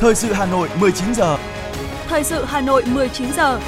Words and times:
Thời 0.00 0.14
sự 0.14 0.32
Hà 0.32 0.46
Nội 0.46 0.68
19 0.80 1.14
giờ. 1.14 1.38
Thời 2.06 2.24
sự 2.24 2.44
Hà 2.44 2.60
Nội 2.60 2.82
19 2.86 3.32
giờ. 3.32 3.60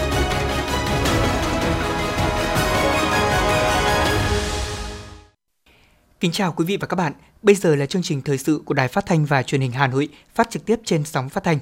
Kính 6.21 6.33
chào 6.33 6.53
quý 6.53 6.65
vị 6.65 6.77
và 6.77 6.87
các 6.87 6.95
bạn. 6.95 7.13
Bây 7.43 7.54
giờ 7.54 7.77
là 7.77 7.87
chương 7.87 8.03
trình 8.03 8.22
thời 8.22 8.38
sự 8.38 8.63
của 8.65 8.74
Đài 8.74 8.88
Phát 8.88 9.06
thanh 9.06 9.24
và 9.24 9.43
Truyền 9.43 9.61
hình 9.61 9.72
Hà 9.72 9.87
Nội, 9.87 10.08
phát 10.35 10.51
trực 10.51 10.67
tiếp 10.67 10.81
trên 10.85 11.04
sóng 11.04 11.29
phát 11.29 11.45
thanh. 11.45 11.58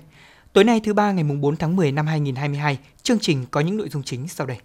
Tối 0.53 0.65
nay 0.65 0.81
thứ 0.85 0.95
ba 0.95 1.13
ngày 1.13 1.25
mùng 1.25 1.41
4 1.41 1.57
tháng 1.57 1.77
10 1.77 1.93
năm 1.93 2.07
2022, 2.07 2.79
chương 3.03 3.19
trình 3.19 3.47
có 3.51 3.61
những 3.61 3.77
nội 3.77 3.89
dung 3.89 4.03
chính 4.03 4.29
sau 4.29 4.47
đây. 4.47 4.59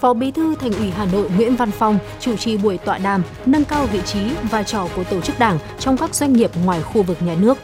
Phó 0.00 0.14
Bí 0.14 0.30
thư 0.30 0.54
Thành 0.54 0.72
ủy 0.72 0.90
Hà 0.90 1.04
Nội 1.04 1.30
Nguyễn 1.36 1.56
Văn 1.56 1.70
Phong 1.70 1.98
chủ 2.20 2.36
trì 2.36 2.56
buổi 2.56 2.78
tọa 2.78 2.98
đàm 2.98 3.22
nâng 3.46 3.64
cao 3.64 3.86
vị 3.86 4.00
trí, 4.04 4.20
vai 4.50 4.64
trò 4.64 4.88
của 4.96 5.04
tổ 5.04 5.20
chức 5.20 5.38
đảng 5.38 5.58
trong 5.78 5.96
các 5.96 6.14
doanh 6.14 6.32
nghiệp 6.32 6.50
ngoài 6.64 6.82
khu 6.82 7.02
vực 7.02 7.22
nhà 7.22 7.36
nước. 7.40 7.58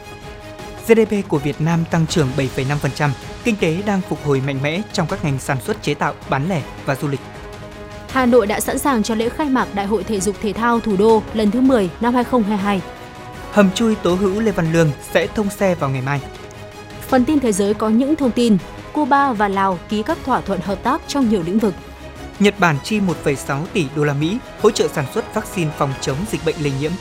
GDP 0.87 1.27
của 1.27 1.37
Việt 1.37 1.61
Nam 1.61 1.83
tăng 1.91 2.07
trưởng 2.07 2.27
7,5%, 2.37 3.09
kinh 3.43 3.55
tế 3.55 3.81
đang 3.85 4.01
phục 4.01 4.25
hồi 4.25 4.41
mạnh 4.45 4.59
mẽ 4.63 4.81
trong 4.93 5.07
các 5.07 5.23
ngành 5.23 5.39
sản 5.39 5.57
xuất 5.61 5.83
chế 5.83 5.93
tạo, 5.93 6.13
bán 6.29 6.49
lẻ 6.49 6.61
và 6.85 6.95
du 6.95 7.07
lịch. 7.07 7.19
Hà 8.09 8.25
Nội 8.25 8.47
đã 8.47 8.59
sẵn 8.59 8.79
sàng 8.79 9.03
cho 9.03 9.15
lễ 9.15 9.29
khai 9.29 9.49
mạc 9.49 9.67
Đại 9.75 9.85
hội 9.85 10.03
Thể 10.03 10.19
dục 10.19 10.35
Thể 10.41 10.53
thao 10.53 10.79
Thủ 10.79 10.95
đô 10.97 11.21
lần 11.33 11.51
thứ 11.51 11.61
10 11.61 11.89
năm 12.01 12.13
2022. 12.13 12.81
Hầm 13.51 13.71
chui 13.71 13.95
Tố 13.95 14.15
Hữu 14.15 14.39
Lê 14.39 14.51
Văn 14.51 14.73
Lương 14.73 14.91
sẽ 15.13 15.27
thông 15.27 15.49
xe 15.49 15.75
vào 15.75 15.89
ngày 15.89 16.01
mai. 16.01 16.21
Phần 17.07 17.25
tin 17.25 17.39
thế 17.39 17.51
giới 17.51 17.73
có 17.73 17.89
những 17.89 18.15
thông 18.15 18.31
tin 18.31 18.57
Cuba 18.93 19.33
và 19.33 19.47
Lào 19.47 19.79
ký 19.89 20.03
các 20.03 20.17
thỏa 20.25 20.41
thuận 20.41 20.59
hợp 20.59 20.83
tác 20.83 21.01
trong 21.07 21.29
nhiều 21.29 21.43
lĩnh 21.45 21.59
vực. 21.59 21.73
Nhật 22.39 22.59
Bản 22.59 22.75
chi 22.83 22.99
1,6 22.99 23.65
tỷ 23.73 23.85
đô 23.95 24.03
la 24.03 24.13
Mỹ 24.13 24.37
hỗ 24.61 24.71
trợ 24.71 24.87
sản 24.87 25.05
xuất 25.13 25.35
vaccine 25.35 25.71
phòng 25.77 25.93
chống 26.01 26.17
dịch 26.31 26.45
bệnh 26.45 26.55
lây 26.61 26.71
nhiễm. 26.81 26.91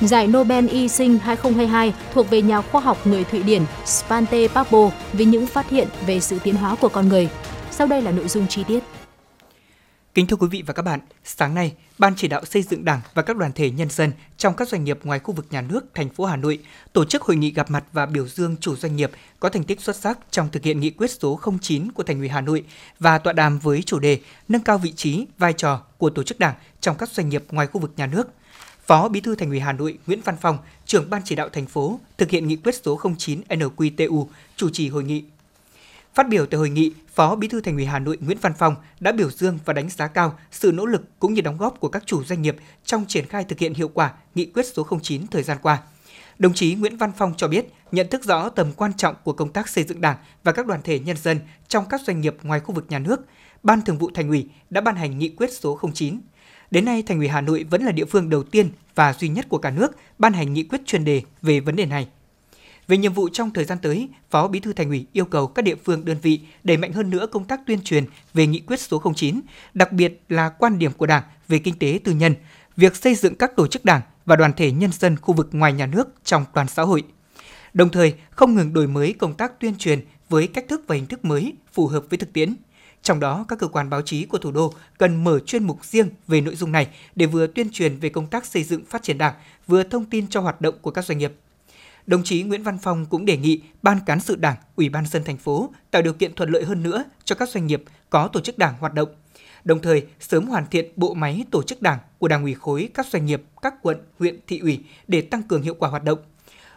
Giải 0.00 0.26
Nobel 0.26 0.68
Y 0.68 0.88
sinh 0.88 1.18
2022 1.18 1.94
thuộc 2.14 2.30
về 2.30 2.42
nhà 2.42 2.60
khoa 2.60 2.80
học 2.80 3.06
người 3.06 3.24
Thụy 3.24 3.42
Điển 3.42 3.62
Svante 3.84 4.48
Paabo 4.48 4.90
vì 5.12 5.24
những 5.24 5.46
phát 5.46 5.70
hiện 5.70 5.88
về 6.06 6.20
sự 6.20 6.38
tiến 6.38 6.54
hóa 6.54 6.76
của 6.80 6.88
con 6.88 7.08
người. 7.08 7.28
Sau 7.70 7.86
đây 7.86 8.02
là 8.02 8.10
nội 8.10 8.28
dung 8.28 8.46
chi 8.48 8.64
tiết. 8.68 9.01
Kính 10.14 10.26
thưa 10.26 10.36
quý 10.36 10.46
vị 10.50 10.62
và 10.66 10.72
các 10.74 10.82
bạn, 10.82 11.00
sáng 11.24 11.54
nay, 11.54 11.74
Ban 11.98 12.14
chỉ 12.16 12.28
đạo 12.28 12.44
xây 12.44 12.62
dựng 12.62 12.84
Đảng 12.84 13.00
và 13.14 13.22
các 13.22 13.36
đoàn 13.36 13.52
thể 13.52 13.70
nhân 13.70 13.90
dân 13.90 14.12
trong 14.36 14.54
các 14.54 14.68
doanh 14.68 14.84
nghiệp 14.84 14.98
ngoài 15.04 15.18
khu 15.18 15.34
vực 15.34 15.46
nhà 15.50 15.60
nước 15.60 15.84
thành 15.94 16.08
phố 16.08 16.24
Hà 16.24 16.36
Nội 16.36 16.58
tổ 16.92 17.04
chức 17.04 17.22
hội 17.22 17.36
nghị 17.36 17.50
gặp 17.50 17.70
mặt 17.70 17.84
và 17.92 18.06
biểu 18.06 18.28
dương 18.28 18.56
chủ 18.60 18.76
doanh 18.76 18.96
nghiệp 18.96 19.10
có 19.40 19.48
thành 19.48 19.64
tích 19.64 19.80
xuất 19.80 19.96
sắc 19.96 20.18
trong 20.30 20.48
thực 20.52 20.62
hiện 20.62 20.80
nghị 20.80 20.90
quyết 20.90 21.10
số 21.10 21.40
09 21.60 21.92
của 21.92 22.02
Thành 22.02 22.18
ủy 22.18 22.28
Hà 22.28 22.40
Nội 22.40 22.64
và 22.98 23.18
tọa 23.18 23.32
đàm 23.32 23.58
với 23.58 23.82
chủ 23.82 23.98
đề 23.98 24.20
nâng 24.48 24.62
cao 24.62 24.78
vị 24.78 24.92
trí, 24.92 25.26
vai 25.38 25.52
trò 25.52 25.82
của 25.98 26.10
tổ 26.10 26.22
chức 26.22 26.38
Đảng 26.38 26.54
trong 26.80 26.96
các 26.96 27.10
doanh 27.10 27.28
nghiệp 27.28 27.44
ngoài 27.50 27.66
khu 27.66 27.80
vực 27.80 27.92
nhà 27.96 28.06
nước. 28.06 28.28
Phó 28.86 29.08
Bí 29.08 29.20
thư 29.20 29.34
Thành 29.34 29.50
ủy 29.50 29.60
Hà 29.60 29.72
Nội 29.72 29.98
Nguyễn 30.06 30.20
Văn 30.24 30.36
Phong, 30.40 30.58
trưởng 30.86 31.10
ban 31.10 31.22
chỉ 31.24 31.34
đạo 31.34 31.48
thành 31.48 31.66
phố 31.66 32.00
thực 32.18 32.30
hiện 32.30 32.48
nghị 32.48 32.56
quyết 32.56 32.74
số 32.84 33.00
09 33.18 33.40
NQTU 33.48 34.26
chủ 34.56 34.70
trì 34.70 34.88
hội 34.88 35.04
nghị 35.04 35.24
Phát 36.14 36.28
biểu 36.28 36.46
tại 36.46 36.58
hội 36.58 36.70
nghị, 36.70 36.92
Phó 37.14 37.36
Bí 37.36 37.48
thư 37.48 37.60
Thành 37.60 37.74
ủy 37.74 37.84
Hà 37.84 37.98
Nội 37.98 38.18
Nguyễn 38.20 38.38
Văn 38.40 38.52
Phong 38.58 38.74
đã 39.00 39.12
biểu 39.12 39.30
dương 39.30 39.58
và 39.64 39.72
đánh 39.72 39.88
giá 39.90 40.06
cao 40.06 40.38
sự 40.50 40.72
nỗ 40.72 40.86
lực 40.86 41.02
cũng 41.18 41.34
như 41.34 41.40
đóng 41.40 41.56
góp 41.56 41.80
của 41.80 41.88
các 41.88 42.02
chủ 42.06 42.24
doanh 42.24 42.42
nghiệp 42.42 42.56
trong 42.84 43.04
triển 43.08 43.26
khai 43.26 43.44
thực 43.44 43.58
hiện 43.58 43.74
hiệu 43.74 43.88
quả 43.88 44.12
nghị 44.34 44.46
quyết 44.46 44.66
số 44.74 44.86
09 45.02 45.26
thời 45.26 45.42
gian 45.42 45.58
qua. 45.62 45.82
Đồng 46.38 46.54
chí 46.54 46.74
Nguyễn 46.74 46.96
Văn 46.96 47.12
Phong 47.16 47.34
cho 47.36 47.48
biết, 47.48 47.72
nhận 47.92 48.08
thức 48.08 48.24
rõ 48.24 48.48
tầm 48.48 48.72
quan 48.72 48.92
trọng 48.92 49.14
của 49.24 49.32
công 49.32 49.52
tác 49.52 49.68
xây 49.68 49.84
dựng 49.84 50.00
Đảng 50.00 50.16
và 50.44 50.52
các 50.52 50.66
đoàn 50.66 50.80
thể 50.84 50.98
nhân 50.98 51.16
dân 51.16 51.38
trong 51.68 51.84
các 51.88 52.00
doanh 52.06 52.20
nghiệp 52.20 52.36
ngoài 52.42 52.60
khu 52.60 52.74
vực 52.74 52.86
nhà 52.88 52.98
nước, 52.98 53.20
Ban 53.62 53.82
Thường 53.82 53.98
vụ 53.98 54.10
Thành 54.14 54.28
ủy 54.28 54.48
đã 54.70 54.80
ban 54.80 54.96
hành 54.96 55.18
nghị 55.18 55.28
quyết 55.28 55.52
số 55.52 55.80
09. 55.94 56.20
Đến 56.70 56.84
nay, 56.84 57.02
Thành 57.02 57.18
ủy 57.18 57.28
Hà 57.28 57.40
Nội 57.40 57.64
vẫn 57.70 57.82
là 57.84 57.92
địa 57.92 58.04
phương 58.04 58.30
đầu 58.30 58.42
tiên 58.42 58.70
và 58.94 59.12
duy 59.12 59.28
nhất 59.28 59.46
của 59.48 59.58
cả 59.58 59.70
nước 59.70 59.92
ban 60.18 60.32
hành 60.32 60.52
nghị 60.52 60.62
quyết 60.62 60.80
chuyên 60.86 61.04
đề 61.04 61.22
về 61.42 61.60
vấn 61.60 61.76
đề 61.76 61.86
này. 61.86 62.08
Về 62.92 62.98
nhiệm 62.98 63.12
vụ 63.12 63.28
trong 63.28 63.50
thời 63.50 63.64
gian 63.64 63.78
tới, 63.78 64.08
Phó 64.30 64.48
Bí 64.48 64.60
thư 64.60 64.72
Thành 64.72 64.88
ủy 64.88 65.06
yêu 65.12 65.24
cầu 65.24 65.46
các 65.46 65.62
địa 65.62 65.74
phương 65.84 66.04
đơn 66.04 66.16
vị 66.22 66.40
đẩy 66.64 66.76
mạnh 66.76 66.92
hơn 66.92 67.10
nữa 67.10 67.26
công 67.26 67.44
tác 67.44 67.60
tuyên 67.66 67.80
truyền 67.80 68.04
về 68.34 68.46
nghị 68.46 68.60
quyết 68.60 68.80
số 68.80 69.02
09, 69.16 69.40
đặc 69.74 69.92
biệt 69.92 70.22
là 70.28 70.48
quan 70.48 70.78
điểm 70.78 70.92
của 70.92 71.06
Đảng 71.06 71.22
về 71.48 71.58
kinh 71.58 71.78
tế 71.78 71.98
tư 72.04 72.12
nhân, 72.12 72.34
việc 72.76 72.96
xây 72.96 73.14
dựng 73.14 73.34
các 73.34 73.56
tổ 73.56 73.66
chức 73.66 73.84
Đảng 73.84 74.00
và 74.24 74.36
đoàn 74.36 74.52
thể 74.56 74.70
nhân 74.70 74.92
dân 74.92 75.16
khu 75.16 75.34
vực 75.34 75.48
ngoài 75.52 75.72
nhà 75.72 75.86
nước 75.86 76.08
trong 76.24 76.44
toàn 76.54 76.68
xã 76.68 76.82
hội. 76.82 77.02
Đồng 77.74 77.88
thời, 77.88 78.14
không 78.30 78.54
ngừng 78.54 78.72
đổi 78.72 78.86
mới 78.86 79.12
công 79.12 79.34
tác 79.34 79.60
tuyên 79.60 79.74
truyền 79.78 80.00
với 80.28 80.46
cách 80.46 80.64
thức 80.68 80.84
và 80.86 80.94
hình 80.94 81.06
thức 81.06 81.24
mới 81.24 81.52
phù 81.72 81.86
hợp 81.86 82.04
với 82.10 82.18
thực 82.18 82.32
tiễn. 82.32 82.54
Trong 83.02 83.20
đó, 83.20 83.44
các 83.48 83.58
cơ 83.58 83.68
quan 83.68 83.90
báo 83.90 84.02
chí 84.02 84.24
của 84.24 84.38
thủ 84.38 84.50
đô 84.50 84.74
cần 84.98 85.24
mở 85.24 85.38
chuyên 85.38 85.64
mục 85.64 85.84
riêng 85.84 86.08
về 86.28 86.40
nội 86.40 86.56
dung 86.56 86.72
này 86.72 86.88
để 87.14 87.26
vừa 87.26 87.46
tuyên 87.46 87.70
truyền 87.72 87.98
về 87.98 88.08
công 88.08 88.26
tác 88.26 88.46
xây 88.46 88.62
dựng 88.64 88.84
phát 88.84 89.02
triển 89.02 89.18
Đảng, 89.18 89.34
vừa 89.66 89.82
thông 89.82 90.04
tin 90.04 90.28
cho 90.28 90.40
hoạt 90.40 90.60
động 90.60 90.74
của 90.82 90.90
các 90.90 91.04
doanh 91.04 91.18
nghiệp 91.18 91.32
đồng 92.06 92.22
chí 92.24 92.42
Nguyễn 92.42 92.62
Văn 92.62 92.78
Phong 92.82 93.06
cũng 93.06 93.24
đề 93.24 93.36
nghị 93.36 93.62
Ban 93.82 93.98
cán 94.06 94.20
sự 94.20 94.36
Đảng, 94.36 94.56
Ủy 94.76 94.88
ban 94.88 95.06
dân 95.06 95.24
thành 95.24 95.36
phố 95.36 95.72
tạo 95.90 96.02
điều 96.02 96.12
kiện 96.12 96.34
thuận 96.34 96.50
lợi 96.50 96.64
hơn 96.64 96.82
nữa 96.82 97.04
cho 97.24 97.34
các 97.34 97.48
doanh 97.48 97.66
nghiệp 97.66 97.84
có 98.10 98.28
tổ 98.28 98.40
chức 98.40 98.58
Đảng 98.58 98.74
hoạt 98.78 98.94
động. 98.94 99.08
Đồng 99.64 99.82
thời, 99.82 100.06
sớm 100.20 100.46
hoàn 100.46 100.66
thiện 100.66 100.92
bộ 100.96 101.14
máy 101.14 101.44
tổ 101.50 101.62
chức 101.62 101.82
Đảng 101.82 101.98
của 102.18 102.28
Đảng 102.28 102.42
ủy 102.42 102.54
khối 102.54 102.88
các 102.94 103.06
doanh 103.06 103.26
nghiệp, 103.26 103.42
các 103.62 103.74
quận, 103.82 103.96
huyện, 104.18 104.38
thị 104.46 104.58
ủy 104.58 104.84
để 105.08 105.20
tăng 105.20 105.42
cường 105.42 105.62
hiệu 105.62 105.74
quả 105.74 105.90
hoạt 105.90 106.04
động. 106.04 106.18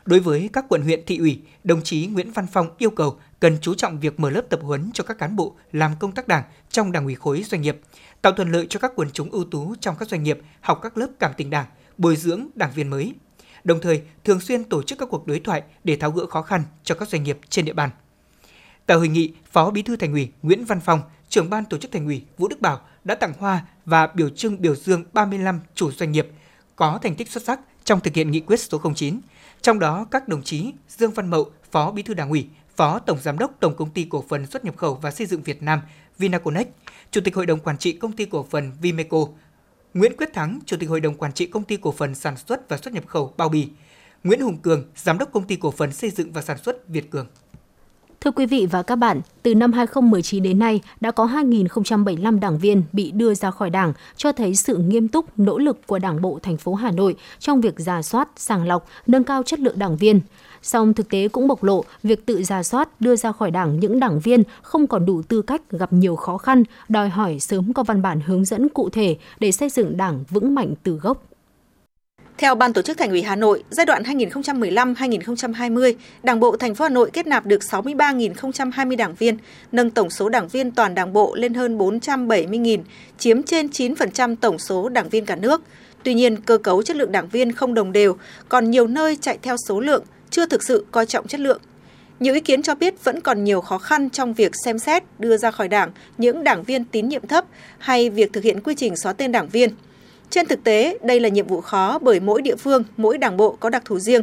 Đối 0.06 0.19
với 0.19 0.50
các 0.53 0.66
quận 0.69 0.81
huyện 0.81 1.06
thị 1.06 1.18
ủy, 1.18 1.42
đồng 1.63 1.81
chí 1.84 2.07
Nguyễn 2.07 2.31
Văn 2.31 2.47
Phong 2.52 2.68
yêu 2.78 2.90
cầu 2.90 3.19
cần 3.40 3.57
chú 3.62 3.74
trọng 3.74 4.00
việc 4.00 4.19
mở 4.19 4.30
lớp 4.30 4.42
tập 4.50 4.59
huấn 4.63 4.90
cho 4.94 5.03
các 5.03 5.18
cán 5.18 5.36
bộ 5.36 5.56
làm 5.72 5.92
công 6.00 6.12
tác 6.12 6.28
đảng 6.28 6.44
trong 6.69 6.92
đảng 6.92 7.06
ủy 7.06 7.16
khối 7.16 7.44
doanh 7.44 7.62
nghiệp, 7.62 7.81
tạo 8.22 8.34
thuận 8.34 8.52
lợi 8.52 8.68
cho 8.69 8.80
các 8.80 8.92
quần 8.96 9.09
chúng 9.13 9.31
ưu 9.31 9.44
tú 9.44 9.75
trong 9.80 9.96
các 10.00 10.09
doanh 10.09 10.24
nghiệp 10.24 10.40
học 10.62 10.80
các 10.81 10.97
lớp 10.97 11.07
cảm 11.19 11.31
tình 11.38 11.50
đảng, 11.50 11.66
bồi 11.97 12.16
dưỡng 12.16 12.47
đảng 12.56 12.72
viên 12.75 12.90
mới, 12.90 13.13
đồng 13.65 13.81
thời 13.81 14.01
thường 14.23 14.39
xuyên 14.39 14.63
tổ 14.63 14.83
chức 14.83 14.99
các 14.99 15.09
cuộc 15.11 15.27
đối 15.27 15.39
thoại 15.39 15.63
để 15.83 15.95
tháo 15.95 16.11
gỡ 16.11 16.25
khó 16.25 16.41
khăn 16.41 16.63
cho 16.83 16.95
các 16.95 17.09
doanh 17.09 17.23
nghiệp 17.23 17.39
trên 17.49 17.65
địa 17.65 17.73
bàn. 17.73 17.89
Tại 18.85 18.97
hội 18.97 19.07
nghị, 19.07 19.33
Phó 19.51 19.71
Bí 19.71 19.81
thư 19.81 19.95
Thành 19.95 20.13
ủy 20.13 20.31
Nguyễn 20.41 20.65
Văn 20.65 20.79
Phong, 20.85 21.01
trưởng 21.29 21.49
ban 21.49 21.65
tổ 21.65 21.77
chức 21.77 21.91
Thành 21.91 22.05
ủy 22.05 22.23
Vũ 22.37 22.47
Đức 22.47 22.61
Bảo 22.61 22.81
đã 23.03 23.15
tặng 23.15 23.33
hoa 23.39 23.65
và 23.85 24.07
biểu 24.07 24.29
trưng 24.29 24.61
biểu 24.61 24.75
dương 24.75 25.03
35 25.13 25.59
chủ 25.75 25.91
doanh 25.91 26.11
nghiệp 26.11 26.27
có 26.75 26.99
thành 27.03 27.15
tích 27.15 27.31
xuất 27.31 27.43
sắc 27.43 27.59
trong 27.83 27.99
thực 27.99 28.13
hiện 28.13 28.31
nghị 28.31 28.39
quyết 28.39 28.59
số 28.59 28.81
09. 28.95 29.19
Trong 29.61 29.79
đó, 29.79 30.05
các 30.11 30.27
đồng 30.27 30.43
chí 30.43 30.71
Dương 30.87 31.11
Văn 31.11 31.29
Mậu, 31.29 31.51
Phó 31.71 31.91
Bí 31.91 32.03
thư 32.03 32.13
Đảng 32.13 32.29
ủy, 32.29 32.47
Phó 32.75 32.99
Tổng 32.99 33.19
Giám 33.21 33.39
đốc 33.39 33.51
Tổng 33.59 33.75
Công 33.75 33.89
ty 33.89 34.07
Cổ 34.09 34.23
phần 34.29 34.47
Xuất 34.47 34.65
nhập 34.65 34.77
khẩu 34.77 34.95
và 34.95 35.11
Xây 35.11 35.27
dựng 35.27 35.41
Việt 35.41 35.63
Nam 35.63 35.81
Vinaconex, 36.17 36.67
Chủ 37.11 37.21
tịch 37.21 37.35
Hội 37.35 37.45
đồng 37.45 37.59
Quản 37.59 37.77
trị 37.77 37.91
Công 37.91 38.11
ty 38.11 38.25
Cổ 38.25 38.47
phần 38.49 38.71
Vimeco, 38.81 39.17
Nguyễn 39.95 40.17
Quyết 40.17 40.33
Thắng, 40.33 40.59
Chủ 40.66 40.78
tịch 40.79 40.89
Hội 40.89 41.01
đồng 41.01 41.16
Quản 41.16 41.33
trị 41.33 41.45
Công 41.45 41.63
ty 41.63 41.78
Cổ 41.78 41.91
phần 41.91 42.16
Sản 42.16 42.38
xuất 42.38 42.69
và 42.69 42.78
Xuất 42.78 42.94
nhập 42.94 43.07
khẩu 43.07 43.33
Bao 43.38 43.50
Bì, 43.50 43.69
Nguyễn 44.23 44.41
Hùng 44.41 44.57
Cường, 44.57 44.83
Giám 44.95 45.17
đốc 45.17 45.31
Công 45.31 45.47
ty 45.47 45.56
Cổ 45.56 45.72
phần 45.72 45.91
Xây 45.91 46.09
dựng 46.09 46.31
và 46.33 46.41
Sản 46.41 46.57
xuất 46.57 46.88
Việt 46.88 47.11
Cường. 47.11 47.28
Thưa 48.25 48.31
quý 48.31 48.46
vị 48.46 48.68
và 48.72 48.84
các 48.84 48.96
bạn, 48.96 49.22
từ 49.44 49.56
năm 49.56 49.74
2019 49.74 50.44
đến 50.44 50.59
nay 50.59 50.81
đã 51.02 51.12
có 51.12 51.25
2.075 51.25 52.40
đảng 52.40 52.58
viên 52.58 52.84
bị 52.94 53.12
đưa 53.12 53.34
ra 53.34 53.52
khỏi 53.52 53.69
đảng, 53.69 53.94
cho 54.18 54.31
thấy 54.31 54.56
sự 54.56 54.78
nghiêm 54.78 55.08
túc, 55.08 55.40
nỗ 55.40 55.58
lực 55.58 55.88
của 55.88 56.00
Đảng 56.00 56.22
bộ 56.22 56.40
thành 56.44 56.58
phố 56.58 56.74
Hà 56.74 56.91
Nội 56.91 57.16
trong 57.40 57.62
việc 57.62 57.74
giả 57.78 58.02
soát, 58.02 58.30
sàng 58.36 58.68
lọc, 58.68 58.88
nâng 59.08 59.24
cao 59.24 59.44
chất 59.44 59.59
lượng 59.59 59.80
đảng 59.80 59.97
viên. 59.97 60.22
Song 60.62 60.94
thực 60.94 61.09
tế 61.09 61.28
cũng 61.28 61.47
bộc 61.47 61.63
lộ 61.63 61.84
việc 62.03 62.25
tự 62.25 62.44
giả 62.44 62.63
soát 62.63 63.02
đưa 63.02 63.16
ra 63.16 63.31
khỏi 63.31 63.52
đảng 63.52 63.80
những 63.80 64.00
đảng 64.00 64.19
viên 64.19 64.44
không 64.62 64.88
còn 64.88 65.06
đủ 65.06 65.22
tư 65.22 65.42
cách 65.42 65.62
gặp 65.72 65.94
nhiều 65.94 66.16
khó 66.16 66.38
khăn, 66.38 66.63
đòi 66.90 67.09
hỏi 67.09 67.40
sớm 67.40 67.74
có 67.74 67.84
văn 67.84 68.02
bản 68.02 68.19
hướng 68.25 68.46
dẫn 68.46 68.69
cụ 68.69 68.90
thể 68.90 69.18
để 69.40 69.52
xây 69.52 69.69
dựng 69.69 69.97
đảng 69.97 70.24
vững 70.30 70.56
mạnh 70.56 70.74
từ 70.84 70.92
gốc. 70.92 71.24
Theo 72.38 72.56
Ban 72.56 72.73
tổ 72.73 72.81
chức 72.81 72.97
Thành 72.97 73.09
ủy 73.09 73.22
Hà 73.22 73.35
Nội, 73.35 73.63
giai 73.69 73.85
đoạn 73.85 74.03
2015-2020, 74.03 75.94
Đảng 76.23 76.40
bộ 76.40 76.57
thành 76.57 76.75
phố 76.75 76.84
Hà 76.85 76.90
Nội 76.90 77.09
kết 77.13 77.28
nạp 77.28 77.46
được 77.46 77.62
63.020 77.72 78.97
đảng 78.97 79.16
viên, 79.16 79.38
nâng 79.72 79.90
tổng 79.90 80.09
số 80.09 80.29
đảng 80.29 80.47
viên 80.47 80.72
toàn 80.72 80.95
Đảng 80.95 81.13
bộ 81.13 81.35
lên 81.35 81.53
hơn 81.53 81.78
470.000, 81.78 82.79
chiếm 83.18 83.44
trên 83.44 83.68
9% 83.68 84.35
tổng 84.41 84.59
số 84.59 84.90
đảng 84.90 85.09
viên 85.09 85.25
cả 85.25 85.35
nước. 85.35 85.62
Tuy 86.04 86.13
nhiên, 86.13 86.42
cơ 86.42 86.57
cấu 86.57 86.83
chất 86.83 86.95
lượng 86.95 87.12
đảng 87.12 87.30
viên 87.30 87.51
không 87.51 87.74
đồng 87.74 87.92
đều, 87.92 88.18
còn 88.50 88.71
nhiều 88.71 88.88
nơi 88.88 89.18
chạy 89.21 89.38
theo 89.42 89.56
số 89.68 89.80
lượng, 89.80 90.04
chưa 90.30 90.45
thực 90.45 90.63
sự 90.63 90.86
coi 90.92 91.06
trọng 91.06 91.27
chất 91.27 91.39
lượng. 91.39 91.62
Nhiều 92.19 92.33
ý 92.33 92.39
kiến 92.39 92.62
cho 92.62 92.75
biết 92.75 93.04
vẫn 93.04 93.21
còn 93.21 93.44
nhiều 93.44 93.62
khó 93.62 93.77
khăn 93.77 94.09
trong 94.09 94.33
việc 94.33 94.51
xem 94.65 94.80
xét 94.80 95.04
đưa 95.19 95.38
ra 95.38 95.51
khỏi 95.51 95.68
đảng 95.68 95.92
những 96.18 96.44
đảng 96.44 96.63
viên 96.63 96.83
tín 96.83 97.09
nhiệm 97.09 97.27
thấp 97.27 97.45
hay 97.77 98.09
việc 98.09 98.33
thực 98.33 98.44
hiện 98.44 98.62
quy 98.62 98.75
trình 98.75 98.95
xóa 98.95 99.13
tên 99.13 99.31
đảng 99.31 99.50
viên. 99.50 99.69
Trên 100.35 100.47
thực 100.47 100.63
tế, 100.63 100.97
đây 101.01 101.19
là 101.19 101.29
nhiệm 101.29 101.47
vụ 101.47 101.61
khó 101.61 101.99
bởi 102.01 102.19
mỗi 102.19 102.41
địa 102.41 102.55
phương, 102.55 102.83
mỗi 102.97 103.17
đảng 103.17 103.37
bộ 103.37 103.57
có 103.59 103.69
đặc 103.69 103.85
thù 103.85 103.99
riêng. 103.99 104.21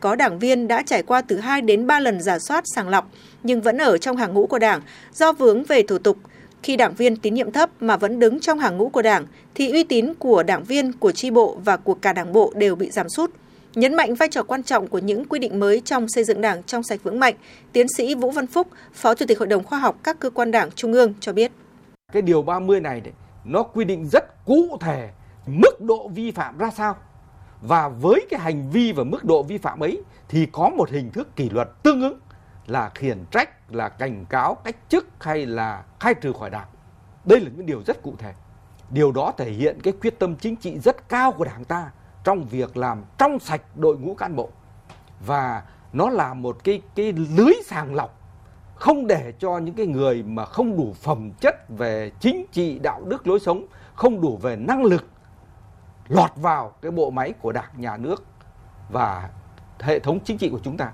Có 0.00 0.14
đảng 0.14 0.38
viên 0.38 0.68
đã 0.68 0.82
trải 0.82 1.02
qua 1.02 1.22
từ 1.22 1.38
2 1.38 1.60
đến 1.60 1.86
3 1.86 2.00
lần 2.00 2.20
giả 2.20 2.38
soát 2.38 2.64
sàng 2.74 2.88
lọc 2.88 3.10
nhưng 3.42 3.60
vẫn 3.60 3.78
ở 3.78 3.98
trong 3.98 4.16
hàng 4.16 4.34
ngũ 4.34 4.46
của 4.46 4.58
đảng 4.58 4.80
do 5.14 5.32
vướng 5.32 5.64
về 5.64 5.82
thủ 5.82 5.98
tục. 5.98 6.16
Khi 6.62 6.76
đảng 6.76 6.94
viên 6.94 7.16
tín 7.16 7.34
nhiệm 7.34 7.52
thấp 7.52 7.70
mà 7.80 7.96
vẫn 7.96 8.18
đứng 8.18 8.40
trong 8.40 8.58
hàng 8.58 8.76
ngũ 8.76 8.88
của 8.88 9.02
đảng 9.02 9.26
thì 9.54 9.72
uy 9.72 9.84
tín 9.84 10.14
của 10.14 10.42
đảng 10.42 10.64
viên, 10.64 10.92
của 10.92 11.12
tri 11.12 11.30
bộ 11.30 11.56
và 11.64 11.76
của 11.76 11.94
cả 11.94 12.12
đảng 12.12 12.32
bộ 12.32 12.52
đều 12.56 12.74
bị 12.74 12.90
giảm 12.90 13.08
sút. 13.08 13.30
Nhấn 13.74 13.94
mạnh 13.94 14.14
vai 14.14 14.28
trò 14.28 14.42
quan 14.42 14.62
trọng 14.62 14.86
của 14.86 14.98
những 14.98 15.24
quy 15.24 15.38
định 15.38 15.60
mới 15.60 15.80
trong 15.80 16.08
xây 16.08 16.24
dựng 16.24 16.40
đảng 16.40 16.62
trong 16.62 16.82
sạch 16.82 17.00
vững 17.02 17.20
mạnh, 17.20 17.34
tiến 17.72 17.86
sĩ 17.96 18.14
Vũ 18.14 18.30
Văn 18.30 18.46
Phúc, 18.46 18.68
Phó 18.92 19.14
Chủ 19.14 19.26
tịch 19.26 19.38
Hội 19.38 19.48
đồng 19.48 19.64
Khoa 19.64 19.78
học 19.78 19.98
các 20.02 20.20
cơ 20.20 20.30
quan 20.30 20.50
đảng 20.50 20.70
Trung 20.70 20.92
ương 20.92 21.14
cho 21.20 21.32
biết. 21.32 21.52
Cái 22.12 22.22
điều 22.22 22.42
30 22.42 22.80
này 22.80 23.00
đấy, 23.00 23.12
nó 23.44 23.62
quy 23.62 23.84
định 23.84 24.08
rất 24.12 24.44
cụ 24.44 24.78
thể 24.80 25.08
mức 25.46 25.80
độ 25.80 26.08
vi 26.08 26.30
phạm 26.30 26.58
ra 26.58 26.70
sao 26.70 26.96
và 27.60 27.88
với 27.88 28.26
cái 28.30 28.40
hành 28.40 28.70
vi 28.70 28.92
và 28.92 29.04
mức 29.04 29.24
độ 29.24 29.42
vi 29.42 29.58
phạm 29.58 29.80
ấy 29.80 30.02
thì 30.28 30.46
có 30.46 30.68
một 30.68 30.90
hình 30.90 31.10
thức 31.10 31.36
kỷ 31.36 31.50
luật 31.50 31.68
tương 31.82 32.00
ứng 32.00 32.18
là 32.66 32.90
khiển 32.94 33.24
trách, 33.30 33.72
là 33.72 33.88
cảnh 33.88 34.24
cáo, 34.24 34.54
cách 34.54 34.76
chức 34.88 35.06
hay 35.20 35.46
là 35.46 35.84
khai 36.00 36.14
trừ 36.14 36.32
khỏi 36.32 36.50
đảng. 36.50 36.68
Đây 37.24 37.40
là 37.40 37.50
những 37.56 37.66
điều 37.66 37.82
rất 37.86 38.02
cụ 38.02 38.14
thể. 38.18 38.34
Điều 38.90 39.12
đó 39.12 39.32
thể 39.36 39.50
hiện 39.50 39.78
cái 39.82 39.92
quyết 40.02 40.18
tâm 40.18 40.36
chính 40.36 40.56
trị 40.56 40.78
rất 40.78 41.08
cao 41.08 41.32
của 41.32 41.44
đảng 41.44 41.64
ta 41.64 41.90
trong 42.24 42.44
việc 42.44 42.76
làm 42.76 43.04
trong 43.18 43.38
sạch 43.38 43.62
đội 43.76 43.98
ngũ 43.98 44.14
cán 44.14 44.36
bộ. 44.36 44.50
Và 45.26 45.62
nó 45.92 46.10
là 46.10 46.34
một 46.34 46.64
cái 46.64 46.82
cái 46.94 47.12
lưới 47.12 47.52
sàng 47.66 47.94
lọc 47.94 48.18
không 48.74 49.06
để 49.06 49.32
cho 49.38 49.58
những 49.58 49.74
cái 49.74 49.86
người 49.86 50.22
mà 50.22 50.44
không 50.44 50.76
đủ 50.76 50.94
phẩm 51.00 51.30
chất 51.40 51.68
về 51.68 52.10
chính 52.20 52.46
trị 52.52 52.78
đạo 52.78 53.02
đức 53.04 53.26
lối 53.26 53.40
sống 53.40 53.66
không 53.94 54.20
đủ 54.20 54.36
về 54.36 54.56
năng 54.56 54.84
lực 54.84 55.04
lọt 56.12 56.30
vào 56.36 56.74
cái 56.82 56.90
bộ 56.90 57.10
máy 57.10 57.32
của 57.42 57.52
đảng 57.52 57.70
nhà 57.76 57.96
nước 57.96 58.24
và 58.90 59.28
hệ 59.80 59.98
thống 59.98 60.18
chính 60.24 60.38
trị 60.38 60.48
của 60.48 60.60
chúng 60.64 60.76
ta 60.76 60.92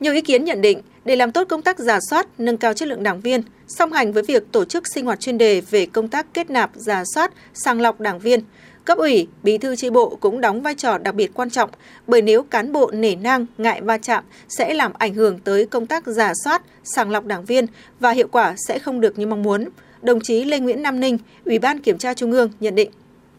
nhiều 0.00 0.12
ý 0.12 0.20
kiến 0.20 0.44
nhận 0.44 0.60
định 0.60 0.82
để 1.04 1.16
làm 1.16 1.32
tốt 1.32 1.44
công 1.48 1.62
tác 1.62 1.78
giả 1.78 1.98
soát, 2.10 2.26
nâng 2.38 2.56
cao 2.56 2.74
chất 2.74 2.88
lượng 2.88 3.02
đảng 3.02 3.20
viên, 3.20 3.42
song 3.66 3.92
hành 3.92 4.12
với 4.12 4.22
việc 4.22 4.52
tổ 4.52 4.64
chức 4.64 4.84
sinh 4.94 5.06
hoạt 5.06 5.20
chuyên 5.20 5.38
đề 5.38 5.60
về 5.60 5.86
công 5.86 6.08
tác 6.08 6.26
kết 6.34 6.50
nạp, 6.50 6.70
giả 6.74 7.02
soát, 7.14 7.32
sàng 7.54 7.80
lọc 7.80 8.00
đảng 8.00 8.18
viên, 8.18 8.40
cấp 8.84 8.98
ủy, 8.98 9.28
bí 9.42 9.58
thư 9.58 9.76
tri 9.76 9.90
bộ 9.90 10.16
cũng 10.20 10.40
đóng 10.40 10.62
vai 10.62 10.74
trò 10.74 10.98
đặc 10.98 11.14
biệt 11.14 11.30
quan 11.34 11.50
trọng 11.50 11.70
bởi 12.06 12.22
nếu 12.22 12.42
cán 12.42 12.72
bộ 12.72 12.90
nể 12.94 13.16
nang, 13.16 13.46
ngại 13.58 13.80
va 13.80 13.98
chạm 13.98 14.24
sẽ 14.48 14.74
làm 14.74 14.92
ảnh 14.98 15.14
hưởng 15.14 15.38
tới 15.38 15.66
công 15.66 15.86
tác 15.86 16.06
giả 16.06 16.32
soát, 16.44 16.62
sàng 16.84 17.10
lọc 17.10 17.24
đảng 17.24 17.44
viên 17.44 17.66
và 18.00 18.10
hiệu 18.10 18.28
quả 18.32 18.54
sẽ 18.68 18.78
không 18.78 19.00
được 19.00 19.18
như 19.18 19.26
mong 19.26 19.42
muốn. 19.42 19.68
Đồng 20.02 20.20
chí 20.22 20.44
Lê 20.44 20.58
Nguyễn 20.58 20.82
Nam 20.82 21.00
Ninh, 21.00 21.18
Ủy 21.44 21.58
ban 21.58 21.80
Kiểm 21.80 21.98
tra 21.98 22.14
Trung 22.14 22.32
ương 22.32 22.50
nhận 22.60 22.74
định. 22.74 22.90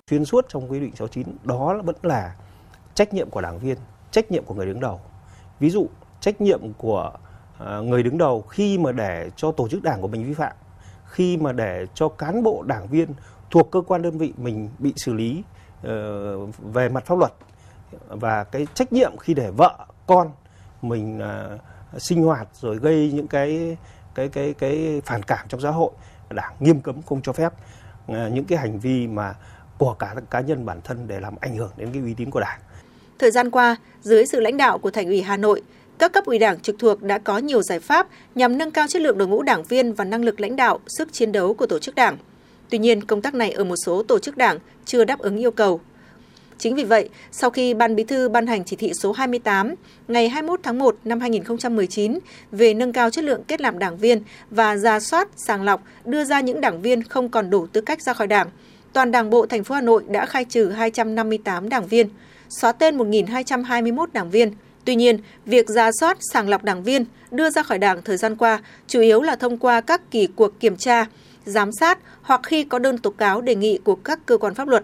Xuyên 0.09 0.25
suốt 0.25 0.45
trong 0.49 0.71
quy 0.71 0.79
định 0.79 0.95
69 0.95 1.37
đó 1.43 1.81
vẫn 1.83 1.95
là 2.03 2.35
trách 2.93 3.13
nhiệm 3.13 3.29
của 3.29 3.41
đảng 3.41 3.59
viên, 3.59 3.77
trách 4.11 4.31
nhiệm 4.31 4.45
của 4.45 4.53
người 4.53 4.65
đứng 4.65 4.79
đầu. 4.79 4.99
Ví 5.59 5.69
dụ 5.69 5.87
trách 6.19 6.41
nhiệm 6.41 6.73
của 6.73 7.11
à, 7.59 7.79
người 7.79 8.03
đứng 8.03 8.17
đầu 8.17 8.41
khi 8.41 8.77
mà 8.77 8.91
để 8.91 9.29
cho 9.35 9.51
tổ 9.51 9.67
chức 9.67 9.83
đảng 9.83 10.01
của 10.01 10.07
mình 10.07 10.25
vi 10.25 10.33
phạm 10.33 10.53
khi 11.05 11.37
mà 11.37 11.51
để 11.51 11.85
cho 11.93 12.09
cán 12.09 12.43
bộ 12.43 12.63
đảng 12.67 12.87
viên 12.87 13.09
thuộc 13.51 13.71
cơ 13.71 13.81
quan 13.81 14.01
đơn 14.01 14.17
vị 14.17 14.33
mình 14.37 14.69
bị 14.79 14.93
xử 14.95 15.13
lý 15.13 15.43
ờ, 15.83 16.37
về 16.59 16.89
mặt 16.89 17.05
pháp 17.05 17.17
luật 17.17 17.33
và 18.07 18.43
cái 18.43 18.67
trách 18.73 18.93
nhiệm 18.93 19.17
khi 19.17 19.33
để 19.33 19.51
vợ 19.51 19.85
con 20.07 20.31
mình 20.81 21.19
à, 21.19 21.57
sinh 21.97 22.23
hoạt 22.23 22.47
rồi 22.53 22.75
gây 22.75 23.11
những 23.13 23.27
cái 23.27 23.77
cái 24.15 24.29
cái 24.29 24.53
cái 24.53 25.01
phản 25.05 25.23
cảm 25.23 25.47
trong 25.47 25.61
xã 25.61 25.71
hội 25.71 25.91
đảng 26.29 26.53
nghiêm 26.59 26.81
cấm 26.81 27.01
không 27.01 27.21
cho 27.21 27.33
phép 27.33 27.53
ờ, 28.07 28.29
những 28.29 28.45
cái 28.45 28.59
hành 28.59 28.79
vi 28.79 29.07
mà 29.07 29.33
của 29.79 29.93
cả 29.93 30.15
cá 30.29 30.39
nhân 30.39 30.65
bản 30.65 30.81
thân 30.83 31.07
để 31.07 31.19
làm 31.19 31.33
ảnh 31.41 31.57
hưởng 31.57 31.71
đến 31.77 31.89
cái 31.93 32.01
uy 32.01 32.13
tín 32.13 32.31
của 32.31 32.39
đảng. 32.39 32.59
Thời 33.19 33.31
gian 33.31 33.51
qua, 33.51 33.75
dưới 34.01 34.25
sự 34.25 34.39
lãnh 34.39 34.57
đạo 34.57 34.77
của 34.77 34.91
Thành 34.91 35.07
ủy 35.07 35.21
Hà 35.21 35.37
Nội, 35.37 35.61
các 35.97 36.13
cấp 36.13 36.25
ủy 36.25 36.39
đảng 36.39 36.59
trực 36.59 36.75
thuộc 36.79 37.03
đã 37.03 37.17
có 37.17 37.37
nhiều 37.37 37.61
giải 37.61 37.79
pháp 37.79 38.07
nhằm 38.35 38.57
nâng 38.57 38.71
cao 38.71 38.87
chất 38.87 39.01
lượng 39.01 39.17
đội 39.17 39.27
ngũ 39.27 39.41
đảng 39.41 39.63
viên 39.63 39.93
và 39.93 40.05
năng 40.05 40.25
lực 40.25 40.39
lãnh 40.39 40.55
đạo, 40.55 40.79
sức 40.87 41.13
chiến 41.13 41.31
đấu 41.31 41.53
của 41.53 41.65
tổ 41.65 41.79
chức 41.79 41.95
đảng. 41.95 42.17
Tuy 42.69 42.77
nhiên, 42.77 43.03
công 43.03 43.21
tác 43.21 43.33
này 43.33 43.51
ở 43.51 43.63
một 43.63 43.75
số 43.85 44.03
tổ 44.03 44.19
chức 44.19 44.37
đảng 44.37 44.59
chưa 44.85 45.05
đáp 45.05 45.19
ứng 45.19 45.37
yêu 45.37 45.51
cầu. 45.51 45.81
Chính 46.57 46.75
vì 46.75 46.83
vậy, 46.83 47.09
sau 47.31 47.49
khi 47.49 47.73
Ban 47.73 47.95
Bí 47.95 48.03
thư 48.03 48.29
ban 48.29 48.47
hành 48.47 48.63
chỉ 48.63 48.75
thị 48.75 48.91
số 48.93 49.11
28 49.11 49.75
ngày 50.07 50.29
21 50.29 50.59
tháng 50.63 50.79
1 50.79 50.95
năm 51.03 51.19
2019 51.19 52.19
về 52.51 52.73
nâng 52.73 52.93
cao 52.93 53.09
chất 53.09 53.23
lượng 53.23 53.43
kết 53.47 53.61
nạp 53.61 53.75
đảng 53.75 53.97
viên 53.97 54.23
và 54.49 54.77
ra 54.77 54.99
soát, 54.99 55.27
sàng 55.35 55.63
lọc, 55.63 55.83
đưa 56.05 56.23
ra 56.23 56.41
những 56.41 56.61
đảng 56.61 56.81
viên 56.81 57.03
không 57.03 57.29
còn 57.29 57.49
đủ 57.49 57.67
tư 57.67 57.81
cách 57.81 58.01
ra 58.01 58.13
khỏi 58.13 58.27
đảng, 58.27 58.49
toàn 58.93 59.11
Đảng 59.11 59.29
bộ 59.29 59.45
thành 59.45 59.63
phố 59.63 59.75
Hà 59.75 59.81
Nội 59.81 60.03
đã 60.07 60.25
khai 60.25 60.45
trừ 60.45 60.69
258 60.69 61.69
đảng 61.69 61.87
viên, 61.87 62.09
xóa 62.49 62.71
tên 62.71 62.97
1.221 62.97 64.05
đảng 64.13 64.29
viên, 64.29 64.53
Tuy 64.89 64.95
nhiên, 64.95 65.19
việc 65.45 65.69
ra 65.69 65.91
soát 65.99 66.17
sàng 66.33 66.49
lọc 66.49 66.63
đảng 66.63 66.83
viên 66.83 67.05
đưa 67.31 67.49
ra 67.49 67.63
khỏi 67.63 67.77
đảng 67.77 68.01
thời 68.01 68.17
gian 68.17 68.35
qua 68.35 68.61
chủ 68.87 69.01
yếu 69.01 69.21
là 69.21 69.35
thông 69.35 69.57
qua 69.57 69.81
các 69.81 70.11
kỳ 70.11 70.27
cuộc 70.35 70.59
kiểm 70.59 70.75
tra, 70.75 71.05
giám 71.45 71.71
sát 71.71 71.99
hoặc 72.21 72.41
khi 72.43 72.63
có 72.63 72.79
đơn 72.79 72.97
tố 72.97 73.09
cáo 73.09 73.41
đề 73.41 73.55
nghị 73.55 73.79
của 73.83 73.95
các 73.95 74.19
cơ 74.25 74.37
quan 74.37 74.55
pháp 74.55 74.67
luật. 74.67 74.83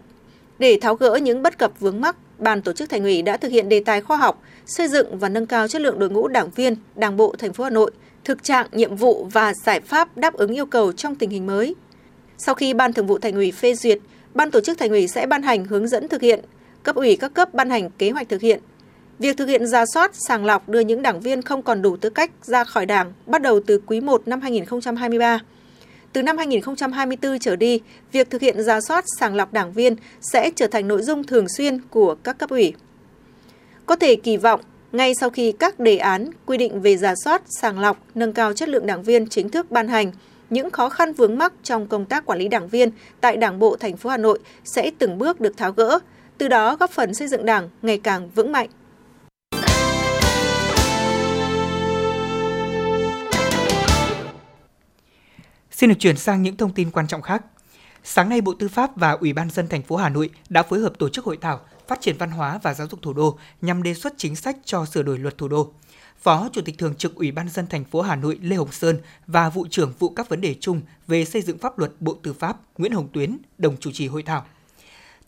Để 0.59 0.79
tháo 0.81 0.95
gỡ 0.95 1.15
những 1.15 1.41
bất 1.41 1.57
cập 1.57 1.79
vướng 1.79 2.01
mắc, 2.01 2.15
Ban 2.37 2.61
tổ 2.61 2.73
chức 2.73 2.89
Thành 2.89 3.03
ủy 3.03 3.21
đã 3.21 3.37
thực 3.37 3.51
hiện 3.51 3.69
đề 3.69 3.81
tài 3.85 4.01
khoa 4.01 4.17
học, 4.17 4.41
xây 4.65 4.87
dựng 4.87 5.17
và 5.19 5.29
nâng 5.29 5.45
cao 5.45 5.67
chất 5.67 5.81
lượng 5.81 5.99
đội 5.99 6.09
ngũ 6.09 6.27
đảng 6.27 6.49
viên, 6.49 6.75
Đảng 6.95 7.17
bộ 7.17 7.35
thành 7.39 7.53
phố 7.53 7.63
Hà 7.63 7.69
Nội, 7.69 7.91
thực 8.23 8.43
trạng, 8.43 8.67
nhiệm 8.71 8.95
vụ 8.95 9.27
và 9.33 9.53
giải 9.53 9.79
pháp 9.79 10.17
đáp 10.17 10.33
ứng 10.33 10.53
yêu 10.53 10.65
cầu 10.65 10.91
trong 10.91 11.15
tình 11.15 11.29
hình 11.29 11.45
mới. 11.45 11.75
Sau 12.37 12.55
khi 12.55 12.73
Ban 12.73 12.93
Thường 12.93 13.07
vụ 13.07 13.17
Thành 13.17 13.35
ủy 13.35 13.51
phê 13.51 13.75
duyệt, 13.75 13.99
Ban 14.33 14.51
tổ 14.51 14.61
chức 14.61 14.77
Thành 14.77 14.89
ủy 14.89 15.07
sẽ 15.07 15.27
ban 15.27 15.43
hành 15.43 15.65
hướng 15.65 15.87
dẫn 15.87 16.07
thực 16.07 16.21
hiện, 16.21 16.39
cấp 16.83 16.95
ủy 16.95 17.15
các 17.15 17.33
cấp 17.33 17.53
ban 17.53 17.69
hành 17.69 17.89
kế 17.89 18.11
hoạch 18.11 18.29
thực 18.29 18.41
hiện, 18.41 18.59
Việc 19.19 19.37
thực 19.37 19.47
hiện 19.47 19.67
ra 19.67 19.85
soát, 19.93 20.11
sàng 20.13 20.45
lọc 20.45 20.69
đưa 20.69 20.79
những 20.79 21.01
đảng 21.01 21.19
viên 21.19 21.41
không 21.41 21.61
còn 21.61 21.81
đủ 21.81 21.97
tư 21.97 22.09
cách 22.09 22.31
ra 22.41 22.63
khỏi 22.63 22.85
đảng 22.85 23.13
bắt 23.25 23.41
đầu 23.41 23.59
từ 23.59 23.81
quý 23.85 24.01
1 24.01 24.27
năm 24.27 24.41
2023. 24.41 25.39
Từ 26.13 26.23
năm 26.23 26.37
2024 26.37 27.39
trở 27.39 27.55
đi, 27.55 27.81
việc 28.11 28.29
thực 28.29 28.41
hiện 28.41 28.63
ra 28.63 28.81
soát 28.81 29.05
sàng 29.19 29.35
lọc 29.35 29.53
đảng 29.53 29.73
viên 29.73 29.95
sẽ 30.21 30.51
trở 30.55 30.67
thành 30.67 30.87
nội 30.87 31.01
dung 31.01 31.23
thường 31.23 31.49
xuyên 31.49 31.79
của 31.89 32.15
các 32.15 32.37
cấp 32.37 32.49
ủy. 32.49 32.73
Có 33.85 33.95
thể 33.95 34.15
kỳ 34.15 34.37
vọng, 34.37 34.61
ngay 34.91 35.13
sau 35.19 35.29
khi 35.29 35.51
các 35.51 35.79
đề 35.79 35.97
án 35.97 36.29
quy 36.45 36.57
định 36.57 36.81
về 36.81 36.97
giả 36.97 37.13
soát, 37.23 37.41
sàng 37.61 37.79
lọc, 37.79 38.05
nâng 38.15 38.33
cao 38.33 38.53
chất 38.53 38.69
lượng 38.69 38.85
đảng 38.85 39.03
viên 39.03 39.27
chính 39.27 39.49
thức 39.49 39.71
ban 39.71 39.87
hành, 39.87 40.11
những 40.49 40.71
khó 40.71 40.89
khăn 40.89 41.13
vướng 41.13 41.37
mắc 41.37 41.53
trong 41.63 41.87
công 41.87 42.05
tác 42.05 42.25
quản 42.25 42.39
lý 42.39 42.47
đảng 42.47 42.67
viên 42.67 42.89
tại 43.21 43.37
Đảng 43.37 43.59
bộ 43.59 43.75
thành 43.75 43.97
phố 43.97 44.09
Hà 44.09 44.17
Nội 44.17 44.39
sẽ 44.63 44.91
từng 44.99 45.17
bước 45.17 45.39
được 45.39 45.57
tháo 45.57 45.71
gỡ, 45.71 45.99
từ 46.37 46.47
đó 46.47 46.75
góp 46.75 46.91
phần 46.91 47.13
xây 47.13 47.27
dựng 47.27 47.45
Đảng 47.45 47.69
ngày 47.81 47.97
càng 47.97 48.29
vững 48.29 48.51
mạnh. 48.51 48.69
Xin 55.71 55.89
được 55.89 55.95
chuyển 55.99 56.17
sang 56.17 56.41
những 56.41 56.57
thông 56.57 56.73
tin 56.73 56.91
quan 56.91 57.07
trọng 57.07 57.21
khác. 57.21 57.43
Sáng 58.03 58.29
nay, 58.29 58.41
Bộ 58.41 58.53
Tư 58.59 58.67
pháp 58.67 58.95
và 58.95 59.11
Ủy 59.11 59.33
ban 59.33 59.49
dân 59.49 59.67
thành 59.67 59.83
phố 59.83 59.95
Hà 59.95 60.09
Nội 60.09 60.29
đã 60.49 60.63
phối 60.63 60.79
hợp 60.79 60.93
tổ 60.99 61.09
chức 61.09 61.25
hội 61.25 61.37
thảo 61.41 61.59
phát 61.87 62.01
triển 62.01 62.15
văn 62.17 62.31
hóa 62.31 62.59
và 62.63 62.73
giáo 62.73 62.87
dục 62.87 63.01
thủ 63.01 63.13
đô 63.13 63.37
nhằm 63.61 63.83
đề 63.83 63.93
xuất 63.93 64.13
chính 64.17 64.35
sách 64.35 64.57
cho 64.65 64.85
sửa 64.85 65.03
đổi 65.03 65.19
luật 65.19 65.37
thủ 65.37 65.47
đô. 65.47 65.71
Phó 66.21 66.49
Chủ 66.53 66.61
tịch 66.61 66.77
Thường 66.77 66.95
trực 66.95 67.15
Ủy 67.15 67.31
ban 67.31 67.49
dân 67.49 67.67
thành 67.67 67.83
phố 67.83 68.01
Hà 68.01 68.15
Nội 68.15 68.39
Lê 68.41 68.55
Hồng 68.55 68.71
Sơn 68.71 68.99
và 69.27 69.49
vụ 69.49 69.67
trưởng 69.69 69.93
vụ 69.99 70.09
các 70.09 70.29
vấn 70.29 70.41
đề 70.41 70.55
chung 70.59 70.81
về 71.07 71.25
xây 71.25 71.41
dựng 71.41 71.57
pháp 71.57 71.79
luật 71.79 71.91
Bộ 71.99 72.17
Tư 72.23 72.33
pháp 72.33 72.57
Nguyễn 72.77 72.91
Hồng 72.91 73.07
Tuyến 73.13 73.37
đồng 73.57 73.77
chủ 73.77 73.91
trì 73.91 74.07
hội 74.07 74.23
thảo. 74.23 74.45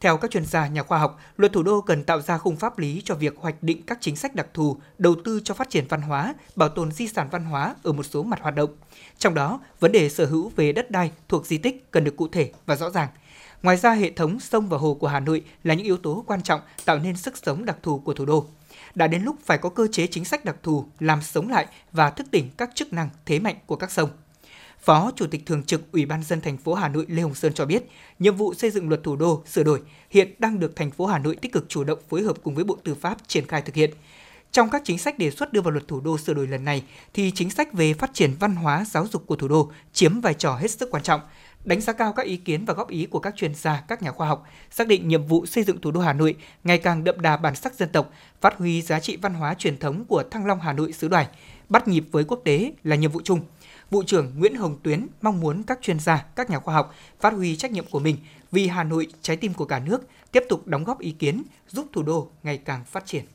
Theo 0.01 0.17
các 0.17 0.31
chuyên 0.31 0.45
gia 0.45 0.67
nhà 0.67 0.83
khoa 0.83 0.99
học, 0.99 1.19
luật 1.37 1.53
thủ 1.53 1.63
đô 1.63 1.81
cần 1.81 2.03
tạo 2.03 2.21
ra 2.21 2.37
khung 2.37 2.55
pháp 2.55 2.79
lý 2.79 3.01
cho 3.05 3.15
việc 3.15 3.37
hoạch 3.37 3.63
định 3.63 3.81
các 3.87 3.97
chính 4.01 4.15
sách 4.15 4.35
đặc 4.35 4.47
thù, 4.53 4.77
đầu 4.97 5.15
tư 5.23 5.41
cho 5.43 5.53
phát 5.53 5.69
triển 5.69 5.85
văn 5.89 6.01
hóa, 6.01 6.35
bảo 6.55 6.69
tồn 6.69 6.91
di 6.91 7.07
sản 7.07 7.27
văn 7.31 7.45
hóa 7.45 7.75
ở 7.83 7.91
một 7.91 8.03
số 8.03 8.23
mặt 8.23 8.39
hoạt 8.41 8.55
động. 8.55 8.69
Trong 9.17 9.33
đó, 9.33 9.59
vấn 9.79 9.91
đề 9.91 10.09
sở 10.09 10.25
hữu 10.25 10.51
về 10.55 10.71
đất 10.71 10.91
đai 10.91 11.11
thuộc 11.29 11.45
di 11.45 11.57
tích 11.57 11.91
cần 11.91 12.03
được 12.03 12.15
cụ 12.17 12.27
thể 12.27 12.51
và 12.65 12.75
rõ 12.75 12.89
ràng. 12.89 13.09
Ngoài 13.63 13.77
ra, 13.77 13.91
hệ 13.93 14.11
thống 14.11 14.39
sông 14.39 14.69
và 14.69 14.77
hồ 14.77 14.93
của 14.93 15.07
Hà 15.07 15.19
Nội 15.19 15.43
là 15.63 15.73
những 15.73 15.85
yếu 15.85 15.97
tố 15.97 16.23
quan 16.27 16.41
trọng 16.41 16.61
tạo 16.85 16.99
nên 16.99 17.17
sức 17.17 17.37
sống 17.37 17.65
đặc 17.65 17.77
thù 17.83 17.99
của 17.99 18.13
thủ 18.13 18.25
đô. 18.25 18.45
Đã 18.97 19.07
đến 19.07 19.23
lúc 19.23 19.35
phải 19.45 19.57
có 19.57 19.69
cơ 19.69 19.87
chế 19.91 20.07
chính 20.07 20.25
sách 20.25 20.45
đặc 20.45 20.55
thù 20.63 20.85
làm 20.99 21.21
sống 21.21 21.49
lại 21.49 21.67
và 21.91 22.09
thức 22.09 22.27
tỉnh 22.31 22.49
các 22.57 22.69
chức 22.75 22.93
năng 22.93 23.09
thế 23.25 23.39
mạnh 23.39 23.55
của 23.65 23.75
các 23.75 23.91
sông. 23.91 24.09
Phó 24.79 25.11
Chủ 25.15 25.27
tịch 25.27 25.45
Thường 25.45 25.63
trực 25.63 25.91
Ủy 25.91 26.05
ban 26.05 26.23
dân 26.23 26.41
thành 26.41 26.57
phố 26.57 26.73
Hà 26.73 26.87
Nội 26.87 27.05
Lê 27.07 27.21
Hồng 27.21 27.35
Sơn 27.35 27.53
cho 27.53 27.65
biết, 27.65 27.83
nhiệm 28.19 28.35
vụ 28.35 28.53
xây 28.53 28.71
dựng 28.71 28.89
luật 28.89 29.03
thủ 29.03 29.15
đô 29.15 29.43
sửa 29.45 29.63
đổi 29.63 29.81
hiện 30.09 30.33
đang 30.39 30.59
được 30.59 30.75
thành 30.75 30.91
phố 30.91 31.05
Hà 31.05 31.19
Nội 31.19 31.35
tích 31.35 31.53
cực 31.53 31.65
chủ 31.69 31.83
động 31.83 31.99
phối 32.09 32.21
hợp 32.21 32.37
cùng 32.43 32.55
với 32.55 32.63
Bộ 32.63 32.77
Tư 32.83 32.95
pháp 32.95 33.17
triển 33.27 33.47
khai 33.47 33.61
thực 33.61 33.75
hiện. 33.75 33.91
Trong 34.51 34.69
các 34.69 34.81
chính 34.85 34.97
sách 34.97 35.17
đề 35.17 35.31
xuất 35.31 35.53
đưa 35.53 35.61
vào 35.61 35.71
luật 35.71 35.87
thủ 35.87 35.99
đô 35.99 36.17
sửa 36.17 36.33
đổi 36.33 36.47
lần 36.47 36.65
này 36.65 36.83
thì 37.13 37.31
chính 37.35 37.49
sách 37.49 37.73
về 37.73 37.93
phát 37.93 38.13
triển 38.13 38.33
văn 38.39 38.55
hóa 38.55 38.85
giáo 38.85 39.07
dục 39.11 39.23
của 39.27 39.35
thủ 39.35 39.47
đô 39.47 39.71
chiếm 39.93 40.21
vai 40.21 40.33
trò 40.33 40.55
hết 40.55 40.71
sức 40.71 40.89
quan 40.91 41.03
trọng. 41.03 41.21
Đánh 41.67 41.81
giá 41.81 41.93
cao 41.93 42.13
các 42.13 42.25
ý 42.25 42.37
kiến 42.37 42.65
và 42.65 42.73
góp 42.73 42.89
ý 42.89 43.05
của 43.05 43.19
các 43.19 43.35
chuyên 43.35 43.55
gia, 43.55 43.83
các 43.87 44.01
nhà 44.01 44.11
khoa 44.11 44.27
học, 44.27 44.45
xác 44.71 44.87
định 44.87 45.07
nhiệm 45.07 45.25
vụ 45.25 45.45
xây 45.45 45.63
dựng 45.63 45.81
thủ 45.81 45.91
đô 45.91 45.99
Hà 45.99 46.13
Nội 46.13 46.35
ngày 46.63 46.77
càng 46.77 47.03
đậm 47.03 47.21
đà 47.21 47.37
bản 47.37 47.55
sắc 47.55 47.73
dân 47.73 47.89
tộc, 47.89 48.11
phát 48.41 48.57
huy 48.57 48.81
giá 48.81 48.99
trị 48.99 49.17
văn 49.21 49.33
hóa 49.33 49.53
truyền 49.53 49.77
thống 49.77 50.05
của 50.05 50.23
Thăng 50.31 50.45
Long 50.45 50.59
Hà 50.59 50.73
Nội 50.73 50.93
xứ 50.93 51.07
đoài, 51.07 51.27
bắt 51.69 51.87
nhịp 51.87 52.03
với 52.11 52.23
quốc 52.23 52.41
tế 52.43 52.73
là 52.83 52.95
nhiệm 52.95 53.11
vụ 53.11 53.21
chung– 53.23 53.39
Vụ 53.91 54.03
trưởng 54.03 54.31
Nguyễn 54.39 54.55
Hồng 54.55 54.77
Tuyến 54.83 55.07
mong 55.21 55.39
muốn 55.39 55.63
các 55.63 55.79
chuyên 55.81 55.99
gia, 55.99 56.25
các 56.35 56.49
nhà 56.49 56.59
khoa 56.59 56.75
học 56.75 56.95
phát 57.19 57.33
huy 57.33 57.55
trách 57.55 57.71
nhiệm 57.71 57.85
của 57.91 57.99
mình 57.99 58.17
vì 58.51 58.67
Hà 58.67 58.83
Nội, 58.83 59.07
trái 59.21 59.37
tim 59.37 59.53
của 59.53 59.65
cả 59.65 59.79
nước, 59.79 60.01
tiếp 60.31 60.43
tục 60.49 60.67
đóng 60.67 60.83
góp 60.83 60.99
ý 60.99 61.11
kiến 61.11 61.43
giúp 61.67 61.87
thủ 61.93 62.03
đô 62.03 62.29
ngày 62.43 62.57
càng 62.57 62.85
phát 62.85 63.05
triển. 63.05 63.25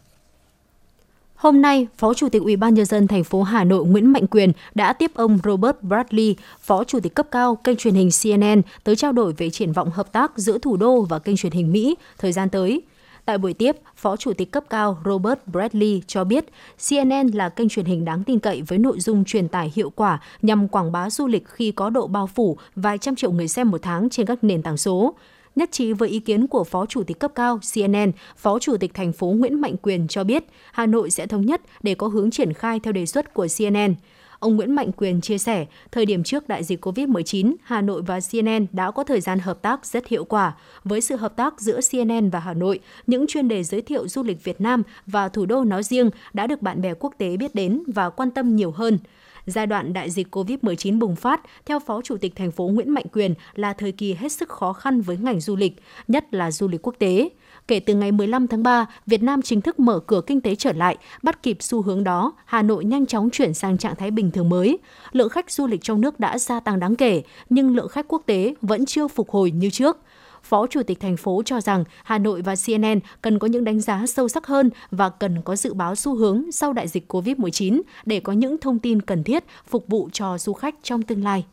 Hôm 1.42 1.62
nay, 1.62 1.86
Phó 1.98 2.14
Chủ 2.14 2.28
tịch 2.28 2.42
Ủy 2.42 2.56
ban 2.56 2.74
nhân 2.74 2.86
dân 2.86 3.06
thành 3.06 3.24
phố 3.24 3.42
Hà 3.42 3.64
Nội 3.64 3.86
Nguyễn 3.86 4.12
Mạnh 4.12 4.26
Quyền 4.26 4.52
đã 4.74 4.92
tiếp 4.92 5.10
ông 5.14 5.38
Robert 5.44 5.76
Bradley, 5.82 6.36
Phó 6.60 6.84
Chủ 6.84 7.00
tịch 7.00 7.14
cấp 7.14 7.26
cao 7.30 7.56
kênh 7.56 7.76
truyền 7.76 7.94
hình 7.94 8.10
CNN 8.22 8.62
tới 8.84 8.96
trao 8.96 9.12
đổi 9.12 9.32
về 9.32 9.50
triển 9.50 9.72
vọng 9.72 9.90
hợp 9.90 10.12
tác 10.12 10.32
giữa 10.36 10.58
thủ 10.58 10.76
đô 10.76 11.00
và 11.00 11.18
kênh 11.18 11.36
truyền 11.36 11.52
hình 11.52 11.72
Mỹ 11.72 11.96
thời 12.18 12.32
gian 12.32 12.48
tới. 12.48 12.82
Tại 13.24 13.38
buổi 13.38 13.54
tiếp, 13.54 13.76
Phó 13.96 14.16
Chủ 14.16 14.32
tịch 14.32 14.50
cấp 14.50 14.64
cao 14.70 14.98
Robert 15.04 15.38
Bradley 15.46 16.02
cho 16.06 16.24
biết 16.24 16.44
CNN 16.88 17.28
là 17.34 17.48
kênh 17.48 17.68
truyền 17.68 17.86
hình 17.86 18.04
đáng 18.04 18.24
tin 18.24 18.38
cậy 18.38 18.62
với 18.62 18.78
nội 18.78 19.00
dung 19.00 19.24
truyền 19.24 19.48
tải 19.48 19.72
hiệu 19.74 19.90
quả 19.90 20.20
nhằm 20.42 20.68
quảng 20.68 20.92
bá 20.92 21.10
du 21.10 21.26
lịch 21.26 21.48
khi 21.48 21.72
có 21.72 21.90
độ 21.90 22.06
bao 22.06 22.26
phủ 22.26 22.56
vài 22.76 22.98
trăm 22.98 23.16
triệu 23.16 23.32
người 23.32 23.48
xem 23.48 23.70
một 23.70 23.82
tháng 23.82 24.10
trên 24.10 24.26
các 24.26 24.44
nền 24.44 24.62
tảng 24.62 24.76
số 24.76 25.14
nhất 25.56 25.72
trí 25.72 25.92
với 25.92 26.08
ý 26.08 26.20
kiến 26.20 26.46
của 26.46 26.64
Phó 26.64 26.86
Chủ 26.86 27.02
tịch 27.02 27.18
cấp 27.18 27.32
cao 27.34 27.60
CNN, 27.74 28.12
Phó 28.36 28.58
Chủ 28.58 28.76
tịch 28.76 28.94
thành 28.94 29.12
phố 29.12 29.26
Nguyễn 29.26 29.60
Mạnh 29.60 29.76
Quyền 29.82 30.08
cho 30.08 30.24
biết 30.24 30.44
Hà 30.72 30.86
Nội 30.86 31.10
sẽ 31.10 31.26
thống 31.26 31.46
nhất 31.46 31.60
để 31.82 31.94
có 31.94 32.08
hướng 32.08 32.30
triển 32.30 32.52
khai 32.52 32.80
theo 32.80 32.92
đề 32.92 33.06
xuất 33.06 33.34
của 33.34 33.46
CNN. 33.58 33.94
Ông 34.38 34.56
Nguyễn 34.56 34.74
Mạnh 34.74 34.92
Quyền 34.92 35.20
chia 35.20 35.38
sẻ, 35.38 35.66
thời 35.92 36.06
điểm 36.06 36.22
trước 36.22 36.48
đại 36.48 36.64
dịch 36.64 36.84
COVID-19, 36.86 37.54
Hà 37.62 37.80
Nội 37.80 38.02
và 38.02 38.20
CNN 38.32 38.66
đã 38.72 38.90
có 38.90 39.04
thời 39.04 39.20
gian 39.20 39.38
hợp 39.38 39.62
tác 39.62 39.86
rất 39.86 40.08
hiệu 40.08 40.24
quả. 40.24 40.56
Với 40.84 41.00
sự 41.00 41.16
hợp 41.16 41.36
tác 41.36 41.60
giữa 41.60 41.80
CNN 41.90 42.30
và 42.30 42.38
Hà 42.38 42.54
Nội, 42.54 42.80
những 43.06 43.26
chuyên 43.26 43.48
đề 43.48 43.62
giới 43.62 43.82
thiệu 43.82 44.08
du 44.08 44.22
lịch 44.22 44.44
Việt 44.44 44.60
Nam 44.60 44.82
và 45.06 45.28
thủ 45.28 45.46
đô 45.46 45.64
nói 45.64 45.82
riêng 45.82 46.10
đã 46.32 46.46
được 46.46 46.62
bạn 46.62 46.82
bè 46.82 46.94
quốc 46.94 47.14
tế 47.18 47.36
biết 47.36 47.54
đến 47.54 47.82
và 47.86 48.10
quan 48.10 48.30
tâm 48.30 48.56
nhiều 48.56 48.70
hơn. 48.70 48.98
Giai 49.46 49.66
đoạn 49.66 49.92
đại 49.92 50.10
dịch 50.10 50.36
COVID-19 50.36 50.98
bùng 50.98 51.16
phát, 51.16 51.40
theo 51.66 51.78
Phó 51.78 52.02
Chủ 52.02 52.16
tịch 52.16 52.36
thành 52.36 52.50
phố 52.50 52.68
Nguyễn 52.68 52.90
Mạnh 52.90 53.06
Quyền 53.12 53.34
là 53.54 53.72
thời 53.72 53.92
kỳ 53.92 54.14
hết 54.14 54.32
sức 54.32 54.48
khó 54.48 54.72
khăn 54.72 55.00
với 55.00 55.16
ngành 55.16 55.40
du 55.40 55.56
lịch, 55.56 55.72
nhất 56.08 56.34
là 56.34 56.50
du 56.50 56.68
lịch 56.68 56.86
quốc 56.86 56.94
tế. 56.98 57.28
Kể 57.68 57.80
từ 57.80 57.94
ngày 57.94 58.12
15 58.12 58.46
tháng 58.46 58.62
3, 58.62 58.86
Việt 59.06 59.22
Nam 59.22 59.42
chính 59.42 59.60
thức 59.60 59.80
mở 59.80 60.00
cửa 60.00 60.20
kinh 60.26 60.40
tế 60.40 60.54
trở 60.54 60.72
lại, 60.72 60.96
bắt 61.22 61.42
kịp 61.42 61.56
xu 61.60 61.82
hướng 61.82 62.04
đó, 62.04 62.32
Hà 62.44 62.62
Nội 62.62 62.84
nhanh 62.84 63.06
chóng 63.06 63.30
chuyển 63.30 63.54
sang 63.54 63.78
trạng 63.78 63.96
thái 63.96 64.10
bình 64.10 64.30
thường 64.30 64.48
mới. 64.48 64.78
Lượng 65.12 65.28
khách 65.28 65.50
du 65.50 65.66
lịch 65.66 65.82
trong 65.82 66.00
nước 66.00 66.20
đã 66.20 66.38
gia 66.38 66.60
tăng 66.60 66.80
đáng 66.80 66.96
kể, 66.96 67.22
nhưng 67.50 67.76
lượng 67.76 67.88
khách 67.88 68.08
quốc 68.08 68.22
tế 68.26 68.54
vẫn 68.60 68.86
chưa 68.86 69.08
phục 69.08 69.30
hồi 69.30 69.50
như 69.50 69.70
trước. 69.70 69.96
Phó 70.42 70.66
Chủ 70.66 70.82
tịch 70.82 71.00
thành 71.00 71.16
phố 71.16 71.42
cho 71.44 71.60
rằng 71.60 71.84
Hà 72.04 72.18
Nội 72.18 72.42
và 72.42 72.54
CNN 72.66 73.00
cần 73.22 73.38
có 73.38 73.46
những 73.46 73.64
đánh 73.64 73.80
giá 73.80 74.06
sâu 74.06 74.28
sắc 74.28 74.46
hơn 74.46 74.70
và 74.90 75.08
cần 75.08 75.42
có 75.42 75.56
dự 75.56 75.74
báo 75.74 75.94
xu 75.94 76.16
hướng 76.16 76.52
sau 76.52 76.72
đại 76.72 76.88
dịch 76.88 77.12
COVID-19 77.12 77.82
để 78.04 78.20
có 78.20 78.32
những 78.32 78.58
thông 78.58 78.78
tin 78.78 79.02
cần 79.02 79.24
thiết 79.24 79.44
phục 79.66 79.84
vụ 79.88 80.08
cho 80.12 80.38
du 80.38 80.52
khách 80.52 80.74
trong 80.82 81.02
tương 81.02 81.24
lai. 81.24 81.44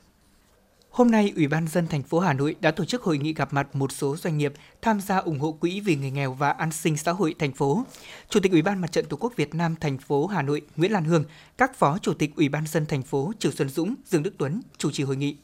Hôm 0.89 1.11
nay, 1.11 1.33
Ủy 1.35 1.47
ban 1.47 1.67
dân 1.67 1.87
thành 1.87 2.03
phố 2.03 2.19
Hà 2.19 2.33
Nội 2.33 2.55
đã 2.61 2.71
tổ 2.71 2.85
chức 2.85 3.03
hội 3.03 3.17
nghị 3.17 3.33
gặp 3.33 3.53
mặt 3.53 3.75
một 3.75 3.91
số 3.91 4.17
doanh 4.17 4.37
nghiệp 4.37 4.53
tham 4.81 5.01
gia 5.01 5.17
ủng 5.17 5.39
hộ 5.39 5.51
quỹ 5.51 5.79
vì 5.79 5.95
người 5.95 6.11
nghèo 6.11 6.33
và 6.33 6.51
an 6.51 6.71
sinh 6.71 6.97
xã 6.97 7.11
hội 7.11 7.35
thành 7.39 7.51
phố. 7.51 7.83
Chủ 8.29 8.39
tịch 8.39 8.51
Ủy 8.51 8.61
ban 8.61 8.81
Mặt 8.81 8.91
trận 8.91 9.05
Tổ 9.05 9.17
quốc 9.19 9.33
Việt 9.35 9.55
Nam 9.55 9.75
thành 9.79 9.97
phố 9.97 10.27
Hà 10.27 10.41
Nội 10.41 10.61
Nguyễn 10.75 10.91
Lan 10.91 11.03
Hương, 11.05 11.23
các 11.57 11.75
phó 11.75 11.97
chủ 11.97 12.13
tịch 12.13 12.35
Ủy 12.35 12.49
ban 12.49 12.67
dân 12.67 12.85
thành 12.85 13.03
phố 13.03 13.33
Trừ 13.39 13.51
Xuân 13.51 13.69
Dũng, 13.69 13.95
Dương 14.05 14.23
Đức 14.23 14.33
Tuấn 14.37 14.61
chủ 14.77 14.91
trì 14.91 15.03
hội 15.03 15.15
nghị. 15.15 15.35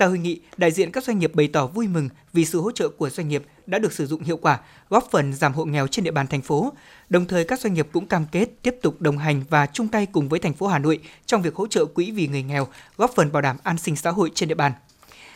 Tại 0.00 0.08
hội 0.08 0.18
nghị, 0.18 0.40
đại 0.56 0.70
diện 0.70 0.90
các 0.90 1.04
doanh 1.04 1.18
nghiệp 1.18 1.34
bày 1.34 1.48
tỏ 1.48 1.66
vui 1.66 1.88
mừng 1.88 2.08
vì 2.32 2.44
sự 2.44 2.60
hỗ 2.60 2.72
trợ 2.72 2.88
của 2.88 3.10
doanh 3.10 3.28
nghiệp 3.28 3.42
đã 3.66 3.78
được 3.78 3.92
sử 3.92 4.06
dụng 4.06 4.22
hiệu 4.22 4.36
quả, 4.36 4.60
góp 4.88 5.08
phần 5.10 5.32
giảm 5.32 5.52
hộ 5.52 5.64
nghèo 5.64 5.86
trên 5.86 6.04
địa 6.04 6.10
bàn 6.10 6.26
thành 6.26 6.42
phố. 6.42 6.72
Đồng 7.08 7.26
thời 7.26 7.44
các 7.44 7.60
doanh 7.60 7.74
nghiệp 7.74 7.88
cũng 7.92 8.06
cam 8.06 8.26
kết 8.32 8.48
tiếp 8.62 8.74
tục 8.82 9.00
đồng 9.00 9.18
hành 9.18 9.44
và 9.50 9.66
chung 9.66 9.88
tay 9.88 10.06
cùng 10.06 10.28
với 10.28 10.40
thành 10.40 10.54
phố 10.54 10.66
Hà 10.66 10.78
Nội 10.78 10.98
trong 11.26 11.42
việc 11.42 11.54
hỗ 11.54 11.66
trợ 11.66 11.84
quỹ 11.84 12.10
vì 12.10 12.26
người 12.28 12.42
nghèo, 12.42 12.66
góp 12.96 13.10
phần 13.14 13.32
bảo 13.32 13.42
đảm 13.42 13.56
an 13.62 13.78
sinh 13.78 13.96
xã 13.96 14.10
hội 14.10 14.30
trên 14.34 14.48
địa 14.48 14.54
bàn. 14.54 14.72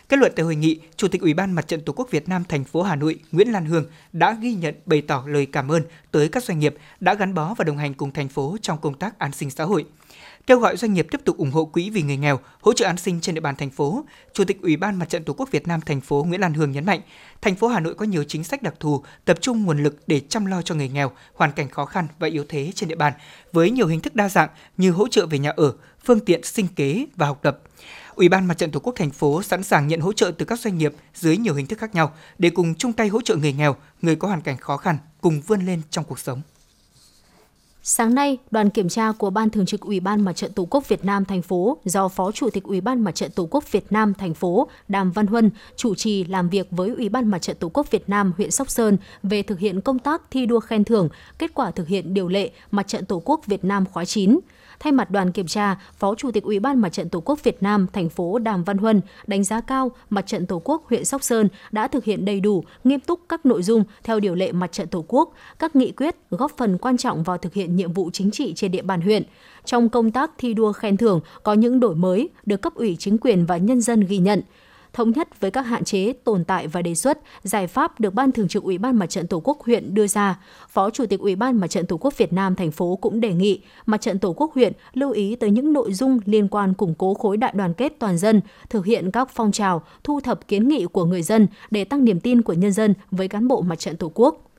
Kết 0.09 0.18
luận 0.18 0.33
tại 0.37 0.44
hội 0.44 0.56
nghị, 0.56 0.80
Chủ 0.97 1.09
tịch 1.09 1.21
Ủy 1.21 1.35
ban 1.35 1.52
Mặt 1.52 1.68
trận 1.68 1.80
Tổ 1.80 1.92
quốc 1.92 2.11
Việt 2.11 2.28
Nam 2.28 2.44
thành 2.49 2.64
phố 2.64 2.83
Hà 2.83 2.97
Nội 2.97 3.18
Nguyễn 3.33 3.52
Lan 3.52 3.64
Hương 3.64 3.87
đã 4.12 4.33
ghi 4.40 4.54
nhận 4.54 4.75
bày 4.87 5.02
tỏ 5.02 5.25
lời 5.26 5.47
cảm 5.47 5.73
ơn 5.73 5.83
tới 6.11 6.28
các 6.28 6.44
doanh 6.44 6.59
nghiệp 6.59 6.75
đã 7.00 7.14
gắn 7.14 7.35
bó 7.35 7.54
và 7.54 7.64
đồng 7.64 7.78
hành 7.78 7.94
cùng 7.94 8.12
thành 8.12 8.28
phố 8.28 8.56
trong 8.62 8.78
công 8.80 8.94
tác 8.94 9.18
an 9.18 9.33
sinh 9.33 9.50
xã 9.50 9.64
hội 9.64 9.85
kêu 10.46 10.58
gọi 10.58 10.76
doanh 10.76 10.94
nghiệp 10.94 11.06
tiếp 11.10 11.20
tục 11.24 11.36
ủng 11.36 11.50
hộ 11.50 11.64
quỹ 11.64 11.90
vì 11.90 12.02
người 12.02 12.16
nghèo, 12.16 12.40
hỗ 12.60 12.72
trợ 12.72 12.86
an 12.86 12.96
sinh 12.96 13.20
trên 13.20 13.34
địa 13.34 13.40
bàn 13.40 13.56
thành 13.56 13.70
phố. 13.70 14.04
Chủ 14.32 14.44
tịch 14.44 14.62
Ủy 14.62 14.76
ban 14.76 14.98
Mặt 14.98 15.08
trận 15.08 15.24
Tổ 15.24 15.32
quốc 15.32 15.50
Việt 15.50 15.68
Nam 15.68 15.80
thành 15.80 16.00
phố 16.00 16.24
Nguyễn 16.28 16.40
Lan 16.40 16.54
Hương 16.54 16.72
nhấn 16.72 16.84
mạnh, 16.84 17.00
thành 17.40 17.54
phố 17.54 17.68
Hà 17.68 17.80
Nội 17.80 17.94
có 17.94 18.04
nhiều 18.04 18.24
chính 18.24 18.44
sách 18.44 18.62
đặc 18.62 18.74
thù, 18.80 19.02
tập 19.24 19.38
trung 19.40 19.62
nguồn 19.62 19.82
lực 19.82 19.96
để 20.06 20.20
chăm 20.20 20.46
lo 20.46 20.62
cho 20.62 20.74
người 20.74 20.88
nghèo, 20.88 21.10
hoàn 21.34 21.52
cảnh 21.52 21.68
khó 21.68 21.84
khăn 21.84 22.06
và 22.18 22.28
yếu 22.28 22.44
thế 22.48 22.72
trên 22.74 22.88
địa 22.88 22.94
bàn 22.94 23.12
với 23.52 23.70
nhiều 23.70 23.86
hình 23.86 24.00
thức 24.00 24.14
đa 24.14 24.28
dạng 24.28 24.48
như 24.76 24.90
hỗ 24.90 25.08
trợ 25.08 25.26
về 25.26 25.38
nhà 25.38 25.52
ở, 25.56 25.72
phương 26.04 26.20
tiện 26.20 26.44
sinh 26.44 26.66
kế 26.76 27.06
và 27.16 27.26
học 27.26 27.38
tập. 27.42 27.60
Ủy 28.14 28.28
ban 28.28 28.46
Mặt 28.46 28.58
trận 28.58 28.70
Tổ 28.70 28.80
quốc 28.80 28.92
thành 28.96 29.10
phố 29.10 29.42
sẵn 29.42 29.62
sàng 29.62 29.88
nhận 29.88 30.00
hỗ 30.00 30.12
trợ 30.12 30.32
từ 30.38 30.44
các 30.44 30.60
doanh 30.60 30.78
nghiệp 30.78 30.92
dưới 31.14 31.36
nhiều 31.36 31.54
hình 31.54 31.66
thức 31.66 31.78
khác 31.78 31.94
nhau 31.94 32.14
để 32.38 32.50
cùng 32.50 32.74
chung 32.74 32.92
tay 32.92 33.08
hỗ 33.08 33.20
trợ 33.20 33.36
người 33.36 33.52
nghèo, 33.52 33.76
người 34.02 34.16
có 34.16 34.28
hoàn 34.28 34.40
cảnh 34.40 34.56
khó 34.56 34.76
khăn 34.76 34.98
cùng 35.20 35.40
vươn 35.40 35.66
lên 35.66 35.80
trong 35.90 36.04
cuộc 36.04 36.18
sống. 36.18 36.42
Sáng 37.87 38.14
nay, 38.14 38.38
đoàn 38.50 38.71
kiểm 38.71 38.88
tra 38.88 39.12
của 39.12 39.31
Ban 39.31 39.50
Thường 39.50 39.67
trực 39.67 39.81
Ủy 39.81 40.00
ban 40.00 40.21
Mặt 40.21 40.33
trận 40.33 40.53
Tổ 40.53 40.67
quốc 40.71 40.88
Việt 40.88 41.05
Nam 41.05 41.25
thành 41.25 41.43
phố 41.43 41.79
do 41.85 42.09
Phó 42.09 42.33
Chủ 42.33 42.50
tịch 42.50 42.64
Ủy 42.64 42.81
ban 42.81 43.00
Mặt 43.00 43.14
trận 43.14 43.31
Tổ 43.31 43.49
quốc 43.50 43.73
Việt 43.73 43.93
Nam 43.93 44.14
thành 44.14 44.35
phố 44.35 44.69
Đàm 44.88 45.11
Văn 45.11 45.26
Huân 45.26 45.50
chủ 45.76 45.95
trì 45.95 46.25
làm 46.25 46.49
việc 46.49 46.67
với 46.71 46.91
Ủy 46.97 47.09
ban 47.09 47.29
Mặt 47.29 47.38
trận 47.38 47.57
Tổ 47.57 47.69
quốc 47.69 47.91
Việt 47.91 48.09
Nam 48.09 48.33
huyện 48.37 48.50
Sóc 48.50 48.71
Sơn 48.71 48.97
về 49.23 49.43
thực 49.43 49.59
hiện 49.59 49.81
công 49.81 49.99
tác 49.99 50.23
thi 50.31 50.47
đua 50.47 50.61
khen 50.61 50.85
thưởng, 50.85 51.09
kết 51.38 51.55
quả 51.55 51.71
thực 51.71 51.88
hiện 51.88 52.14
điều 52.14 52.29
lệ 52.29 52.50
Mặt 52.71 52.88
trận 52.88 53.05
Tổ 53.05 53.23
quốc 53.25 53.47
Việt 53.47 53.64
Nam 53.64 53.85
khóa 53.93 54.05
9. 54.05 54.38
Thay 54.81 54.93
mặt 54.93 55.11
đoàn 55.11 55.33
kiểm 55.33 55.47
tra, 55.47 55.76
Phó 55.99 56.14
Chủ 56.14 56.31
tịch 56.31 56.45
Ủy 56.45 56.61
ban 56.61 56.81
Mặt 56.81 56.88
trận 56.88 57.09
Tổ 57.09 57.21
quốc 57.25 57.45
Việt 57.45 57.62
Nam 57.62 57.87
thành 57.93 58.09
phố 58.09 58.38
Đàm 58.38 58.64
Văn 58.64 58.78
Huân 58.78 59.00
đánh 59.26 59.45
giá 59.45 59.61
cao 59.61 59.90
Mặt 60.11 60.26
trận 60.26 60.47
Tổ 60.47 60.62
quốc 60.64 60.87
huyện 60.88 61.04
Sóc 61.04 61.23
Sơn 61.23 61.49
đã 61.73 61.88
thực 61.88 62.04
hiện 62.04 62.25
đầy 62.25 62.40
đủ, 62.40 62.64
nghiêm 62.85 63.00
túc 63.00 63.21
các 63.28 63.47
nội 63.47 63.62
dung 63.62 63.85
theo 64.02 64.21
điều 64.21 64.35
lệ 64.35 64.52
Mặt 64.52 64.73
trận 64.73 64.88
Tổ 64.88 65.04
quốc, 65.09 65.33
các 65.59 65.76
nghị 65.76 65.93
quyết 65.93 66.16
góp 66.31 66.52
phần 66.57 66.78
quan 66.78 66.97
trọng 66.97 67.23
vào 67.23 67.38
thực 67.38 67.54
hiện 67.54 67.76
nhiệm 67.76 67.93
vụ 67.93 68.11
chính 68.12 68.31
trị 68.31 68.52
trên 68.57 68.71
địa 68.71 68.83
bàn 68.83 69.00
huyện. 69.00 69.23
Trong 69.64 69.88
công 69.88 70.11
tác 70.11 70.31
thi 70.38 70.54
đua 70.54 70.73
khen 70.73 70.97
thưởng 70.97 71.21
có 71.43 71.52
những 71.52 71.81
đổi 71.81 71.95
mới 71.95 72.28
được 72.47 72.62
cấp 72.62 72.75
ủy 72.75 72.97
chính 72.99 73.19
quyền 73.19 73.47
và 73.47 73.57
nhân 73.57 73.81
dân 73.81 74.00
ghi 74.00 74.19
nhận 74.19 74.40
thống 74.94 75.10
nhất 75.10 75.40
với 75.40 75.50
các 75.50 75.62
hạn 75.62 75.84
chế, 75.84 76.12
tồn 76.12 76.44
tại 76.44 76.66
và 76.66 76.82
đề 76.82 76.94
xuất, 76.94 77.18
giải 77.42 77.66
pháp 77.66 78.00
được 78.00 78.14
Ban 78.14 78.32
Thường 78.32 78.48
trực 78.48 78.62
Ủy 78.62 78.78
ban 78.78 78.96
Mặt 78.96 79.06
trận 79.06 79.26
Tổ 79.26 79.40
quốc 79.44 79.62
huyện 79.64 79.94
đưa 79.94 80.06
ra. 80.06 80.40
Phó 80.68 80.90
Chủ 80.90 81.06
tịch 81.06 81.20
Ủy 81.20 81.36
ban 81.36 81.60
Mặt 81.60 81.66
trận 81.66 81.86
Tổ 81.86 81.96
quốc 81.96 82.18
Việt 82.18 82.32
Nam 82.32 82.54
thành 82.54 82.70
phố 82.70 82.96
cũng 82.96 83.20
đề 83.20 83.32
nghị 83.32 83.60
Mặt 83.86 84.00
trận 84.00 84.18
Tổ 84.18 84.32
quốc 84.32 84.54
huyện 84.54 84.72
lưu 84.92 85.10
ý 85.10 85.36
tới 85.36 85.50
những 85.50 85.72
nội 85.72 85.92
dung 85.92 86.18
liên 86.24 86.48
quan 86.48 86.74
củng 86.74 86.94
cố 86.94 87.14
khối 87.14 87.36
đại 87.36 87.52
đoàn 87.56 87.74
kết 87.74 87.92
toàn 87.98 88.18
dân, 88.18 88.40
thực 88.70 88.84
hiện 88.84 89.10
các 89.10 89.28
phong 89.34 89.52
trào, 89.52 89.82
thu 90.04 90.20
thập 90.20 90.48
kiến 90.48 90.68
nghị 90.68 90.86
của 90.92 91.04
người 91.04 91.22
dân 91.22 91.46
để 91.70 91.84
tăng 91.84 92.04
niềm 92.04 92.20
tin 92.20 92.42
của 92.42 92.52
nhân 92.52 92.72
dân 92.72 92.94
với 93.10 93.28
cán 93.28 93.48
bộ 93.48 93.62
Mặt 93.62 93.78
trận 93.78 93.96
Tổ 93.96 94.12
quốc. 94.14 94.53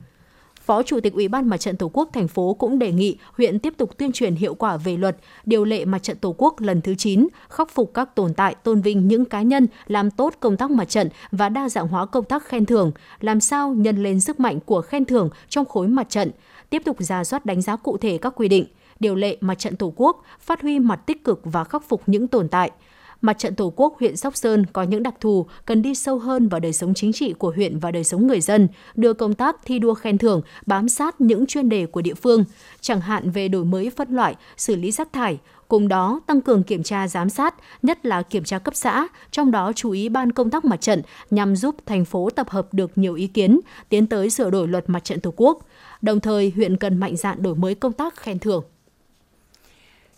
Phó 0.66 0.84
Chủ 0.84 1.00
tịch 1.00 1.14
Ủy 1.14 1.28
ban 1.28 1.50
Mặt 1.50 1.58
trận 1.58 1.78
Tổ 1.78 1.90
quốc 1.94 2.10
thành 2.14 2.28
phố 2.28 2.54
cũng 2.54 2.80
đề 2.80 2.92
nghị 2.92 3.18
huyện 3.38 3.60
tiếp 3.60 3.74
tục 3.78 3.98
tuyên 3.98 4.12
truyền 4.12 4.36
hiệu 4.36 4.56
quả 4.56 4.78
về 4.78 4.98
luật, 4.98 5.18
điều 5.46 5.66
lệ 5.66 5.86
Mặt 5.86 6.04
trận 6.04 6.18
Tổ 6.18 6.36
quốc 6.38 6.60
lần 6.60 6.82
thứ 6.82 6.96
9, 6.96 7.28
khắc 7.50 7.70
phục 7.70 7.94
các 7.94 8.16
tồn 8.16 8.34
tại, 8.34 8.56
tôn 8.56 8.82
vinh 8.82 9.08
những 9.08 9.26
cá 9.26 9.42
nhân 9.42 9.68
làm 9.88 10.12
tốt 10.12 10.34
công 10.40 10.58
tác 10.58 10.72
mặt 10.72 10.90
trận 10.90 11.10
và 11.32 11.50
đa 11.50 11.70
dạng 11.70 11.88
hóa 11.88 12.06
công 12.06 12.26
tác 12.26 12.46
khen 12.46 12.66
thưởng, 12.66 12.92
làm 13.22 13.40
sao 13.40 13.74
nhân 13.74 14.04
lên 14.04 14.20
sức 14.20 14.40
mạnh 14.40 14.60
của 14.60 14.82
khen 14.82 15.06
thưởng 15.06 15.30
trong 15.50 15.66
khối 15.66 15.88
mặt 15.88 16.10
trận, 16.10 16.32
tiếp 16.70 16.82
tục 16.86 16.98
ra 17.00 17.24
soát 17.24 17.46
đánh 17.46 17.62
giá 17.62 17.76
cụ 17.76 17.98
thể 17.98 18.18
các 18.18 18.34
quy 18.36 18.48
định, 18.48 18.66
điều 19.00 19.16
lệ 19.16 19.38
Mặt 19.42 19.60
trận 19.60 19.76
Tổ 19.76 19.94
quốc, 19.96 20.24
phát 20.40 20.62
huy 20.62 20.80
mặt 20.80 21.00
tích 21.06 21.24
cực 21.24 21.42
và 21.44 21.64
khắc 21.64 21.84
phục 21.90 22.02
những 22.06 22.28
tồn 22.28 22.48
tại– 22.48 22.72
Mặt 23.22 23.38
trận 23.40 23.56
Tổ 23.56 23.74
quốc 23.76 23.96
huyện 24.00 24.18
Sóc 24.18 24.36
Sơn 24.36 24.66
có 24.74 24.84
những 24.84 25.04
đặc 25.04 25.16
thù 25.20 25.46
cần 25.66 25.82
đi 25.82 25.96
sâu 25.96 26.20
hơn 26.20 26.48
vào 26.48 26.60
đời 26.60 26.74
sống 26.74 26.94
chính 26.94 27.14
trị 27.14 27.34
của 27.34 27.52
huyện 27.56 27.80
và 27.80 27.92
đời 27.92 28.04
sống 28.04 28.28
người 28.28 28.42
dân, 28.42 28.68
đưa 28.96 29.14
công 29.14 29.34
tác 29.34 29.56
thi 29.66 29.80
đua 29.80 29.94
khen 29.94 30.18
thưởng 30.18 30.42
bám 30.66 30.90
sát 30.90 31.22
những 31.22 31.46
chuyên 31.46 31.70
đề 31.70 31.86
của 31.86 32.02
địa 32.02 32.14
phương, 32.14 32.44
chẳng 32.82 33.02
hạn 33.02 33.30
về 33.30 33.48
đổi 33.48 33.66
mới 33.66 33.90
phân 33.90 34.16
loại, 34.16 34.36
xử 34.58 34.76
lý 34.76 34.92
rác 34.92 35.14
thải, 35.14 35.38
cùng 35.68 35.88
đó 35.88 36.22
tăng 36.28 36.42
cường 36.42 36.64
kiểm 36.64 36.84
tra 36.84 37.08
giám 37.08 37.30
sát, 37.30 37.56
nhất 37.82 38.06
là 38.06 38.22
kiểm 38.22 38.44
tra 38.44 38.60
cấp 38.60 38.76
xã, 38.76 39.08
trong 39.32 39.52
đó 39.52 39.72
chú 39.76 39.92
ý 39.92 40.10
ban 40.10 40.32
công 40.32 40.50
tác 40.50 40.66
mặt 40.66 40.82
trận 40.82 41.02
nhằm 41.32 41.56
giúp 41.56 41.76
thành 41.86 42.06
phố 42.06 42.30
tập 42.30 42.50
hợp 42.50 42.74
được 42.74 42.98
nhiều 42.98 43.14
ý 43.14 43.28
kiến, 43.28 43.60
tiến 43.90 44.08
tới 44.08 44.30
sửa 44.30 44.50
đổi 44.50 44.68
luật 44.68 44.90
mặt 44.90 45.04
trận 45.04 45.20
Tổ 45.20 45.34
quốc. 45.36 45.60
Đồng 46.02 46.20
thời, 46.20 46.52
huyện 46.56 46.78
cần 46.78 46.98
mạnh 46.98 47.18
dạn 47.18 47.44
đổi 47.44 47.56
mới 47.56 47.76
công 47.76 47.94
tác 47.94 48.16
khen 48.16 48.40
thưởng. 48.40 48.64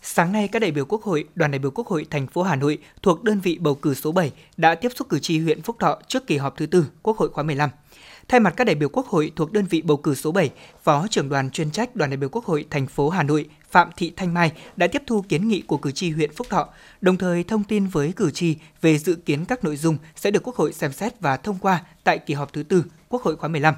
Sáng 0.02 0.32
nay, 0.32 0.48
các 0.48 0.60
đại 0.60 0.72
biểu 0.72 0.86
Quốc 0.86 1.04
hội, 1.04 1.26
đoàn 1.36 1.52
đại 1.52 1.60
biểu 1.60 1.72
Quốc 1.72 1.88
hội 1.88 2.06
thành 2.10 2.28
phố 2.28 2.44
Hà 2.44 2.56
Nội 2.56 2.78
thuộc 3.02 3.24
đơn 3.24 3.40
vị 3.40 3.58
bầu 3.62 3.76
cử 3.76 3.94
số 3.94 4.12
7 4.12 4.32
đã 4.58 4.76
tiếp 4.76 4.90
xúc 4.96 5.10
cử 5.10 5.20
tri 5.20 5.40
huyện 5.40 5.62
Phúc 5.62 5.76
Thọ 5.80 6.00
trước 6.08 6.28
kỳ 6.28 6.38
họp 6.38 6.58
thứ 6.58 6.66
tư 6.66 6.86
Quốc 7.04 7.18
hội 7.18 7.30
khóa 7.30 7.44
15. 7.44 7.70
Thay 8.28 8.40
mặt 8.40 8.54
các 8.58 8.64
đại 8.64 8.76
biểu 8.76 8.90
Quốc 8.90 9.08
hội 9.08 9.32
thuộc 9.36 9.52
đơn 9.52 9.66
vị 9.66 9.82
bầu 9.82 9.98
cử 9.98 10.16
số 10.16 10.32
7, 10.32 10.50
Phó 10.84 11.08
trưởng 11.10 11.30
đoàn 11.30 11.50
chuyên 11.50 11.72
trách 11.72 11.96
đoàn 11.96 12.10
đại 12.10 12.18
biểu 12.18 12.30
Quốc 12.30 12.46
hội 12.46 12.66
thành 12.70 12.88
phố 12.88 13.10
Hà 13.10 13.24
Nội 13.24 13.46
Phạm 13.72 13.90
Thị 13.98 14.14
Thanh 14.16 14.34
Mai 14.34 14.52
đã 14.76 14.88
tiếp 14.88 15.04
thu 15.08 15.24
kiến 15.30 15.48
nghị 15.48 15.62
của 15.62 15.78
cử 15.78 15.92
tri 15.92 16.10
huyện 16.10 16.32
Phúc 16.34 16.48
Thọ, 16.50 16.70
đồng 17.02 17.18
thời 17.18 17.44
thông 17.44 17.64
tin 17.64 17.88
với 17.88 18.14
cử 18.16 18.32
tri 18.32 18.56
về 18.82 18.98
dự 18.98 19.16
kiến 19.16 19.46
các 19.46 19.64
nội 19.64 19.78
dung 19.78 19.98
sẽ 20.16 20.32
được 20.32 20.44
Quốc 20.44 20.56
hội 20.56 20.74
xem 20.74 20.92
xét 20.92 21.20
và 21.20 21.38
thông 21.38 21.58
qua 21.62 21.84
tại 22.04 22.20
kỳ 22.20 22.34
họp 22.34 22.54
thứ 22.54 22.64
tư 22.64 22.84
Quốc 23.10 23.22
hội 23.22 23.36
khóa 23.36 23.50
15 23.50 23.74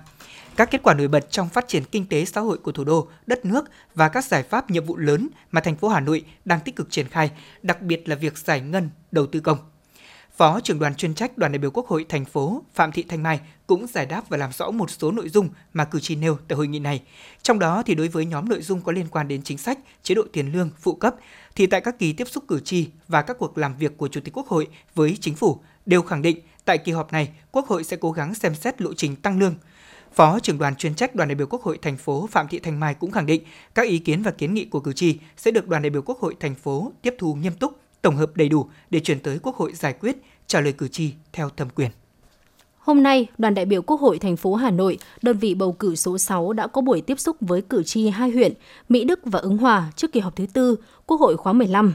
các 0.59 0.71
kết 0.71 0.83
quả 0.83 0.93
nổi 0.93 1.07
bật 1.07 1.31
trong 1.31 1.49
phát 1.49 1.67
triển 1.67 1.83
kinh 1.83 2.05
tế 2.05 2.25
xã 2.25 2.41
hội 2.41 2.57
của 2.57 2.71
thủ 2.71 2.83
đô, 2.83 3.07
đất 3.27 3.45
nước 3.45 3.65
và 3.95 4.09
các 4.09 4.25
giải 4.25 4.43
pháp 4.43 4.71
nhiệm 4.71 4.85
vụ 4.85 4.97
lớn 4.97 5.27
mà 5.51 5.61
thành 5.61 5.75
phố 5.75 5.87
Hà 5.87 5.99
Nội 5.99 6.25
đang 6.45 6.59
tích 6.59 6.75
cực 6.75 6.91
triển 6.91 7.07
khai, 7.07 7.31
đặc 7.61 7.81
biệt 7.81 8.09
là 8.09 8.15
việc 8.15 8.37
giải 8.37 8.61
ngân 8.61 8.89
đầu 9.11 9.25
tư 9.25 9.39
công. 9.39 9.57
Phó 10.37 10.59
trưởng 10.59 10.79
đoàn 10.79 10.95
chuyên 10.95 11.13
trách 11.13 11.37
đoàn 11.37 11.51
đại 11.51 11.59
biểu 11.59 11.71
Quốc 11.71 11.87
hội 11.87 12.05
thành 12.09 12.25
phố 12.25 12.63
Phạm 12.73 12.91
Thị 12.91 13.03
Thanh 13.03 13.23
Mai 13.23 13.39
cũng 13.67 13.87
giải 13.87 14.05
đáp 14.05 14.29
và 14.29 14.37
làm 14.37 14.51
rõ 14.51 14.71
một 14.71 14.89
số 14.89 15.11
nội 15.11 15.29
dung 15.29 15.49
mà 15.73 15.85
cử 15.85 15.99
tri 15.99 16.15
nêu 16.15 16.37
tại 16.47 16.55
hội 16.57 16.67
nghị 16.67 16.79
này. 16.79 17.01
Trong 17.41 17.59
đó 17.59 17.83
thì 17.85 17.95
đối 17.95 18.07
với 18.07 18.25
nhóm 18.25 18.49
nội 18.49 18.61
dung 18.61 18.81
có 18.81 18.91
liên 18.91 19.07
quan 19.07 19.27
đến 19.27 19.41
chính 19.43 19.57
sách, 19.57 19.79
chế 20.03 20.15
độ 20.15 20.23
tiền 20.33 20.51
lương, 20.51 20.69
phụ 20.79 20.93
cấp 20.93 21.15
thì 21.55 21.65
tại 21.65 21.81
các 21.81 21.99
kỳ 21.99 22.13
tiếp 22.13 22.27
xúc 22.27 22.43
cử 22.47 22.59
tri 22.59 22.87
và 23.07 23.21
các 23.21 23.37
cuộc 23.39 23.57
làm 23.57 23.77
việc 23.77 23.97
của 23.97 24.07
Chủ 24.07 24.21
tịch 24.21 24.37
Quốc 24.37 24.47
hội 24.47 24.67
với 24.95 25.17
chính 25.21 25.35
phủ 25.35 25.59
đều 25.85 26.01
khẳng 26.01 26.21
định 26.21 26.39
tại 26.65 26.77
kỳ 26.77 26.91
họp 26.91 27.11
này 27.11 27.29
Quốc 27.51 27.67
hội 27.67 27.83
sẽ 27.83 27.97
cố 27.97 28.11
gắng 28.11 28.33
xem 28.33 28.55
xét 28.55 28.81
lộ 28.81 28.93
trình 28.93 29.15
tăng 29.15 29.39
lương, 29.39 29.55
Phó 30.13 30.39
trưởng 30.39 30.57
đoàn 30.57 30.75
chuyên 30.75 30.95
trách 30.95 31.15
đoàn 31.15 31.29
đại 31.29 31.35
biểu 31.35 31.47
Quốc 31.47 31.63
hội 31.63 31.77
thành 31.81 31.97
phố 31.97 32.27
Phạm 32.31 32.47
Thị 32.47 32.59
Thanh 32.59 32.79
Mai 32.79 32.93
cũng 32.93 33.11
khẳng 33.11 33.25
định 33.25 33.43
các 33.75 33.87
ý 33.87 33.99
kiến 33.99 34.21
và 34.21 34.31
kiến 34.31 34.53
nghị 34.53 34.65
của 34.65 34.79
cử 34.79 34.93
tri 34.93 35.17
sẽ 35.37 35.51
được 35.51 35.67
đoàn 35.67 35.81
đại 35.81 35.89
biểu 35.89 36.01
Quốc 36.01 36.19
hội 36.19 36.35
thành 36.39 36.55
phố 36.55 36.91
tiếp 37.01 37.15
thu 37.17 37.33
nghiêm 37.33 37.53
túc, 37.53 37.79
tổng 38.01 38.15
hợp 38.15 38.31
đầy 38.35 38.49
đủ 38.49 38.69
để 38.89 38.99
chuyển 38.99 39.19
tới 39.19 39.39
Quốc 39.43 39.55
hội 39.55 39.73
giải 39.73 39.93
quyết, 39.93 40.17
trả 40.47 40.61
lời 40.61 40.73
cử 40.73 40.87
tri 40.87 41.13
theo 41.33 41.49
thẩm 41.49 41.69
quyền. 41.69 41.91
Hôm 42.79 43.03
nay, 43.03 43.27
đoàn 43.37 43.53
đại 43.53 43.65
biểu 43.65 43.81
Quốc 43.81 44.01
hội 44.01 44.19
thành 44.19 44.37
phố 44.37 44.55
Hà 44.55 44.71
Nội, 44.71 44.97
đơn 45.21 45.37
vị 45.37 45.55
bầu 45.55 45.71
cử 45.71 45.95
số 45.95 46.17
6 46.17 46.53
đã 46.53 46.67
có 46.67 46.81
buổi 46.81 47.01
tiếp 47.01 47.19
xúc 47.19 47.37
với 47.41 47.61
cử 47.61 47.83
tri 47.83 48.09
hai 48.09 48.29
huyện 48.29 48.53
Mỹ 48.89 49.03
Đức 49.03 49.19
và 49.23 49.39
Ứng 49.39 49.57
Hòa 49.57 49.91
trước 49.95 50.11
kỳ 50.11 50.19
họp 50.19 50.35
thứ 50.35 50.45
tư 50.53 50.75
Quốc 51.05 51.19
hội 51.19 51.37
khóa 51.37 51.53
15. 51.53 51.93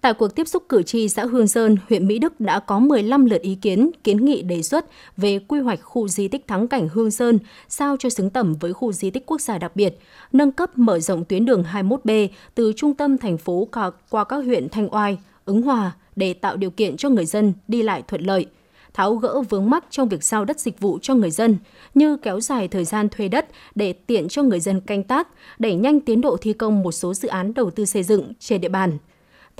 Tại 0.00 0.14
cuộc 0.14 0.34
tiếp 0.34 0.48
xúc 0.48 0.62
cử 0.68 0.82
tri 0.82 1.08
xã 1.08 1.24
Hương 1.24 1.48
Sơn, 1.48 1.76
huyện 1.88 2.06
Mỹ 2.06 2.18
Đức 2.18 2.40
đã 2.40 2.60
có 2.60 2.78
15 2.78 3.24
lượt 3.24 3.42
ý 3.42 3.54
kiến, 3.54 3.90
kiến 4.04 4.24
nghị 4.24 4.42
đề 4.42 4.62
xuất 4.62 4.86
về 5.16 5.38
quy 5.38 5.60
hoạch 5.60 5.82
khu 5.82 6.08
di 6.08 6.28
tích 6.28 6.48
thắng 6.48 6.68
cảnh 6.68 6.88
Hương 6.92 7.10
Sơn 7.10 7.38
sao 7.68 7.96
cho 7.98 8.10
xứng 8.10 8.30
tầm 8.30 8.54
với 8.60 8.72
khu 8.72 8.92
di 8.92 9.10
tích 9.10 9.26
quốc 9.26 9.40
gia 9.40 9.58
đặc 9.58 9.76
biệt, 9.76 9.98
nâng 10.32 10.52
cấp 10.52 10.78
mở 10.78 10.98
rộng 10.98 11.24
tuyến 11.24 11.44
đường 11.44 11.64
21B 11.72 12.28
từ 12.54 12.72
trung 12.76 12.94
tâm 12.94 13.18
thành 13.18 13.38
phố 13.38 13.68
qua 14.10 14.24
các 14.24 14.36
huyện 14.36 14.68
Thanh 14.68 14.94
Oai, 14.94 15.18
Ứng 15.44 15.62
Hòa 15.62 15.92
để 16.16 16.34
tạo 16.34 16.56
điều 16.56 16.70
kiện 16.70 16.96
cho 16.96 17.08
người 17.08 17.26
dân 17.26 17.52
đi 17.68 17.82
lại 17.82 18.02
thuận 18.08 18.22
lợi– 18.22 18.46
tháo 18.94 19.14
gỡ 19.14 19.40
vướng 19.40 19.70
mắc 19.70 19.84
trong 19.90 20.08
việc 20.08 20.24
giao 20.24 20.44
đất 20.44 20.60
dịch 20.60 20.80
vụ 20.80 20.98
cho 21.02 21.14
người 21.14 21.30
dân, 21.30 21.56
như 21.94 22.16
kéo 22.16 22.40
dài 22.40 22.68
thời 22.68 22.84
gian 22.84 23.08
thuê 23.08 23.28
đất 23.28 23.48
để 23.74 23.92
tiện 23.92 24.28
cho 24.28 24.42
người 24.42 24.60
dân 24.60 24.80
canh 24.80 25.02
tác, 25.02 25.28
đẩy 25.58 25.74
nhanh 25.74 26.00
tiến 26.00 26.20
độ 26.20 26.36
thi 26.36 26.52
công 26.52 26.82
một 26.82 26.92
số 26.92 27.14
dự 27.14 27.28
án 27.28 27.54
đầu 27.54 27.70
tư 27.70 27.84
xây 27.84 28.02
dựng 28.02 28.32
trên 28.38 28.60
địa 28.60 28.68
bàn. 28.68 28.98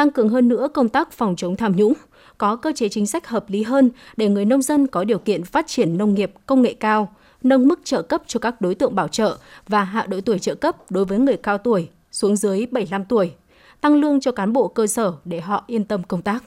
Tăng 0.01 0.11
cường 0.11 0.29
hơn 0.29 0.49
nữa 0.49 0.69
công 0.75 0.89
tác 0.89 1.13
phòng 1.13 1.37
chống 1.37 1.57
tham 1.57 1.77
nhũng, 1.77 1.93
có 2.39 2.57
cơ 2.57 2.73
chế 2.77 2.89
chính 2.89 3.07
sách 3.07 3.27
hợp 3.27 3.51
lý 3.51 3.63
hơn 3.63 3.91
để 4.17 4.29
người 4.29 4.45
nông 4.45 4.63
dân 4.63 4.87
có 4.87 5.05
điều 5.05 5.19
kiện 5.19 5.45
phát 5.45 5.67
triển 5.67 5.99
nông 5.99 6.15
nghiệp 6.15 6.33
công 6.47 6.63
nghệ 6.63 6.75
cao, 6.75 7.15
nâng 7.43 7.69
mức 7.69 7.81
trợ 7.85 8.03
cấp 8.03 8.23
cho 8.27 8.41
các 8.41 8.61
đối 8.61 8.75
tượng 8.75 8.95
bảo 8.95 9.09
trợ 9.09 9.39
và 9.69 9.85
hạ 9.85 10.07
độ 10.07 10.21
tuổi 10.21 10.39
trợ 10.39 10.55
cấp 10.55 10.91
đối 10.91 11.05
với 11.05 11.19
người 11.19 11.37
cao 11.37 11.59
tuổi 11.59 11.89
xuống 12.13 12.37
dưới 12.37 12.67
75 12.71 13.05
tuổi, 13.05 13.33
tăng 13.81 13.95
lương 13.95 14.21
cho 14.21 14.33
cán 14.33 14.53
bộ 14.53 14.69
cơ 14.69 14.87
sở 14.87 15.13
để 15.25 15.41
họ 15.41 15.65
yên 15.67 15.85
tâm 15.85 16.03
công 16.03 16.23
tác. 16.23 16.45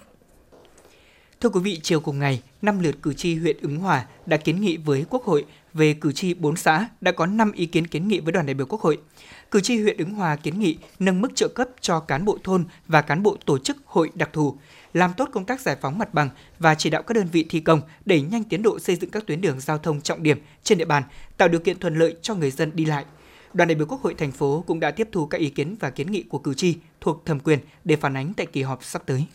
Thưa 1.41 1.50
quý 1.50 1.60
vị, 1.63 1.79
chiều 1.83 2.00
cùng 2.00 2.19
ngày, 2.19 2.41
năm 2.62 2.79
lượt 2.79 2.95
cử 3.01 3.13
tri 3.13 3.36
huyện 3.36 3.57
Ứng 3.62 3.77
Hòa 3.77 4.05
đã 4.25 4.38
kiến 4.38 4.62
nghị 4.62 4.77
với 4.77 5.05
Quốc 5.10 5.24
hội 5.24 5.45
về 5.74 5.94
cử 5.94 6.12
tri 6.12 6.34
4 6.34 6.56
xã 6.56 6.88
đã 7.01 7.12
có 7.12 7.25
5 7.25 7.51
ý 7.51 7.65
kiến 7.65 7.88
kiến 7.88 8.08
nghị 8.08 8.20
với 8.20 8.32
đoàn 8.32 8.46
đại 8.46 8.53
biểu 8.53 8.65
Quốc 8.65 8.82
hội. 8.82 8.98
Cử 9.51 9.62
tri 9.62 9.82
huyện 9.82 9.98
Ứng 9.98 10.13
Hòa 10.13 10.36
kiến 10.36 10.60
nghị 10.60 10.77
nâng 11.00 11.22
mức 11.22 11.36
trợ 11.36 11.48
cấp 11.48 11.70
cho 11.82 12.00
cán 12.00 12.25
bộ 12.25 12.38
thôn 12.44 12.65
và 12.88 13.01
cán 13.01 13.24
bộ 13.24 13.38
tổ 13.46 13.58
chức 13.58 13.77
hội 13.86 14.10
đặc 14.13 14.30
thù, 14.34 14.58
làm 14.94 15.13
tốt 15.18 15.30
công 15.34 15.46
tác 15.46 15.62
giải 15.62 15.77
phóng 15.82 15.98
mặt 15.98 16.13
bằng 16.13 16.30
và 16.60 16.75
chỉ 16.75 16.89
đạo 16.89 17.03
các 17.03 17.13
đơn 17.13 17.27
vị 17.32 17.46
thi 17.50 17.60
công 17.60 17.82
đẩy 18.06 18.22
nhanh 18.22 18.44
tiến 18.44 18.62
độ 18.62 18.80
xây 18.80 18.96
dựng 18.96 19.10
các 19.10 19.27
tuyến 19.27 19.42
đường 19.42 19.60
giao 19.60 19.77
thông 19.77 20.01
trọng 20.01 20.24
điểm 20.24 20.42
trên 20.63 20.77
địa 20.77 20.86
bàn, 20.86 21.03
tạo 21.38 21.48
điều 21.48 21.60
kiện 21.60 21.80
thuận 21.80 21.96
lợi 21.96 22.15
cho 22.22 22.36
người 22.36 22.51
dân 22.51 22.72
đi 22.74 22.86
lại. 22.86 23.06
Đoàn 23.53 23.68
đại 23.68 23.75
biểu 23.75 23.88
Quốc 23.88 24.01
hội 24.01 24.13
thành 24.13 24.32
phố 24.32 24.63
cũng 24.68 24.80
đã 24.80 24.92
tiếp 24.92 25.10
thu 25.12 25.25
các 25.25 25.38
ý 25.38 25.50
kiến 25.50 25.75
và 25.80 25.89
kiến 25.89 26.12
nghị 26.12 26.24
của 26.24 26.39
cử 26.39 26.53
tri 26.53 26.75
thuộc 27.01 27.25
thẩm 27.25 27.39
quyền 27.39 27.60
để 27.84 27.96
phản 27.96 28.18
ánh 28.18 28.34
tại 28.34 28.46
kỳ 28.46 28.62
họp 28.62 28.84
sắp 28.84 29.03
tới. 29.06 29.25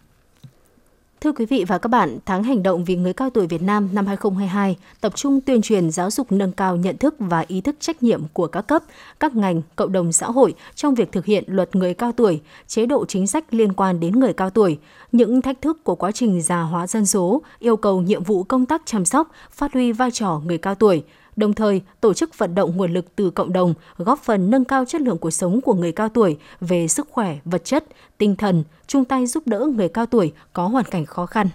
Thưa 1.20 1.32
quý 1.32 1.46
vị 1.46 1.64
và 1.68 1.78
các 1.78 1.88
bạn, 1.88 2.18
tháng 2.26 2.42
hành 2.44 2.62
động 2.62 2.84
vì 2.84 2.96
người 2.96 3.12
cao 3.12 3.30
tuổi 3.30 3.46
Việt 3.46 3.62
Nam 3.62 3.88
năm 3.92 4.06
2022 4.06 4.76
tập 5.00 5.12
trung 5.16 5.40
tuyên 5.40 5.62
truyền 5.62 5.90
giáo 5.90 6.10
dục 6.10 6.32
nâng 6.32 6.52
cao 6.52 6.76
nhận 6.76 6.96
thức 6.96 7.14
và 7.18 7.44
ý 7.48 7.60
thức 7.60 7.76
trách 7.80 8.02
nhiệm 8.02 8.22
của 8.32 8.46
các 8.46 8.62
cấp, 8.62 8.82
các 9.20 9.37
ngành, 9.37 9.62
cộng 9.76 9.92
đồng 9.92 10.12
xã 10.12 10.26
hội 10.26 10.54
trong 10.75 10.94
việc 10.94 11.12
thực 11.12 11.25
hiện 11.25 11.44
luật 11.46 11.76
người 11.76 11.94
cao 11.94 12.12
tuổi, 12.12 12.40
chế 12.66 12.87
độ 12.87 13.04
chính 13.06 13.26
sách 13.26 13.44
liên 13.54 13.72
quan 13.72 14.00
đến 14.00 14.20
người 14.20 14.32
cao 14.32 14.50
tuổi, 14.50 14.78
những 15.12 15.42
thách 15.42 15.62
thức 15.62 15.84
của 15.84 15.94
quá 15.94 16.12
trình 16.12 16.42
già 16.42 16.60
hóa 16.60 16.87
dân 16.87 17.06
số, 17.06 17.42
yêu 17.58 17.76
cầu 17.76 18.00
nhiệm 18.02 18.25
vụ 18.25 18.42
công 18.42 18.66
tác 18.66 18.82
chăm 18.84 19.04
sóc, 19.04 19.30
phát 19.50 19.72
huy 19.72 19.92
vai 19.92 20.10
trò 20.10 20.40
người 20.46 20.58
cao 20.58 20.75
tuổi, 20.75 21.02
đồng 21.38 21.52
thời 21.52 21.83
tổ 22.00 22.14
chức 22.14 22.38
vận 22.38 22.54
động 22.54 22.76
nguồn 22.76 22.92
lực 22.92 23.16
từ 23.16 23.30
cộng 23.30 23.52
đồng, 23.52 23.75
góp 23.97 24.18
phần 24.18 24.50
nâng 24.50 24.64
cao 24.64 24.85
chất 24.85 25.00
lượng 25.00 25.18
cuộc 25.18 25.30
sống 25.30 25.61
của 25.61 25.75
người 25.75 25.92
cao 25.92 26.09
tuổi 26.09 26.37
về 26.61 26.88
sức 26.88 27.09
khỏe, 27.11 27.38
vật 27.45 27.64
chất, 27.64 27.85
tinh 28.18 28.37
thần, 28.37 28.64
chung 28.87 29.04
tay 29.04 29.26
giúp 29.26 29.47
đỡ 29.47 29.68
người 29.75 29.88
cao 29.88 30.07
tuổi 30.07 30.33
có 30.52 30.68
hoàn 30.68 30.85
cảnh 30.85 31.07
khó 31.07 31.26
khăn 31.26 31.49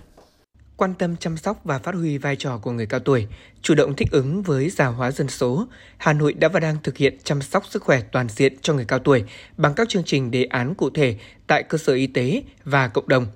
quan 0.78 0.94
tâm 0.94 1.16
chăm 1.18 1.38
sóc 1.38 1.62
và 1.64 1.80
phát 1.80 1.96
huy 1.96 2.18
vai 2.18 2.36
trò 2.36 2.58
của 2.58 2.72
người 2.72 2.86
cao 2.86 3.00
tuổi, 3.00 3.28
chủ 3.62 3.76
động 3.76 3.96
thích 3.96 4.12
ứng 4.12 4.42
với 4.42 4.70
già 4.70 4.86
hóa 4.86 5.12
dân 5.12 5.28
số, 5.28 5.68
Hà 5.98 6.14
Nội 6.14 6.34
đã 6.34 6.48
và 6.48 6.60
đang 6.60 6.78
thực 6.84 6.98
hiện 6.98 7.18
chăm 7.24 7.42
sóc 7.42 7.66
sức 7.70 7.84
khỏe 7.84 8.02
toàn 8.12 8.28
diện 8.30 8.54
cho 8.62 8.74
người 8.74 8.86
cao 8.86 9.00
tuổi 9.00 9.24
bằng 9.58 9.74
các 9.74 9.90
chương 9.90 10.04
trình 10.04 10.32
đề 10.32 10.44
án 10.44 10.76
cụ 10.76 10.90
thể 10.90 11.16
tại 11.48 11.64
cơ 11.64 11.78
sở 11.78 11.94
y 11.94 12.08
tế 12.08 12.44
và 12.64 12.88
cộng 12.88 13.08
đồng. 13.08 13.28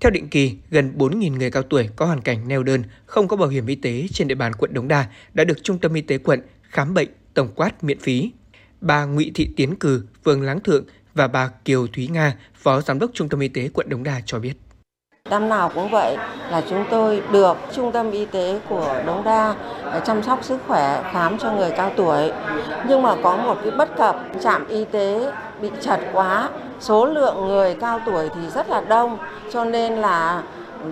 Theo 0.00 0.10
định 0.10 0.28
kỳ, 0.28 0.56
gần 0.70 0.92
4.000 0.96 1.36
người 1.36 1.50
cao 1.50 1.62
tuổi 1.62 1.88
có 1.96 2.06
hoàn 2.06 2.20
cảnh 2.20 2.48
neo 2.48 2.62
đơn, 2.62 2.82
không 3.06 3.28
có 3.28 3.36
bảo 3.36 3.48
hiểm 3.48 3.66
y 3.66 3.74
tế 3.74 4.06
trên 4.12 4.28
địa 4.28 4.34
bàn 4.34 4.52
quận 4.58 4.74
Đống 4.74 4.88
Đa 4.88 5.06
đã 5.34 5.44
được 5.44 5.62
Trung 5.62 5.78
tâm 5.78 5.94
Y 5.94 6.00
tế 6.00 6.18
quận 6.18 6.40
khám 6.62 6.94
bệnh 6.94 7.08
tổng 7.34 7.48
quát 7.54 7.84
miễn 7.84 7.98
phí. 7.98 8.32
Bà 8.80 9.04
Nguyễn 9.04 9.32
Thị 9.34 9.48
Tiến 9.56 9.76
Cử, 9.76 10.04
phường 10.24 10.42
Láng 10.42 10.60
Thượng 10.60 10.84
và 11.14 11.28
bà 11.28 11.48
Kiều 11.64 11.86
Thúy 11.86 12.08
Nga, 12.08 12.36
Phó 12.54 12.80
Giám 12.80 12.98
đốc 12.98 13.10
Trung 13.14 13.28
tâm 13.28 13.40
Y 13.40 13.48
tế 13.48 13.68
quận 13.74 13.88
Đống 13.88 14.02
Đa 14.02 14.20
cho 14.26 14.38
biết. 14.38 14.54
Năm 15.30 15.48
nào 15.48 15.70
cũng 15.74 15.90
vậy 15.90 16.16
là 16.50 16.62
chúng 16.70 16.84
tôi 16.90 17.22
được 17.32 17.56
Trung 17.74 17.92
tâm 17.92 18.10
Y 18.10 18.24
tế 18.24 18.60
của 18.68 19.02
Đống 19.06 19.24
Đa 19.24 19.54
ờ, 19.82 20.00
chăm 20.06 20.22
sóc 20.22 20.44
sức 20.44 20.60
khỏe 20.66 21.02
khám 21.12 21.38
cho 21.38 21.52
người 21.52 21.70
cao 21.70 21.92
tuổi. 21.96 22.32
Nhưng 22.88 23.02
mà 23.02 23.16
có 23.22 23.36
một 23.36 23.58
cái 23.62 23.70
bất 23.70 23.96
cập, 23.96 24.16
trạm 24.42 24.68
y 24.68 24.84
tế 24.84 25.32
bị 25.60 25.70
chật 25.80 26.00
quá, 26.12 26.48
số 26.80 27.04
lượng 27.04 27.46
người 27.46 27.76
cao 27.80 28.00
tuổi 28.06 28.28
thì 28.34 28.40
rất 28.54 28.70
là 28.70 28.80
đông 28.80 29.18
cho 29.52 29.64
nên 29.64 29.94
là 29.94 30.42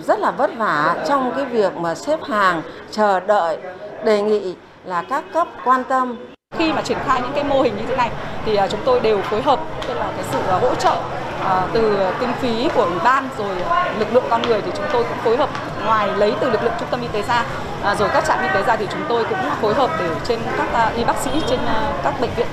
rất 0.07 0.19
là 0.19 0.31
vất 0.31 0.51
vả 0.57 0.95
trong 1.07 1.31
cái 1.35 1.45
việc 1.45 1.77
mà 1.77 1.95
xếp 1.95 2.19
hàng 2.23 2.61
chờ 2.91 3.19
đợi 3.19 3.57
đề 4.05 4.21
nghị 4.21 4.55
là 4.85 5.03
các 5.09 5.23
cấp 5.33 5.47
quan 5.65 5.83
tâm. 5.83 6.15
Khi 6.57 6.73
mà 6.73 6.81
triển 6.81 6.97
khai 7.05 7.21
những 7.21 7.31
cái 7.35 7.43
mô 7.43 7.61
hình 7.61 7.75
như 7.77 7.83
thế 7.87 7.95
này 7.95 8.09
thì 8.45 8.55
à, 8.55 8.67
chúng 8.67 8.79
tôi 8.85 8.99
đều 8.99 9.21
phối 9.21 9.41
hợp 9.41 9.59
tức 9.87 9.93
là 9.93 10.11
cái 10.15 10.25
sự 10.31 10.39
à, 10.49 10.59
hỗ 10.61 10.75
trợ 10.75 10.95
à, 11.43 11.67
từ 11.73 11.97
kinh 12.19 12.33
phí 12.33 12.69
của 12.75 12.83
ủy 12.83 12.99
ban 13.03 13.29
rồi 13.37 13.55
lực 13.99 14.13
lượng 14.13 14.23
con 14.29 14.41
người 14.41 14.61
thì 14.61 14.71
chúng 14.75 14.85
tôi 14.93 15.03
cũng 15.03 15.17
phối 15.17 15.37
hợp 15.37 15.49
ngoài 15.85 16.17
lấy 16.17 16.33
từ 16.41 16.49
lực 16.49 16.63
lượng 16.63 16.73
trung 16.79 16.87
tâm 16.91 17.01
y 17.01 17.07
tế 17.13 17.21
ra 17.21 17.45
à, 17.83 17.95
rồi 17.95 18.09
các 18.13 18.23
trạm 18.27 18.43
y 18.43 18.47
tế 18.53 18.63
ra 18.67 18.75
thì 18.75 18.85
chúng 18.91 19.05
tôi 19.09 19.23
cũng 19.29 19.39
phối 19.61 19.73
hợp 19.73 19.91
để 19.99 20.09
trên 20.27 20.39
các 20.57 20.73
à, 20.73 20.93
y 20.97 21.03
bác 21.03 21.17
sĩ 21.23 21.31
trên 21.49 21.59
à, 21.59 22.01
các 22.03 22.21
bệnh 22.21 22.31
viện 22.37 22.47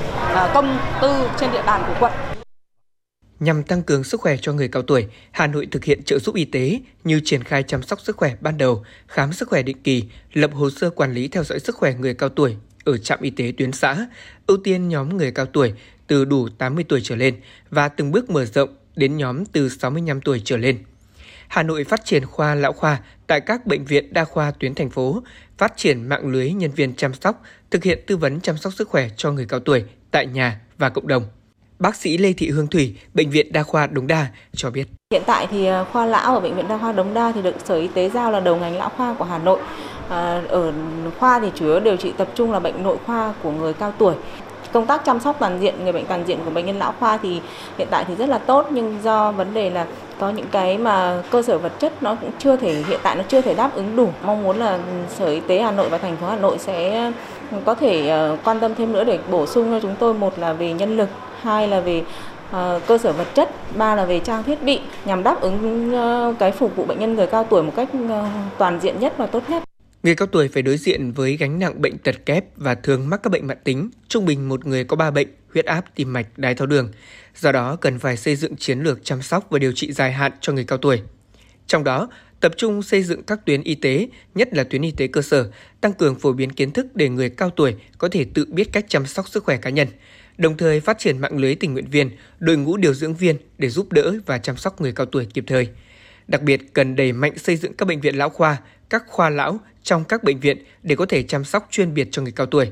công 0.55 0.79
tư 1.03 1.29
trên 1.40 1.53
địa 1.53 1.62
bàn 1.62 1.83
của 1.88 1.95
quận 2.01 2.12
Nhằm 3.40 3.62
tăng 3.62 3.83
cường 3.83 4.05
sức 4.05 4.21
khỏe 4.21 4.37
cho 4.37 4.53
người 4.53 4.69
cao 4.69 4.83
tuổi, 4.83 5.07
Hà 5.31 5.47
Nội 5.47 5.69
thực 5.71 5.85
hiện 5.85 6.03
trợ 6.03 6.19
giúp 6.19 6.35
y 6.35 6.45
tế 6.45 6.81
như 7.05 7.21
triển 7.25 7.45
khai 7.45 7.62
chăm 7.62 7.83
sóc 7.83 8.01
sức 8.01 8.16
khỏe 8.16 8.35
ban 8.40 8.59
đầu, 8.59 8.85
khám 9.07 9.33
sức 9.33 9.49
khỏe 9.49 9.62
định 9.62 9.83
kỳ, 9.85 10.05
lập 10.33 10.51
hồ 10.55 10.71
sơ 10.71 10.90
quản 10.90 11.12
lý 11.12 11.29
theo 11.29 11.45
dõi 11.45 11.61
sức 11.61 11.77
khỏe 11.77 11.95
người 11.95 12.14
cao 12.14 12.29
tuổi 12.29 12.57
ở 12.85 12.99
trạm 12.99 13.19
y 13.23 13.31
tế 13.31 13.53
tuyến 13.59 13.73
xã, 13.73 14.07
ưu 14.47 14.57
tiên 14.64 14.88
nhóm 14.88 15.16
người 15.16 15.33
cao 15.33 15.47
tuổi 15.47 15.73
từ 16.07 16.25
đủ 16.25 16.49
80 16.59 16.85
tuổi 16.88 17.01
trở 17.03 17.16
lên 17.16 17.40
và 17.71 17.88
từng 17.88 18.11
bước 18.11 18.31
mở 18.31 18.45
rộng 18.45 18.75
đến 18.97 19.16
nhóm 19.16 19.45
từ 19.45 19.69
65 19.69 20.21
tuổi 20.21 20.43
trở 20.45 20.57
lên. 20.57 20.79
Hà 21.49 21.62
Nội 21.62 21.85
phát 21.85 22.05
triển 22.05 22.27
khoa 22.27 22.55
lão 22.55 22.73
khoa 22.73 23.01
tại 23.31 23.40
các 23.40 23.66
bệnh 23.66 23.85
viện 23.85 24.12
đa 24.12 24.25
khoa 24.25 24.51
tuyến 24.51 24.75
thành 24.75 24.90
phố, 24.90 25.23
phát 25.59 25.77
triển 25.77 26.09
mạng 26.09 26.27
lưới 26.27 26.53
nhân 26.53 26.71
viên 26.71 26.95
chăm 26.95 27.14
sóc, 27.14 27.43
thực 27.71 27.85
hiện 27.85 27.99
tư 28.07 28.16
vấn 28.16 28.40
chăm 28.40 28.57
sóc 28.57 28.73
sức 28.73 28.88
khỏe 28.88 29.09
cho 29.16 29.33
người 29.33 29.47
cao 29.49 29.61
tuổi 29.61 29.85
tại 30.11 30.27
nhà 30.27 30.61
và 30.79 30.88
cộng 30.88 31.07
đồng. 31.07 31.23
Bác 31.79 31.97
sĩ 31.97 32.19
Lê 32.19 32.33
Thị 32.33 32.51
Hương 32.51 32.66
Thủy, 32.66 32.97
Bệnh 33.14 33.31
viện 33.31 33.53
Đa 33.53 33.62
khoa 33.62 33.87
Đống 33.87 34.07
Đa 34.07 34.27
cho 34.53 34.71
biết. 34.71 34.88
Hiện 35.12 35.23
tại 35.27 35.47
thì 35.51 35.66
à, 35.66 35.85
khoa 35.85 36.07
lão 36.07 36.35
ở 36.35 36.40
Bệnh 36.40 36.57
viện 36.57 36.69
Đa 36.69 36.79
khoa 36.79 36.93
Đống 36.93 37.14
Đa 37.14 37.33
thì 37.33 37.43
được 37.43 37.55
Sở 37.64 37.77
Y 37.77 37.88
tế 37.88 38.11
giao 38.14 38.31
là 38.31 38.40
đầu 38.40 38.57
ngành 38.57 38.77
lão 38.77 38.88
khoa 38.88 39.14
của 39.14 39.25
Hà 39.25 39.38
Nội. 39.38 39.61
À, 40.09 40.43
ở 40.49 40.73
khoa 41.19 41.40
thì 41.40 41.49
chủ 41.55 41.66
yếu 41.66 41.81
điều 41.81 41.97
trị 41.97 42.12
tập 42.16 42.29
trung 42.35 42.53
là 42.53 42.61
bệnh 42.61 42.83
nội 42.83 42.97
khoa 43.07 43.35
của 43.43 43.51
người 43.51 43.73
cao 43.73 43.93
tuổi. 43.99 44.14
Công 44.73 44.87
tác 44.87 45.05
chăm 45.05 45.21
sóc 45.21 45.37
toàn 45.39 45.61
diện 45.61 45.75
người 45.85 45.93
bệnh 45.93 46.07
toàn 46.07 46.25
diện 46.27 46.39
của 46.45 46.51
bệnh 46.51 46.67
nhân 46.67 46.79
lão 46.79 46.95
khoa 47.01 47.17
thì 47.17 47.41
hiện 47.79 47.89
tại 47.91 48.05
thì 48.09 48.15
rất 48.15 48.29
là 48.29 48.39
tốt 48.39 48.67
nhưng 48.71 48.99
do 49.03 49.33
vấn 49.33 49.55
đề 49.55 49.71
là 49.71 49.87
có 50.19 50.31
những 50.31 50.47
cái 50.51 50.79
mà 50.79 51.23
cơ 51.31 51.43
sở 51.43 51.59
vật 51.59 51.73
chất 51.79 52.03
nó 52.03 52.15
cũng 52.15 52.31
chưa 52.39 52.57
thể 52.57 52.75
hiện 52.89 53.01
tại 53.03 53.17
nó 53.17 53.23
chưa 53.29 53.41
thể 53.41 53.55
đáp 53.55 53.75
ứng 53.75 53.97
đủ. 53.97 54.09
Mong 54.25 54.43
muốn 54.43 54.57
là 54.59 54.79
Sở 55.09 55.27
Y 55.27 55.41
tế 55.41 55.61
Hà 55.63 55.71
Nội 55.71 55.89
và 55.89 55.99
thành 55.99 56.17
phố 56.17 56.27
Hà 56.27 56.37
Nội 56.37 56.59
sẽ 56.59 57.13
ừ, 57.51 57.57
có 57.65 57.75
thể 57.75 58.09
ờ, 58.09 58.37
quan 58.45 58.61
tâm 58.61 58.75
thêm 58.75 58.93
nữa 58.93 59.05
để 59.05 59.19
bổ 59.31 59.47
sung 59.47 59.71
cho 59.71 59.81
chúng 59.81 59.95
tôi 59.99 60.15
một 60.15 60.39
là 60.39 60.53
về 60.53 60.73
nhân 60.73 60.97
lực 60.97 61.09
hai 61.43 61.69
là 61.69 61.81
về 61.81 62.03
ờ, 62.51 62.81
cơ 62.87 62.99
sở 62.99 63.13
vật 63.13 63.27
chất, 63.35 63.51
ba 63.77 63.95
là 63.95 64.05
về 64.05 64.21
trang 64.21 64.43
thiết 64.43 64.63
bị 64.63 64.81
nhằm 65.05 65.23
đáp 65.23 65.41
ứng 65.41 65.93
ờ, 65.95 66.35
cái 66.39 66.53
phục 66.53 66.77
vụ 66.77 66.85
bệnh 66.85 66.99
nhân 66.99 67.15
người 67.15 67.27
cao 67.27 67.45
tuổi 67.45 67.63
một 67.63 67.73
cách 67.77 67.89
toàn 68.59 68.79
diện 68.81 69.01
nhất 69.01 69.13
và 69.17 69.27
tốt 69.27 69.43
nhất. 69.49 69.63
Người 70.03 70.15
cao 70.15 70.27
tuổi 70.27 70.49
phải 70.49 70.63
đối 70.63 70.77
diện 70.77 71.13
với 71.13 71.37
gánh 71.37 71.59
nặng 71.59 71.83
bệnh 71.83 71.99
tật 71.99 72.27
kép 72.27 72.45
và 72.57 72.75
thường 72.75 73.09
mắc 73.09 73.21
các 73.23 73.31
bệnh 73.31 73.47
mãn 73.47 73.59
tính, 73.65 73.91
trung 74.09 74.25
bình 74.25 74.49
một 74.49 74.67
người 74.67 74.85
có 74.85 74.97
3 74.97 75.11
bệnh, 75.11 75.29
huyết 75.53 75.65
áp, 75.65 75.85
tim 75.95 76.13
mạch, 76.13 76.39
đái 76.39 76.55
tháo 76.55 76.67
đường. 76.67 76.93
Do 77.37 77.53
đó 77.53 77.77
cần 77.77 77.99
phải 77.99 78.17
xây 78.17 78.37
dựng 78.37 78.57
chiến 78.57 78.81
lược 78.81 79.05
chăm 79.05 79.23
sóc 79.23 79.47
và 79.51 79.59
điều 79.59 79.73
trị 79.73 79.93
dài 79.93 80.13
hạn 80.13 80.33
cho 80.41 80.53
người 80.53 80.65
cao 80.65 80.79
tuổi. 80.79 81.03
Trong 81.67 81.85
đó, 81.85 82.09
tập 82.41 82.53
trung 82.57 82.83
xây 82.83 83.03
dựng 83.03 83.23
các 83.23 83.47
tuyến 83.47 83.63
y 83.63 83.75
tế, 83.75 84.09
nhất 84.35 84.49
là 84.55 84.65
tuyến 84.65 84.83
y 84.83 84.91
tế 84.91 85.07
cơ 85.07 85.23
sở, 85.23 85.51
tăng 85.81 85.93
cường 85.93 86.19
phổ 86.19 86.33
biến 86.33 86.53
kiến 86.53 86.71
thức 86.71 86.87
để 86.95 87.09
người 87.09 87.31
cao 87.31 87.51
tuổi 87.51 87.75
có 87.99 88.09
thể 88.09 88.27
tự 88.35 88.45
biết 88.49 88.73
cách 88.73 88.85
chăm 88.89 89.07
sóc 89.07 89.29
sức 89.29 89.45
khỏe 89.45 89.57
cá 89.57 89.71
nhân, 89.71 89.89
đồng 90.39 90.57
thời 90.57 90.81
phát 90.81 90.99
triển 90.99 91.19
mạng 91.19 91.39
lưới 91.39 91.55
tình 91.55 91.73
nguyện 91.73 91.91
viên, 91.91 92.11
đội 92.39 92.57
ngũ 92.57 92.77
điều 92.77 92.95
dưỡng 92.95 93.15
viên 93.15 93.37
để 93.59 93.69
giúp 93.69 93.93
đỡ 93.93 94.15
và 94.27 94.39
chăm 94.39 94.57
sóc 94.57 94.81
người 94.81 94.93
cao 94.93 95.07
tuổi 95.07 95.27
kịp 95.35 95.45
thời. 95.47 95.69
Đặc 96.29 96.43
biệt 96.43 96.61
cần 96.73 96.97
đẩy 96.97 97.13
mạnh 97.13 97.39
xây 97.39 97.57
dựng 97.57 97.75
các 97.75 97.89
bệnh 97.89 98.01
viện 98.01 98.15
lão 98.15 98.31
khoa, 98.31 98.57
các 98.91 99.05
khoa 99.07 99.31
lão 99.31 99.61
trong 99.83 100.05
các 100.05 100.25
bệnh 100.25 100.40
viện 100.40 100.64
để 100.83 100.97
có 100.97 101.07
thể 101.07 101.23
chăm 101.23 101.45
sóc 101.45 101.69
chuyên 101.71 101.95
biệt 101.95 102.09
cho 102.11 102.23
người 102.23 102.33
cao 102.33 102.47
tuổi. 102.47 102.71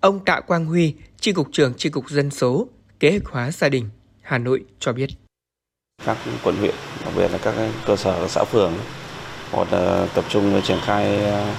Ông 0.00 0.24
Tạ 0.24 0.40
Quang 0.40 0.66
Huy, 0.66 0.94
Tri 1.20 1.32
cục 1.32 1.48
trưởng 1.52 1.74
Tri 1.74 1.88
cục 1.88 2.10
Dân 2.10 2.30
số, 2.30 2.68
Kế 3.00 3.10
hoạch 3.10 3.26
hóa 3.26 3.50
gia 3.50 3.68
đình, 3.68 3.88
Hà 4.22 4.38
Nội 4.38 4.64
cho 4.78 4.92
biết. 4.92 5.10
Các 6.04 6.16
quận 6.44 6.56
huyện, 6.56 6.74
đặc 7.04 7.14
biệt 7.16 7.28
là 7.28 7.38
các 7.38 7.54
cơ 7.86 7.96
sở, 7.96 8.20
các 8.20 8.30
xã 8.30 8.44
phường, 8.44 8.72
hoặc 9.50 9.72
là 9.72 10.06
tập 10.14 10.24
trung 10.28 10.60
triển 10.64 10.78
khai 10.84 11.24
à, 11.24 11.54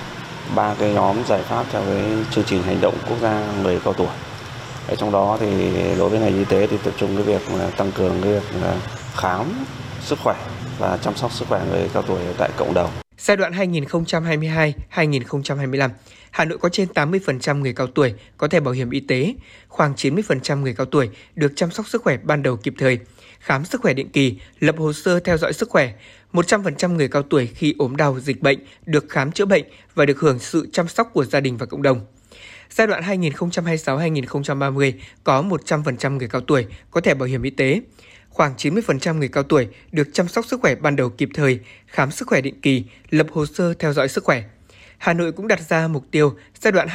ba 0.55 0.75
cái 0.79 0.93
nhóm 0.93 1.17
giải 1.27 1.41
pháp 1.43 1.65
theo 1.71 1.81
cái 1.86 2.03
chương 2.31 2.43
trình 2.43 2.63
hành 2.63 2.81
động 2.81 2.97
quốc 3.09 3.17
gia 3.21 3.53
người 3.63 3.79
cao 3.83 3.93
tuổi. 3.93 4.07
Ở 4.88 4.95
trong 4.95 5.12
đó 5.12 5.38
thì 5.39 5.73
đối 5.97 6.09
với 6.09 6.19
ngành 6.19 6.38
y 6.38 6.45
tế 6.45 6.67
thì 6.67 6.77
tập 6.83 6.93
trung 6.97 7.15
cái 7.15 7.25
việc 7.25 7.41
tăng 7.77 7.91
cường 7.91 8.21
cái 8.21 8.31
việc 8.33 8.43
khám 9.13 9.65
sức 10.01 10.19
khỏe 10.23 10.36
và 10.79 10.97
chăm 10.97 11.15
sóc 11.15 11.31
sức 11.31 11.47
khỏe 11.47 11.65
người 11.69 11.89
cao 11.93 12.03
tuổi 12.03 12.19
tại 12.38 12.49
cộng 12.57 12.73
đồng. 12.73 13.02
Giai 13.23 13.38
đoạn 13.38 13.53
2022-2025, 13.53 15.89
Hà 16.31 16.45
Nội 16.45 16.57
có 16.57 16.69
trên 16.69 16.88
80% 16.93 17.59
người 17.59 17.73
cao 17.73 17.88
tuổi 17.88 18.13
có 18.38 18.47
thẻ 18.47 18.59
bảo 18.59 18.73
hiểm 18.73 18.89
y 18.89 18.99
tế, 18.99 19.33
khoảng 19.67 19.93
90% 19.93 20.62
người 20.62 20.73
cao 20.73 20.86
tuổi 20.86 21.09
được 21.36 21.53
chăm 21.55 21.71
sóc 21.71 21.88
sức 21.88 22.03
khỏe 22.03 22.17
ban 22.23 22.43
đầu 22.43 22.57
kịp 22.57 22.73
thời, 22.77 22.99
khám 23.39 23.65
sức 23.65 23.81
khỏe 23.81 23.93
định 23.93 24.09
kỳ, 24.09 24.38
lập 24.59 24.75
hồ 24.77 24.93
sơ 24.93 25.19
theo 25.19 25.38
dõi 25.38 25.53
sức 25.53 25.69
khỏe. 25.69 25.93
100% 26.33 26.95
người 26.95 27.07
cao 27.07 27.23
tuổi 27.23 27.47
khi 27.47 27.75
ốm 27.77 27.95
đau, 27.95 28.19
dịch 28.19 28.41
bệnh 28.41 28.59
được 28.86 29.05
khám 29.09 29.31
chữa 29.31 29.45
bệnh 29.45 29.63
và 29.95 30.05
được 30.05 30.19
hưởng 30.19 30.39
sự 30.39 30.67
chăm 30.71 30.88
sóc 30.88 31.09
của 31.13 31.25
gia 31.25 31.39
đình 31.39 31.57
và 31.57 31.65
cộng 31.65 31.81
đồng. 31.81 32.05
Giai 32.69 32.88
đoạn 32.88 33.03
2026-2030 33.03 34.93
có 35.23 35.41
100% 35.41 36.17
người 36.17 36.27
cao 36.27 36.41
tuổi 36.41 36.65
có 36.91 37.01
thẻ 37.01 37.13
bảo 37.13 37.27
hiểm 37.27 37.41
y 37.41 37.49
tế, 37.49 37.81
khoảng 38.33 38.53
90% 38.57 39.17
người 39.17 39.27
cao 39.27 39.43
tuổi 39.43 39.67
được 39.91 40.07
chăm 40.13 40.27
sóc 40.27 40.45
sức 40.45 40.61
khỏe 40.61 40.75
ban 40.75 40.95
đầu 40.95 41.09
kịp 41.09 41.29
thời, 41.33 41.59
khám 41.87 42.11
sức 42.11 42.27
khỏe 42.27 42.41
định 42.41 42.61
kỳ, 42.61 42.83
lập 43.09 43.27
hồ 43.31 43.45
sơ 43.45 43.73
theo 43.73 43.93
dõi 43.93 44.09
sức 44.09 44.23
khỏe. 44.23 44.43
Hà 44.97 45.13
Nội 45.13 45.31
cũng 45.31 45.47
đặt 45.47 45.61
ra 45.69 45.87
mục 45.87 46.03
tiêu 46.11 46.35
giai 46.61 46.71
đoạn 46.71 46.87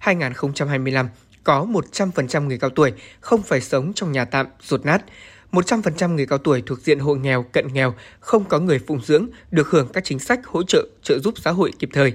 2022-2025 0.00 1.06
có 1.44 1.66
100% 1.92 2.46
người 2.46 2.58
cao 2.58 2.70
tuổi 2.70 2.92
không 3.20 3.42
phải 3.42 3.60
sống 3.60 3.92
trong 3.94 4.12
nhà 4.12 4.24
tạm, 4.24 4.46
rột 4.62 4.84
nát. 4.84 5.04
100% 5.52 6.14
người 6.14 6.26
cao 6.26 6.38
tuổi 6.38 6.62
thuộc 6.66 6.80
diện 6.80 6.98
hộ 6.98 7.14
nghèo, 7.14 7.42
cận 7.42 7.72
nghèo, 7.72 7.94
không 8.20 8.44
có 8.44 8.58
người 8.58 8.78
phụng 8.78 9.00
dưỡng 9.04 9.26
được 9.50 9.68
hưởng 9.68 9.88
các 9.92 10.04
chính 10.04 10.18
sách 10.18 10.46
hỗ 10.46 10.62
trợ, 10.62 10.86
trợ 11.02 11.18
giúp 11.18 11.34
xã 11.36 11.50
hội 11.50 11.72
kịp 11.78 11.88
thời. 11.92 12.12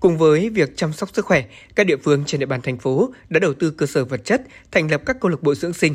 Cùng 0.00 0.18
với 0.18 0.50
việc 0.50 0.76
chăm 0.76 0.92
sóc 0.92 1.08
sức 1.12 1.24
khỏe, 1.24 1.44
các 1.74 1.86
địa 1.86 1.96
phương 1.96 2.24
trên 2.26 2.40
địa 2.40 2.46
bàn 2.46 2.60
thành 2.62 2.78
phố 2.78 3.12
đã 3.28 3.40
đầu 3.40 3.54
tư 3.54 3.70
cơ 3.70 3.86
sở 3.86 4.04
vật 4.04 4.24
chất, 4.24 4.42
thành 4.70 4.90
lập 4.90 5.02
các 5.06 5.16
câu 5.20 5.30
lạc 5.30 5.42
bộ 5.42 5.54
dưỡng 5.54 5.72
sinh. 5.72 5.94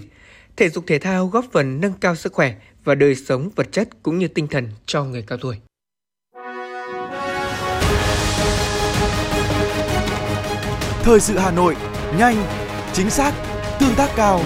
Thể 0.57 0.69
dục 0.69 0.83
thể 0.87 0.99
thao 0.99 1.27
góp 1.27 1.45
phần 1.51 1.81
nâng 1.81 1.93
cao 1.93 2.15
sức 2.15 2.33
khỏe 2.33 2.55
và 2.83 2.95
đời 2.95 3.15
sống 3.15 3.49
vật 3.55 3.67
chất 3.71 3.89
cũng 4.03 4.19
như 4.19 4.27
tinh 4.27 4.47
thần 4.47 4.69
cho 4.85 5.03
người 5.03 5.23
cao 5.27 5.37
tuổi. 5.41 5.57
Thời 11.03 11.19
sự 11.19 11.37
Hà 11.37 11.51
Nội, 11.51 11.75
nhanh, 12.17 12.35
chính 12.93 13.09
xác, 13.09 13.33
tương 13.79 13.95
tác 13.95 14.09
cao. 14.15 14.41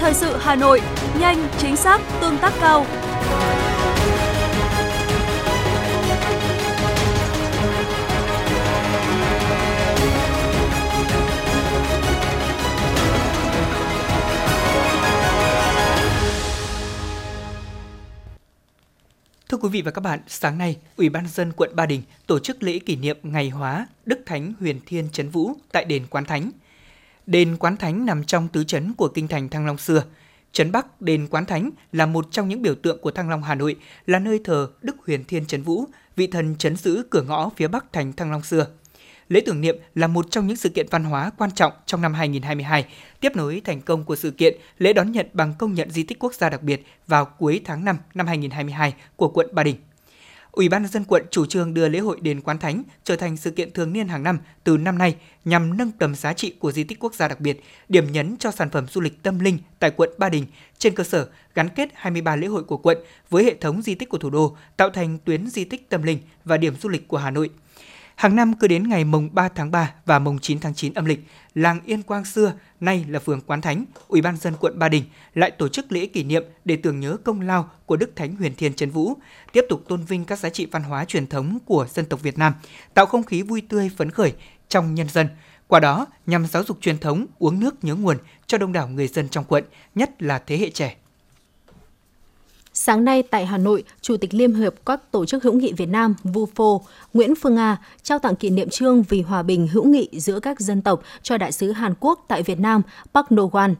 Thời 0.00 0.14
sự 0.14 0.36
Hà 0.40 0.54
Nội, 0.54 0.80
nhanh, 1.20 1.48
chính 1.58 1.76
xác, 1.76 2.00
tương 2.20 2.38
tác 2.38 2.52
cao. 2.60 2.86
Thưa 19.58 19.62
quý 19.62 19.68
vị 19.72 19.82
và 19.82 19.90
các 19.90 20.00
bạn, 20.00 20.20
sáng 20.26 20.58
nay, 20.58 20.76
Ủy 20.96 21.08
ban 21.08 21.26
dân 21.28 21.52
quận 21.52 21.76
Ba 21.76 21.86
Đình 21.86 22.02
tổ 22.26 22.38
chức 22.38 22.62
lễ 22.62 22.78
kỷ 22.78 22.96
niệm 22.96 23.18
ngày 23.22 23.50
hóa 23.50 23.86
Đức 24.06 24.20
Thánh 24.26 24.52
Huyền 24.60 24.80
Thiên 24.86 25.08
Trấn 25.12 25.28
Vũ 25.28 25.52
tại 25.72 25.84
đền 25.84 26.06
Quán 26.10 26.24
Thánh. 26.24 26.50
Đền 27.26 27.56
Quán 27.56 27.76
Thánh 27.76 28.06
nằm 28.06 28.24
trong 28.24 28.48
tứ 28.48 28.64
trấn 28.64 28.94
của 28.94 29.08
kinh 29.08 29.28
thành 29.28 29.48
Thăng 29.48 29.66
Long 29.66 29.78
xưa. 29.78 30.04
Trấn 30.52 30.72
Bắc, 30.72 31.00
đền 31.00 31.26
Quán 31.30 31.46
Thánh 31.46 31.70
là 31.92 32.06
một 32.06 32.28
trong 32.30 32.48
những 32.48 32.62
biểu 32.62 32.74
tượng 32.74 32.98
của 33.00 33.10
Thăng 33.10 33.30
Long 33.30 33.42
Hà 33.42 33.54
Nội, 33.54 33.76
là 34.06 34.18
nơi 34.18 34.40
thờ 34.44 34.68
Đức 34.82 34.96
Huyền 35.06 35.24
Thiên 35.24 35.46
Trấn 35.46 35.62
Vũ, 35.62 35.84
vị 36.16 36.26
thần 36.26 36.56
trấn 36.56 36.76
giữ 36.76 37.02
cửa 37.10 37.22
ngõ 37.22 37.50
phía 37.56 37.68
Bắc 37.68 37.92
thành 37.92 38.12
Thăng 38.12 38.30
Long 38.30 38.42
xưa. 38.42 38.66
Lễ 39.28 39.40
tưởng 39.46 39.60
niệm 39.60 39.76
là 39.94 40.06
một 40.06 40.30
trong 40.30 40.46
những 40.46 40.56
sự 40.56 40.68
kiện 40.68 40.86
văn 40.90 41.04
hóa 41.04 41.30
quan 41.38 41.50
trọng 41.50 41.72
trong 41.86 42.02
năm 42.02 42.14
2022, 42.14 42.86
tiếp 43.20 43.36
nối 43.36 43.62
thành 43.64 43.80
công 43.80 44.04
của 44.04 44.16
sự 44.16 44.30
kiện 44.30 44.56
lễ 44.78 44.92
đón 44.92 45.12
nhận 45.12 45.26
bằng 45.32 45.54
công 45.58 45.74
nhận 45.74 45.90
di 45.90 46.02
tích 46.02 46.18
quốc 46.18 46.34
gia 46.34 46.50
đặc 46.50 46.62
biệt 46.62 46.86
vào 47.06 47.24
cuối 47.24 47.60
tháng 47.64 47.84
5 47.84 47.96
năm 48.14 48.26
2022 48.26 48.94
của 49.16 49.28
quận 49.28 49.48
Ba 49.52 49.62
Đình. 49.62 49.76
Ủy 50.52 50.68
ban 50.68 50.82
nhân 50.82 50.92
dân 50.92 51.04
quận 51.04 51.26
chủ 51.30 51.46
trương 51.46 51.74
đưa 51.74 51.88
lễ 51.88 51.98
hội 51.98 52.18
đền 52.20 52.40
Quán 52.40 52.58
Thánh 52.58 52.82
trở 53.04 53.16
thành 53.16 53.36
sự 53.36 53.50
kiện 53.50 53.72
thường 53.72 53.92
niên 53.92 54.08
hàng 54.08 54.22
năm 54.22 54.38
từ 54.64 54.76
năm 54.76 54.98
nay 54.98 55.16
nhằm 55.44 55.76
nâng 55.76 55.90
tầm 55.90 56.14
giá 56.14 56.32
trị 56.32 56.54
của 56.58 56.72
di 56.72 56.84
tích 56.84 56.98
quốc 56.98 57.14
gia 57.14 57.28
đặc 57.28 57.40
biệt, 57.40 57.60
điểm 57.88 58.12
nhấn 58.12 58.36
cho 58.36 58.50
sản 58.50 58.70
phẩm 58.70 58.86
du 58.86 59.00
lịch 59.00 59.22
tâm 59.22 59.38
linh 59.38 59.58
tại 59.78 59.90
quận 59.90 60.10
Ba 60.18 60.28
Đình 60.28 60.46
trên 60.78 60.94
cơ 60.94 61.04
sở 61.04 61.28
gắn 61.54 61.68
kết 61.68 61.88
23 61.94 62.36
lễ 62.36 62.46
hội 62.46 62.64
của 62.64 62.76
quận 62.76 62.98
với 63.30 63.44
hệ 63.44 63.54
thống 63.54 63.82
di 63.82 63.94
tích 63.94 64.08
của 64.08 64.18
thủ 64.18 64.30
đô, 64.30 64.56
tạo 64.76 64.90
thành 64.90 65.18
tuyến 65.24 65.46
di 65.46 65.64
tích 65.64 65.88
tâm 65.88 66.02
linh 66.02 66.18
và 66.44 66.56
điểm 66.56 66.74
du 66.76 66.88
lịch 66.88 67.08
của 67.08 67.18
Hà 67.18 67.30
Nội. 67.30 67.50
Hàng 68.18 68.36
năm 68.36 68.54
cứ 68.54 68.66
đến 68.68 68.88
ngày 68.88 69.04
mùng 69.04 69.28
3 69.32 69.48
tháng 69.48 69.70
3 69.70 69.94
và 70.06 70.18
mùng 70.18 70.38
9 70.38 70.60
tháng 70.60 70.74
9 70.74 70.94
âm 70.94 71.04
lịch, 71.04 71.20
làng 71.54 71.80
Yên 71.84 72.02
Quang 72.02 72.24
xưa, 72.24 72.52
nay 72.80 73.04
là 73.08 73.18
phường 73.18 73.40
Quán 73.40 73.60
Thánh, 73.60 73.84
Ủy 74.08 74.22
ban 74.22 74.36
dân 74.36 74.54
quận 74.60 74.78
Ba 74.78 74.88
Đình 74.88 75.04
lại 75.34 75.50
tổ 75.50 75.68
chức 75.68 75.92
lễ 75.92 76.06
kỷ 76.06 76.24
niệm 76.24 76.44
để 76.64 76.76
tưởng 76.76 77.00
nhớ 77.00 77.16
công 77.24 77.40
lao 77.40 77.70
của 77.86 77.96
Đức 77.96 78.12
Thánh 78.16 78.36
Huyền 78.36 78.54
Thiên 78.56 78.74
Trấn 78.74 78.90
Vũ, 78.90 79.14
tiếp 79.52 79.64
tục 79.68 79.84
tôn 79.88 80.02
vinh 80.02 80.24
các 80.24 80.38
giá 80.38 80.50
trị 80.50 80.66
văn 80.66 80.82
hóa 80.82 81.04
truyền 81.04 81.26
thống 81.26 81.58
của 81.66 81.86
dân 81.94 82.06
tộc 82.06 82.22
Việt 82.22 82.38
Nam, 82.38 82.54
tạo 82.94 83.06
không 83.06 83.22
khí 83.22 83.42
vui 83.42 83.62
tươi 83.68 83.90
phấn 83.96 84.10
khởi 84.10 84.32
trong 84.68 84.94
nhân 84.94 85.08
dân. 85.08 85.28
Qua 85.66 85.80
đó, 85.80 86.06
nhằm 86.26 86.46
giáo 86.46 86.64
dục 86.64 86.78
truyền 86.80 86.98
thống 86.98 87.26
uống 87.38 87.60
nước 87.60 87.84
nhớ 87.84 87.94
nguồn 87.94 88.16
cho 88.46 88.58
đông 88.58 88.72
đảo 88.72 88.88
người 88.88 89.08
dân 89.08 89.28
trong 89.28 89.44
quận, 89.44 89.64
nhất 89.94 90.22
là 90.22 90.38
thế 90.38 90.58
hệ 90.58 90.70
trẻ. 90.70 90.96
Sáng 92.88 93.04
nay 93.04 93.22
tại 93.22 93.46
Hà 93.46 93.58
Nội, 93.58 93.84
Chủ 94.00 94.16
tịch 94.16 94.34
Liên 94.34 94.54
hiệp 94.54 94.74
các 94.86 95.10
tổ 95.10 95.24
chức 95.26 95.44
hữu 95.44 95.52
nghị 95.52 95.72
Việt 95.72 95.88
Nam 95.88 96.14
VUFO 96.24 96.80
Nguyễn 97.14 97.34
Phương 97.34 97.54
Nga 97.54 97.76
trao 98.02 98.18
tặng 98.18 98.36
kỷ 98.36 98.50
niệm 98.50 98.68
trương 98.70 99.02
vì 99.02 99.22
hòa 99.22 99.42
bình 99.42 99.68
hữu 99.68 99.84
nghị 99.84 100.08
giữa 100.12 100.40
các 100.40 100.60
dân 100.60 100.82
tộc 100.82 101.02
cho 101.22 101.38
đại 101.38 101.52
sứ 101.52 101.72
Hàn 101.72 101.94
Quốc 102.00 102.24
tại 102.28 102.42
Việt 102.42 102.60
Nam 102.60 102.82
Park 103.14 103.26
No-wan. 103.26 103.74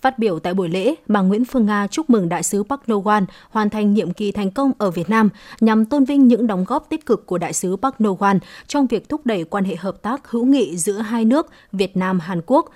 Phát 0.00 0.18
biểu 0.18 0.38
tại 0.38 0.54
buổi 0.54 0.68
lễ, 0.68 0.94
bà 1.06 1.20
Nguyễn 1.20 1.44
Phương 1.44 1.66
Nga 1.66 1.86
chúc 1.86 2.10
mừng 2.10 2.28
đại 2.28 2.42
sứ 2.42 2.62
Park 2.62 2.80
No-wan 2.86 3.24
hoàn 3.50 3.70
thành 3.70 3.94
nhiệm 3.94 4.12
kỳ 4.12 4.32
thành 4.32 4.50
công 4.50 4.72
ở 4.78 4.90
Việt 4.90 5.10
Nam 5.10 5.28
nhằm 5.60 5.84
tôn 5.84 6.04
vinh 6.04 6.28
những 6.28 6.46
đóng 6.46 6.64
góp 6.64 6.86
tích 6.88 7.06
cực 7.06 7.26
của 7.26 7.38
đại 7.38 7.52
sứ 7.52 7.76
Park 7.82 7.94
No-wan 7.98 8.38
trong 8.66 8.86
việc 8.86 9.08
thúc 9.08 9.26
đẩy 9.26 9.44
quan 9.44 9.64
hệ 9.64 9.76
hợp 9.76 10.02
tác 10.02 10.30
hữu 10.30 10.44
nghị 10.44 10.76
giữa 10.76 10.98
hai 10.98 11.24
nước 11.24 11.50
Việt 11.72 11.96
Nam 11.96 12.20
Hàn 12.20 12.40
Quốc, 12.46 12.70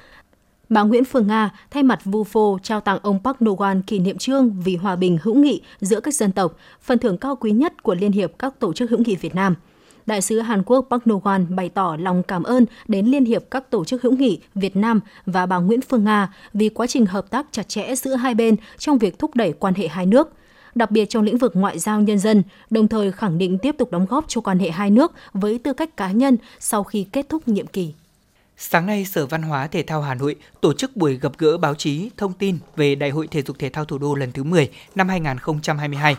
Bà 0.69 0.83
Nguyễn 0.83 1.05
Phương 1.05 1.27
Nga 1.27 1.51
thay 1.71 1.83
mặt 1.83 2.01
VUFO 2.05 2.59
trao 2.59 2.81
tặng 2.81 2.99
ông 3.03 3.19
Park 3.25 3.43
Nogan 3.45 3.83
kỷ 3.83 3.99
niệm 3.99 4.19
trương 4.19 4.61
vì 4.65 4.77
hòa 4.77 4.97
bình 4.97 5.19
hữu 5.23 5.35
nghị 5.35 5.61
giữa 5.81 6.01
các 6.01 6.15
dân 6.15 6.33
tộc, 6.33 6.57
phần 6.83 6.99
thưởng 6.99 7.19
cao 7.19 7.37
quý 7.37 7.51
nhất 7.51 7.83
của 7.83 7.95
Liên 7.95 8.13
hiệp 8.13 8.33
các 8.39 8.61
tổ 8.61 8.73
chức 8.73 8.91
hữu 8.91 9.01
nghị 9.01 9.17
Việt 9.17 9.35
Nam. 9.35 9.55
Đại 10.07 10.21
sứ 10.21 10.39
Hàn 10.39 10.63
Quốc 10.67 10.87
Park 10.91 11.03
Nogan 11.11 11.57
bày 11.57 11.69
tỏ 11.69 11.97
lòng 12.01 12.23
cảm 12.23 12.43
ơn 12.43 12.67
đến 12.89 13.07
Liên 13.07 13.25
hiệp 13.25 13.43
các 13.51 13.71
tổ 13.71 13.85
chức 13.85 14.03
hữu 14.03 14.17
nghị 14.17 14.39
Việt 14.55 14.77
Nam 14.77 15.01
và 15.27 15.47
bà 15.47 15.59
Nguyễn 15.59 15.81
Phương 15.81 16.05
Nga 16.05 16.35
vì 16.55 16.69
quá 16.69 16.87
trình 16.87 17.07
hợp 17.07 17.31
tác 17.31 17.47
chặt 17.53 17.69
chẽ 17.69 17.95
giữa 17.95 18.15
hai 18.15 18.35
bên 18.35 18.57
trong 18.79 18.99
việc 18.99 19.19
thúc 19.19 19.35
đẩy 19.35 19.53
quan 19.53 19.75
hệ 19.75 19.89
hai 19.89 20.07
nước 20.07 20.33
đặc 20.75 20.91
biệt 20.91 21.05
trong 21.09 21.25
lĩnh 21.25 21.39
vực 21.39 21.57
ngoại 21.57 21.79
giao 21.79 22.01
nhân 22.01 22.19
dân, 22.19 22.43
đồng 22.71 22.89
thời 22.89 23.13
khẳng 23.13 23.39
định 23.39 23.59
tiếp 23.59 23.75
tục 23.79 23.91
đóng 23.91 24.07
góp 24.07 24.25
cho 24.29 24.41
quan 24.41 24.59
hệ 24.59 24.71
hai 24.71 24.91
nước 24.91 25.13
với 25.33 25.59
tư 25.59 25.73
cách 25.73 25.97
cá 25.97 26.13
nhân 26.13 26.37
sau 26.59 26.85
khi 26.85 27.07
kết 27.13 27.29
thúc 27.29 27.49
nhiệm 27.49 27.67
kỳ. 27.67 27.93
Sáng 28.61 28.87
nay, 28.87 29.05
Sở 29.05 29.27
Văn 29.27 29.43
hóa 29.43 29.67
Thể 29.67 29.83
thao 29.83 30.03
Hà 30.03 30.15
Nội 30.15 30.37
tổ 30.61 30.73
chức 30.73 30.97
buổi 30.97 31.19
gặp 31.19 31.33
gỡ 31.39 31.59
báo 31.59 31.75
chí 31.75 32.11
thông 32.17 32.33
tin 32.33 32.59
về 32.77 32.95
Đại 32.95 33.11
hội 33.11 33.27
Thể 33.27 33.43
dục 33.43 33.59
Thể 33.59 33.69
thao 33.69 33.85
Thủ 33.85 33.99
đô 33.99 34.15
lần 34.15 34.33
thứ 34.33 34.45
10 34.45 34.71
năm 34.95 35.09
2022. 35.09 36.17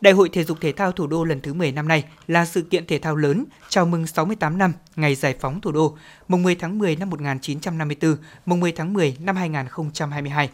Đại 0.00 0.12
hội 0.12 0.28
Thể 0.28 0.44
dục 0.44 0.58
Thể 0.60 0.72
thao 0.72 0.92
Thủ 0.92 1.06
đô 1.06 1.24
lần 1.24 1.40
thứ 1.40 1.54
10 1.54 1.72
năm 1.72 1.88
nay 1.88 2.04
là 2.26 2.44
sự 2.44 2.62
kiện 2.62 2.86
thể 2.86 2.98
thao 2.98 3.16
lớn 3.16 3.44
chào 3.68 3.86
mừng 3.86 4.06
68 4.06 4.58
năm 4.58 4.72
ngày 4.96 5.14
giải 5.14 5.34
phóng 5.40 5.60
thủ 5.60 5.72
đô, 5.72 5.96
mùng 6.28 6.42
10 6.42 6.54
tháng 6.54 6.78
10 6.78 6.96
năm 6.96 7.10
1954, 7.10 8.16
mùng 8.46 8.60
10 8.60 8.72
tháng 8.72 8.92
10 8.92 9.16
năm 9.20 9.36
2022. 9.36 10.50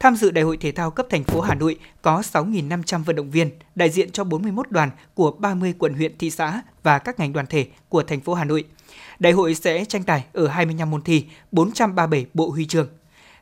Tham 0.00 0.16
dự 0.16 0.30
Đại 0.30 0.44
hội 0.44 0.56
Thể 0.56 0.72
thao 0.72 0.90
cấp 0.90 1.06
thành 1.10 1.24
phố 1.24 1.40
Hà 1.40 1.54
Nội 1.54 1.78
có 2.02 2.20
6.500 2.20 3.04
vận 3.04 3.16
động 3.16 3.30
viên, 3.30 3.50
đại 3.74 3.90
diện 3.90 4.10
cho 4.10 4.24
41 4.24 4.70
đoàn 4.70 4.90
của 5.14 5.30
30 5.30 5.74
quận 5.78 5.94
huyện 5.94 6.18
thị 6.18 6.30
xã 6.30 6.62
và 6.82 6.98
các 6.98 7.20
ngành 7.20 7.32
đoàn 7.32 7.46
thể 7.46 7.66
của 7.88 8.02
thành 8.02 8.20
phố 8.20 8.34
Hà 8.34 8.44
Nội– 8.44 8.64
Đại 9.18 9.32
hội 9.32 9.54
sẽ 9.54 9.84
tranh 9.84 10.02
tài 10.02 10.24
ở 10.32 10.48
25 10.48 10.90
môn 10.90 11.02
thi, 11.02 11.24
437 11.52 12.26
bộ 12.34 12.50
huy 12.50 12.66
chương. 12.66 12.88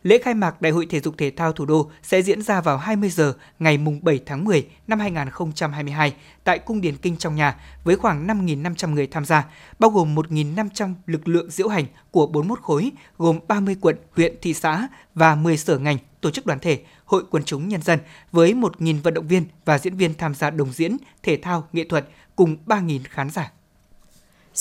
Lễ 0.02 0.18
khai 0.18 0.34
mạc 0.34 0.62
Đại 0.62 0.72
hội 0.72 0.86
Thể 0.86 1.00
dục 1.00 1.14
Thể 1.18 1.30
thao 1.30 1.52
Thủ 1.52 1.66
đô 1.66 1.90
sẽ 2.02 2.22
diễn 2.22 2.42
ra 2.42 2.60
vào 2.60 2.78
20 2.78 3.10
giờ 3.10 3.32
ngày 3.58 3.78
7 4.02 4.20
tháng 4.26 4.44
10 4.44 4.66
năm 4.86 5.00
2022 5.00 6.14
tại 6.44 6.58
Cung 6.58 6.80
Điển 6.80 6.96
Kinh 6.96 7.16
trong 7.16 7.36
nhà 7.36 7.56
với 7.84 7.96
khoảng 7.96 8.26
5.500 8.26 8.94
người 8.94 9.06
tham 9.06 9.24
gia, 9.24 9.44
bao 9.78 9.90
gồm 9.90 10.14
1.500 10.14 10.94
lực 11.06 11.28
lượng 11.28 11.50
diễu 11.50 11.68
hành 11.68 11.84
của 12.10 12.26
41 12.26 12.60
khối 12.60 12.92
gồm 13.18 13.38
30 13.48 13.76
quận, 13.80 13.96
huyện, 14.16 14.34
thị 14.42 14.54
xã 14.54 14.88
và 15.14 15.34
10 15.34 15.56
sở 15.56 15.78
ngành, 15.78 15.96
tổ 16.20 16.30
chức 16.30 16.46
đoàn 16.46 16.58
thể, 16.58 16.80
hội 17.04 17.22
quần 17.30 17.44
chúng 17.44 17.68
nhân 17.68 17.82
dân 17.82 17.98
với 18.32 18.54
1.000 18.54 19.02
vận 19.02 19.14
động 19.14 19.28
viên 19.28 19.44
và 19.64 19.78
diễn 19.78 19.96
viên 19.96 20.14
tham 20.14 20.34
gia 20.34 20.50
đồng 20.50 20.72
diễn, 20.72 20.96
thể 21.22 21.36
thao, 21.36 21.68
nghệ 21.72 21.84
thuật 21.88 22.08
cùng 22.36 22.56
3.000 22.66 23.00
khán 23.10 23.30
giả. 23.30 23.52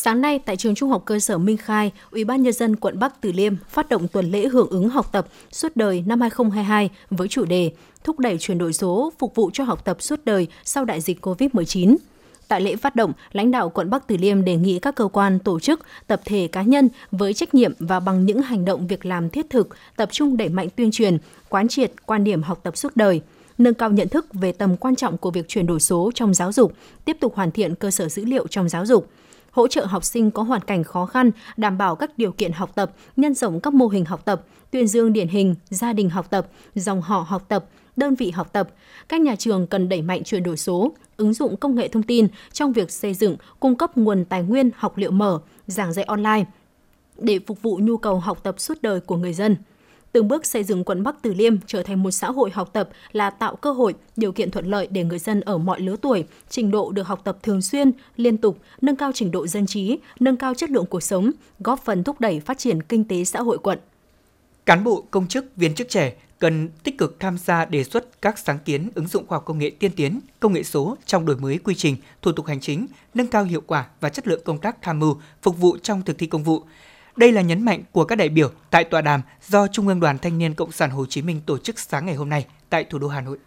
Sáng 0.01 0.21
nay 0.21 0.39
tại 0.39 0.57
trường 0.57 0.75
Trung 0.75 0.89
học 0.89 1.01
cơ 1.05 1.19
sở 1.19 1.37
Minh 1.37 1.57
Khai, 1.57 1.91
Ủy 2.11 2.23
ban 2.23 2.43
nhân 2.43 2.53
dân 2.53 2.75
quận 2.75 2.99
Bắc 2.99 3.21
Từ 3.21 3.31
Liêm 3.31 3.53
phát 3.69 3.89
động 3.89 4.07
tuần 4.07 4.31
lễ 4.31 4.47
hưởng 4.47 4.69
ứng 4.69 4.89
học 4.89 5.11
tập 5.11 5.27
suốt 5.51 5.75
đời 5.75 6.03
năm 6.07 6.21
2022 6.21 6.89
với 7.09 7.27
chủ 7.27 7.45
đề 7.45 7.71
thúc 8.03 8.19
đẩy 8.19 8.37
chuyển 8.39 8.57
đổi 8.57 8.73
số 8.73 9.13
phục 9.19 9.35
vụ 9.35 9.49
cho 9.53 9.63
học 9.63 9.85
tập 9.85 9.97
suốt 10.01 10.19
đời 10.25 10.47
sau 10.63 10.85
đại 10.85 11.01
dịch 11.01 11.25
COVID-19. 11.25 11.95
Tại 12.47 12.61
lễ 12.61 12.75
phát 12.75 12.95
động, 12.95 13.13
lãnh 13.31 13.51
đạo 13.51 13.69
quận 13.69 13.89
Bắc 13.89 14.07
Từ 14.07 14.17
Liêm 14.17 14.45
đề 14.45 14.55
nghị 14.55 14.79
các 14.79 14.95
cơ 14.95 15.07
quan, 15.07 15.39
tổ 15.39 15.59
chức, 15.59 15.79
tập 16.07 16.21
thể 16.25 16.47
cá 16.51 16.61
nhân 16.61 16.89
với 17.11 17.33
trách 17.33 17.53
nhiệm 17.53 17.73
và 17.79 17.99
bằng 17.99 18.25
những 18.25 18.41
hành 18.41 18.65
động 18.65 18.87
việc 18.87 19.05
làm 19.05 19.29
thiết 19.29 19.49
thực, 19.49 19.69
tập 19.95 20.09
trung 20.11 20.37
đẩy 20.37 20.49
mạnh 20.49 20.67
tuyên 20.75 20.91
truyền, 20.91 21.17
quán 21.49 21.67
triệt 21.67 21.91
quan 22.05 22.23
điểm 22.23 22.43
học 22.43 22.59
tập 22.63 22.77
suốt 22.77 22.95
đời, 22.95 23.21
nâng 23.57 23.73
cao 23.73 23.89
nhận 23.89 24.09
thức 24.09 24.25
về 24.33 24.51
tầm 24.51 24.77
quan 24.77 24.95
trọng 24.95 25.17
của 25.17 25.31
việc 25.31 25.47
chuyển 25.47 25.67
đổi 25.67 25.79
số 25.79 26.11
trong 26.15 26.33
giáo 26.33 26.51
dục, 26.51 26.73
tiếp 27.05 27.17
tục 27.19 27.35
hoàn 27.35 27.51
thiện 27.51 27.75
cơ 27.75 27.91
sở 27.91 28.09
dữ 28.09 28.25
liệu 28.25 28.47
trong 28.47 28.69
giáo 28.69 28.85
dục, 28.85 29.07
hỗ 29.51 29.67
trợ 29.67 29.85
học 29.85 30.03
sinh 30.03 30.31
có 30.31 30.43
hoàn 30.43 30.61
cảnh 30.61 30.83
khó 30.83 31.05
khăn, 31.05 31.31
đảm 31.57 31.77
bảo 31.77 31.95
các 31.95 32.17
điều 32.17 32.31
kiện 32.31 32.51
học 32.51 32.71
tập, 32.75 32.91
nhân 33.15 33.33
rộng 33.33 33.59
các 33.59 33.73
mô 33.73 33.87
hình 33.87 34.05
học 34.05 34.25
tập, 34.25 34.43
tuyên 34.71 34.87
dương 34.87 35.13
điển 35.13 35.27
hình, 35.27 35.55
gia 35.69 35.93
đình 35.93 36.09
học 36.09 36.29
tập, 36.29 36.47
dòng 36.75 37.01
họ 37.01 37.25
học 37.27 37.45
tập, 37.47 37.65
đơn 37.95 38.15
vị 38.15 38.31
học 38.31 38.53
tập. 38.53 38.69
Các 39.09 39.21
nhà 39.21 39.35
trường 39.35 39.67
cần 39.67 39.89
đẩy 39.89 40.01
mạnh 40.01 40.23
chuyển 40.23 40.43
đổi 40.43 40.57
số, 40.57 40.93
ứng 41.17 41.33
dụng 41.33 41.57
công 41.57 41.75
nghệ 41.75 41.87
thông 41.87 42.03
tin 42.03 42.27
trong 42.53 42.73
việc 42.73 42.91
xây 42.91 43.13
dựng, 43.13 43.35
cung 43.59 43.75
cấp 43.75 43.97
nguồn 43.97 44.25
tài 44.25 44.43
nguyên 44.43 44.69
học 44.75 44.97
liệu 44.97 45.11
mở, 45.11 45.39
giảng 45.67 45.93
dạy 45.93 46.05
online 46.05 46.45
để 47.17 47.39
phục 47.47 47.61
vụ 47.61 47.79
nhu 47.81 47.97
cầu 47.97 48.19
học 48.19 48.43
tập 48.43 48.59
suốt 48.59 48.81
đời 48.81 48.99
của 48.99 49.17
người 49.17 49.33
dân 49.33 49.55
từng 50.11 50.27
bước 50.27 50.45
xây 50.45 50.63
dựng 50.63 50.83
quận 50.83 51.03
Bắc 51.03 51.15
Từ 51.21 51.33
Liêm 51.33 51.55
trở 51.67 51.83
thành 51.83 52.03
một 52.03 52.11
xã 52.11 52.31
hội 52.31 52.51
học 52.51 52.69
tập 52.73 52.89
là 53.11 53.29
tạo 53.29 53.55
cơ 53.55 53.71
hội, 53.71 53.93
điều 54.15 54.31
kiện 54.31 54.51
thuận 54.51 54.65
lợi 54.65 54.87
để 54.91 55.03
người 55.03 55.19
dân 55.19 55.41
ở 55.41 55.57
mọi 55.57 55.81
lứa 55.81 55.95
tuổi, 56.01 56.23
trình 56.49 56.71
độ 56.71 56.91
được 56.91 57.07
học 57.07 57.21
tập 57.23 57.37
thường 57.43 57.61
xuyên, 57.61 57.91
liên 58.15 58.37
tục, 58.37 58.57
nâng 58.81 58.95
cao 58.95 59.11
trình 59.13 59.31
độ 59.31 59.47
dân 59.47 59.65
trí, 59.65 59.97
nâng 60.19 60.37
cao 60.37 60.53
chất 60.53 60.69
lượng 60.71 60.85
cuộc 60.85 61.03
sống, 61.03 61.31
góp 61.59 61.85
phần 61.85 62.03
thúc 62.03 62.19
đẩy 62.19 62.39
phát 62.39 62.57
triển 62.57 62.83
kinh 62.83 63.03
tế 63.03 63.23
xã 63.23 63.41
hội 63.41 63.57
quận. 63.57 63.79
Cán 64.65 64.83
bộ, 64.83 65.03
công 65.11 65.27
chức, 65.27 65.45
viên 65.55 65.75
chức 65.75 65.89
trẻ 65.89 66.13
cần 66.39 66.69
tích 66.83 66.97
cực 66.97 67.19
tham 67.19 67.37
gia 67.37 67.65
đề 67.65 67.83
xuất 67.83 68.21
các 68.21 68.39
sáng 68.39 68.59
kiến 68.65 68.89
ứng 68.95 69.07
dụng 69.07 69.27
khoa 69.27 69.35
học 69.35 69.45
công 69.45 69.59
nghệ 69.59 69.71
tiên 69.79 69.91
tiến, 69.95 70.19
công 70.39 70.53
nghệ 70.53 70.63
số 70.63 70.97
trong 71.05 71.25
đổi 71.25 71.37
mới 71.37 71.57
quy 71.57 71.75
trình, 71.75 71.95
thủ 72.21 72.31
tục 72.31 72.45
hành 72.45 72.59
chính, 72.59 72.87
nâng 73.13 73.27
cao 73.27 73.43
hiệu 73.43 73.61
quả 73.67 73.85
và 73.99 74.09
chất 74.09 74.27
lượng 74.27 74.41
công 74.45 74.57
tác 74.57 74.81
tham 74.81 74.99
mưu, 74.99 75.17
phục 75.41 75.57
vụ 75.57 75.77
trong 75.77 76.01
thực 76.01 76.17
thi 76.17 76.27
công 76.27 76.43
vụ. 76.43 76.63
Đây 77.19 77.31
là 77.31 77.41
nhấn 77.41 77.65
mạnh 77.65 77.83
của 77.91 78.05
các 78.05 78.15
đại 78.15 78.29
biểu 78.29 78.49
tại 78.69 78.83
tọa 78.83 79.01
đàm 79.01 79.21
do 79.47 79.67
Trung 79.67 79.87
ương 79.87 79.99
Đoàn 79.99 80.17
Thanh 80.17 80.37
niên 80.37 80.53
Cộng 80.53 80.71
sản 80.71 80.89
Hồ 80.89 81.05
Chí 81.05 81.21
Minh 81.21 81.41
tổ 81.45 81.57
chức 81.57 81.79
sáng 81.79 82.05
ngày 82.05 82.15
hôm 82.15 82.29
nay 82.29 82.45
tại 82.69 82.83
thủ 82.83 82.99
đô 82.99 83.07
Hà 83.07 83.21
Nội. 83.21 83.37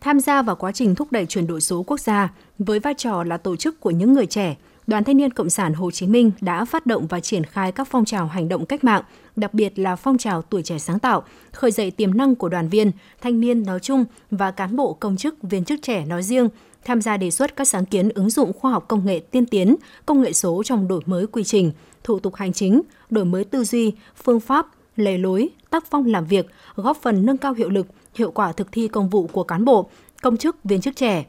Tham 0.00 0.20
gia 0.20 0.42
vào 0.42 0.56
quá 0.56 0.72
trình 0.72 0.94
thúc 0.94 1.12
đẩy 1.12 1.26
chuyển 1.26 1.46
đổi 1.46 1.60
số 1.60 1.82
quốc 1.82 2.00
gia 2.00 2.32
với 2.58 2.78
vai 2.78 2.94
trò 2.94 3.24
là 3.24 3.36
tổ 3.36 3.56
chức 3.56 3.80
của 3.80 3.90
những 3.90 4.12
người 4.12 4.26
trẻ, 4.26 4.56
Đoàn 4.86 5.04
Thanh 5.04 5.16
niên 5.16 5.30
Cộng 5.30 5.50
sản 5.50 5.74
Hồ 5.74 5.90
Chí 5.90 6.06
Minh 6.06 6.30
đã 6.40 6.64
phát 6.64 6.86
động 6.86 7.06
và 7.06 7.20
triển 7.20 7.44
khai 7.44 7.72
các 7.72 7.88
phong 7.90 8.04
trào 8.04 8.26
hành 8.26 8.48
động 8.48 8.66
cách 8.66 8.84
mạng, 8.84 9.02
đặc 9.36 9.54
biệt 9.54 9.78
là 9.78 9.96
phong 9.96 10.18
trào 10.18 10.42
tuổi 10.42 10.62
trẻ 10.62 10.78
sáng 10.78 10.98
tạo, 10.98 11.22
khởi 11.52 11.70
dậy 11.70 11.90
tiềm 11.90 12.16
năng 12.16 12.34
của 12.34 12.48
đoàn 12.48 12.68
viên, 12.68 12.90
thanh 13.20 13.40
niên 13.40 13.62
nói 13.62 13.80
chung 13.80 14.04
và 14.30 14.50
cán 14.50 14.76
bộ 14.76 14.92
công 14.92 15.16
chức, 15.16 15.42
viên 15.42 15.64
chức 15.64 15.82
trẻ 15.82 16.04
nói 16.04 16.22
riêng, 16.22 16.48
tham 16.84 17.02
gia 17.02 17.16
đề 17.16 17.30
xuất 17.30 17.56
các 17.56 17.68
sáng 17.68 17.86
kiến 17.86 18.08
ứng 18.08 18.30
dụng 18.30 18.52
khoa 18.52 18.70
học 18.70 18.84
công 18.88 19.06
nghệ 19.06 19.20
tiên 19.30 19.46
tiến, 19.46 19.76
công 20.06 20.22
nghệ 20.22 20.32
số 20.32 20.62
trong 20.62 20.88
đổi 20.88 21.00
mới 21.06 21.26
quy 21.26 21.44
trình, 21.44 21.72
thủ 22.04 22.18
tục 22.18 22.34
hành 22.34 22.52
chính, 22.52 22.82
đổi 23.10 23.24
mới 23.24 23.44
tư 23.44 23.64
duy, 23.64 23.92
phương 24.24 24.40
pháp, 24.40 24.66
lề 24.96 25.18
lối, 25.18 25.48
tác 25.70 25.84
phong 25.90 26.06
làm 26.06 26.26
việc, 26.26 26.46
góp 26.76 26.96
phần 27.02 27.26
nâng 27.26 27.36
cao 27.36 27.52
hiệu 27.52 27.68
lực, 27.68 27.86
hiệu 28.14 28.30
quả 28.30 28.52
thực 28.52 28.72
thi 28.72 28.88
công 28.88 29.08
vụ 29.08 29.26
của 29.26 29.44
cán 29.44 29.64
bộ, 29.64 29.90
công 30.22 30.36
chức, 30.36 30.56
viên 30.64 30.80
chức 30.80 30.96
trẻ. 30.96 31.24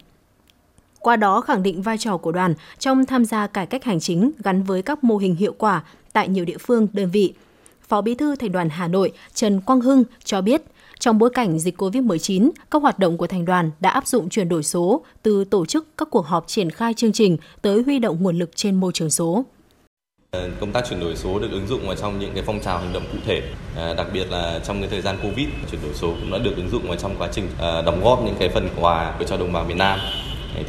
Qua 0.99 1.15
đó 1.15 1.41
khẳng 1.41 1.63
định 1.63 1.81
vai 1.81 1.97
trò 1.97 2.17
của 2.17 2.31
đoàn 2.31 2.53
trong 2.79 3.05
tham 3.05 3.25
gia 3.25 3.47
cải 3.47 3.65
cách 3.65 3.83
hành 3.83 3.99
chính 3.99 4.31
gắn 4.43 4.63
với 4.63 4.81
các 4.81 5.03
mô 5.03 5.17
hình 5.17 5.35
hiệu 5.35 5.53
quả 5.57 5.83
tại 6.13 6.27
nhiều 6.27 6.45
địa 6.45 6.57
phương, 6.57 6.87
đơn 6.93 7.09
vị. 7.11 7.33
Phó 7.87 8.01
Bí 8.01 8.15
thư 8.15 8.35
Thành 8.35 8.51
đoàn 8.51 8.69
Hà 8.69 8.87
Nội 8.87 9.11
Trần 9.33 9.61
Quang 9.61 9.81
Hưng 9.81 10.03
cho 10.23 10.41
biết, 10.41 10.61
trong 10.99 11.17
bối 11.17 11.29
cảnh 11.29 11.59
dịch 11.59 11.81
COVID-19, 11.81 12.49
các 12.71 12.81
hoạt 12.81 12.99
động 12.99 13.17
của 13.17 13.27
thành 13.27 13.45
đoàn 13.45 13.71
đã 13.79 13.89
áp 13.89 14.07
dụng 14.07 14.29
chuyển 14.29 14.49
đổi 14.49 14.63
số 14.63 15.05
từ 15.23 15.43
tổ 15.43 15.65
chức 15.65 15.97
các 15.97 16.07
cuộc 16.11 16.25
họp 16.25 16.47
triển 16.47 16.69
khai 16.69 16.93
chương 16.93 17.11
trình 17.11 17.37
tới 17.61 17.81
huy 17.81 17.99
động 17.99 18.23
nguồn 18.23 18.39
lực 18.39 18.55
trên 18.55 18.75
môi 18.75 18.91
trường 18.93 19.09
số. 19.09 19.43
Ờ, 20.35 20.49
công 20.59 20.71
tác 20.71 20.85
chuyển 20.89 20.99
đổi 20.99 21.15
số 21.15 21.39
được 21.39 21.51
ứng 21.51 21.67
dụng 21.67 21.87
vào 21.87 21.95
trong 21.95 22.19
những 22.19 22.31
cái 22.33 22.43
phong 22.45 22.59
trào 22.59 22.77
hành 22.77 22.93
động 22.93 23.03
cụ 23.11 23.17
thể, 23.25 23.41
à, 23.77 23.93
đặc 23.93 24.07
biệt 24.13 24.31
là 24.31 24.59
trong 24.63 24.79
cái 24.79 24.89
thời 24.89 25.01
gian 25.01 25.17
Covid, 25.23 25.47
chuyển 25.71 25.81
đổi 25.81 25.93
số 25.93 26.07
cũng 26.07 26.31
đã 26.31 26.37
được 26.37 26.53
ứng 26.55 26.69
dụng 26.69 26.87
vào 26.87 26.97
trong 26.97 27.15
quá 27.17 27.29
trình 27.31 27.47
à, 27.59 27.81
đóng 27.81 28.01
góp 28.03 28.23
những 28.25 28.35
cái 28.39 28.49
phần 28.49 28.69
quà 28.81 29.13
cho 29.27 29.37
đồng 29.37 29.53
bào 29.53 29.65
miền 29.65 29.77
Nam. 29.77 29.99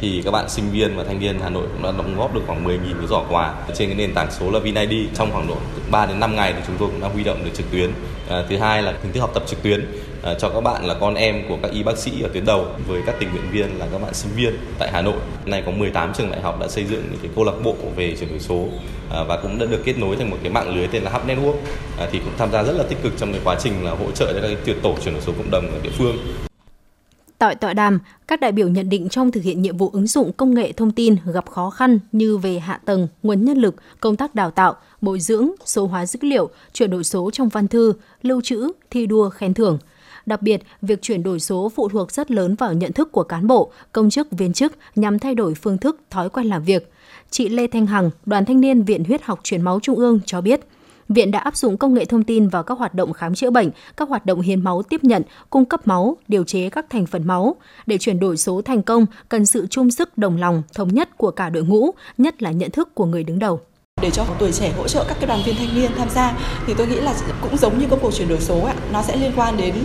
thì 0.01 0.21
các 0.25 0.31
bạn 0.31 0.49
sinh 0.49 0.71
viên 0.71 0.97
và 0.97 1.03
thanh 1.03 1.19
niên 1.19 1.39
Hà 1.43 1.49
Nội 1.49 1.67
cũng 1.73 1.83
đã 1.83 1.91
đóng 1.91 2.15
góp 2.17 2.35
được 2.35 2.41
khoảng 2.47 2.65
10.000 2.65 2.97
cái 2.97 3.07
giỏ 3.09 3.23
quà 3.29 3.53
trên 3.75 3.89
cái 3.89 3.97
nền 3.97 4.13
tảng 4.13 4.31
số 4.31 4.51
là 4.51 4.59
VinID 4.59 5.09
trong 5.15 5.31
khoảng 5.31 5.47
độ 5.47 5.57
3 5.91 6.05
đến 6.05 6.19
5 6.19 6.35
ngày 6.35 6.53
thì 6.53 6.61
chúng 6.67 6.75
tôi 6.79 6.89
cũng 6.89 7.01
đã 7.01 7.07
huy 7.07 7.23
động 7.23 7.43
được 7.43 7.51
trực 7.53 7.71
tuyến. 7.71 7.91
À, 8.29 8.43
thứ 8.49 8.57
hai 8.57 8.83
là 8.83 8.93
hình 9.03 9.13
thức 9.13 9.19
học 9.19 9.31
tập 9.33 9.43
trực 9.47 9.63
tuyến 9.63 9.85
À, 10.23 10.33
cho 10.39 10.49
các 10.49 10.61
bạn 10.61 10.85
là 10.85 10.93
con 10.93 11.15
em 11.15 11.43
của 11.49 11.57
các 11.61 11.71
y 11.71 11.83
bác 11.83 11.97
sĩ 11.97 12.21
ở 12.21 12.29
tuyến 12.33 12.45
đầu 12.45 12.67
với 12.87 13.01
các 13.05 13.15
tình 13.19 13.29
nguyện 13.31 13.51
viên 13.51 13.79
là 13.79 13.87
các 13.91 14.01
bạn 14.01 14.13
sinh 14.13 14.31
viên 14.35 14.53
tại 14.79 14.89
Hà 14.91 15.01
Nội. 15.01 15.17
Nay 15.45 15.63
có 15.65 15.71
18 15.71 16.13
trường 16.13 16.31
đại 16.31 16.41
học 16.41 16.59
đã 16.59 16.67
xây 16.67 16.85
dựng 16.85 17.03
những 17.11 17.19
cái 17.21 17.31
câu 17.35 17.45
lạc 17.45 17.53
bộ 17.63 17.72
về 17.95 18.15
chuyển 18.19 18.29
đổi 18.29 18.39
số 18.39 18.67
à, 19.11 19.23
và 19.23 19.39
cũng 19.41 19.59
đã 19.59 19.65
được 19.65 19.81
kết 19.85 19.99
nối 19.99 20.15
thành 20.15 20.29
một 20.29 20.37
cái 20.43 20.51
mạng 20.51 20.75
lưới 20.75 20.87
tên 20.87 21.03
là 21.03 21.11
Hub 21.11 21.29
Network 21.29 21.55
à, 21.97 22.09
thì 22.11 22.19
cũng 22.19 22.33
tham 22.37 22.51
gia 22.51 22.63
rất 22.63 22.73
là 22.73 22.83
tích 22.83 22.97
cực 23.03 23.13
trong 23.17 23.31
cái 23.31 23.41
quá 23.43 23.55
trình 23.59 23.85
là 23.85 23.91
hỗ 23.91 24.11
trợ 24.11 24.33
cho 24.33 24.39
các 24.41 24.57
cái 24.65 24.75
tổ 24.83 24.95
chuyển 25.03 25.13
đổi 25.13 25.23
số 25.23 25.33
cộng 25.37 25.51
đồng 25.51 25.71
ở 25.71 25.79
địa 25.83 25.91
phương. 25.97 26.17
Tại 27.37 27.55
tọa 27.55 27.73
đàm, 27.73 27.99
các 28.27 28.39
đại 28.39 28.51
biểu 28.51 28.67
nhận 28.67 28.89
định 28.89 29.09
trong 29.09 29.31
thực 29.31 29.43
hiện 29.43 29.61
nhiệm 29.61 29.77
vụ 29.77 29.89
ứng 29.93 30.07
dụng 30.07 30.31
công 30.33 30.53
nghệ 30.53 30.71
thông 30.71 30.91
tin 30.91 31.15
gặp 31.33 31.49
khó 31.49 31.69
khăn 31.69 31.99
như 32.11 32.37
về 32.37 32.59
hạ 32.59 32.79
tầng, 32.85 33.07
nguồn 33.23 33.45
nhân 33.45 33.57
lực, 33.57 33.75
công 33.99 34.15
tác 34.15 34.35
đào 34.35 34.51
tạo, 34.51 34.75
bồi 35.01 35.19
dưỡng, 35.19 35.51
số 35.65 35.87
hóa 35.87 36.05
dữ 36.05 36.19
liệu, 36.21 36.49
chuyển 36.73 36.89
đổi 36.89 37.03
số 37.03 37.31
trong 37.31 37.49
văn 37.49 37.67
thư, 37.67 37.93
lưu 38.21 38.41
trữ, 38.41 38.71
thi 38.89 39.05
đua, 39.05 39.29
khen 39.29 39.53
thưởng– 39.53 39.77
Đặc 40.25 40.41
biệt, 40.41 40.61
việc 40.81 41.01
chuyển 41.01 41.23
đổi 41.23 41.39
số 41.39 41.71
phụ 41.75 41.89
thuộc 41.89 42.11
rất 42.11 42.31
lớn 42.31 42.55
vào 42.55 42.73
nhận 42.73 42.93
thức 42.93 43.11
của 43.11 43.23
cán 43.23 43.47
bộ, 43.47 43.71
công 43.91 44.09
chức, 44.09 44.27
viên 44.31 44.53
chức 44.53 44.73
nhằm 44.95 45.19
thay 45.19 45.35
đổi 45.35 45.53
phương 45.53 45.77
thức, 45.77 46.01
thói 46.09 46.29
quen 46.29 46.47
làm 46.47 46.63
việc. 46.63 46.91
Chị 47.33 47.49
Lê 47.49 47.67
Thanh 47.67 47.87
Hằng, 47.87 48.09
Đoàn 48.25 48.45
Thanh 48.45 48.61
niên 48.61 48.83
Viện 48.83 49.03
Huyết 49.03 49.23
học 49.23 49.39
Truyền 49.43 49.61
máu 49.61 49.79
Trung 49.79 49.95
ương 49.95 50.19
cho 50.25 50.41
biết, 50.41 50.59
Viện 51.09 51.31
đã 51.31 51.39
áp 51.39 51.57
dụng 51.57 51.77
công 51.77 51.93
nghệ 51.93 52.05
thông 52.05 52.23
tin 52.23 52.47
vào 52.47 52.63
các 52.63 52.77
hoạt 52.77 52.93
động 52.93 53.13
khám 53.13 53.35
chữa 53.35 53.49
bệnh, 53.49 53.69
các 53.97 54.09
hoạt 54.09 54.25
động 54.25 54.41
hiến 54.41 54.63
máu 54.63 54.83
tiếp 54.83 55.03
nhận, 55.03 55.23
cung 55.49 55.65
cấp 55.65 55.87
máu, 55.87 56.17
điều 56.27 56.43
chế 56.43 56.69
các 56.69 56.85
thành 56.89 57.05
phần 57.05 57.27
máu. 57.27 57.55
Để 57.85 57.97
chuyển 57.97 58.19
đổi 58.19 58.37
số 58.37 58.61
thành 58.61 58.83
công, 58.83 59.05
cần 59.29 59.45
sự 59.45 59.67
chung 59.69 59.91
sức 59.91 60.17
đồng 60.17 60.37
lòng, 60.37 60.63
thống 60.73 60.93
nhất 60.93 61.17
của 61.17 61.31
cả 61.31 61.49
đội 61.49 61.63
ngũ, 61.63 61.91
nhất 62.17 62.43
là 62.43 62.51
nhận 62.51 62.71
thức 62.71 62.95
của 62.95 63.05
người 63.05 63.23
đứng 63.23 63.39
đầu 63.39 63.59
để 64.03 64.11
cho 64.11 64.25
tuổi 64.39 64.51
trẻ 64.51 64.71
hỗ 64.77 64.87
trợ 64.87 65.05
các 65.07 65.17
cái 65.19 65.27
đoàn 65.27 65.41
viên 65.45 65.55
thanh 65.55 65.75
niên 65.75 65.91
tham 65.97 66.09
gia 66.09 66.33
thì 66.67 66.73
tôi 66.77 66.87
nghĩ 66.87 66.95
là 66.95 67.13
cũng 67.41 67.57
giống 67.57 67.79
như 67.79 67.87
công 67.89 67.99
cuộc 67.99 68.13
chuyển 68.13 68.27
đổi 68.27 68.39
số 68.39 68.59
ạ 68.65 68.73
nó 68.91 69.01
sẽ 69.03 69.15
liên 69.15 69.31
quan 69.35 69.57
đến 69.57 69.75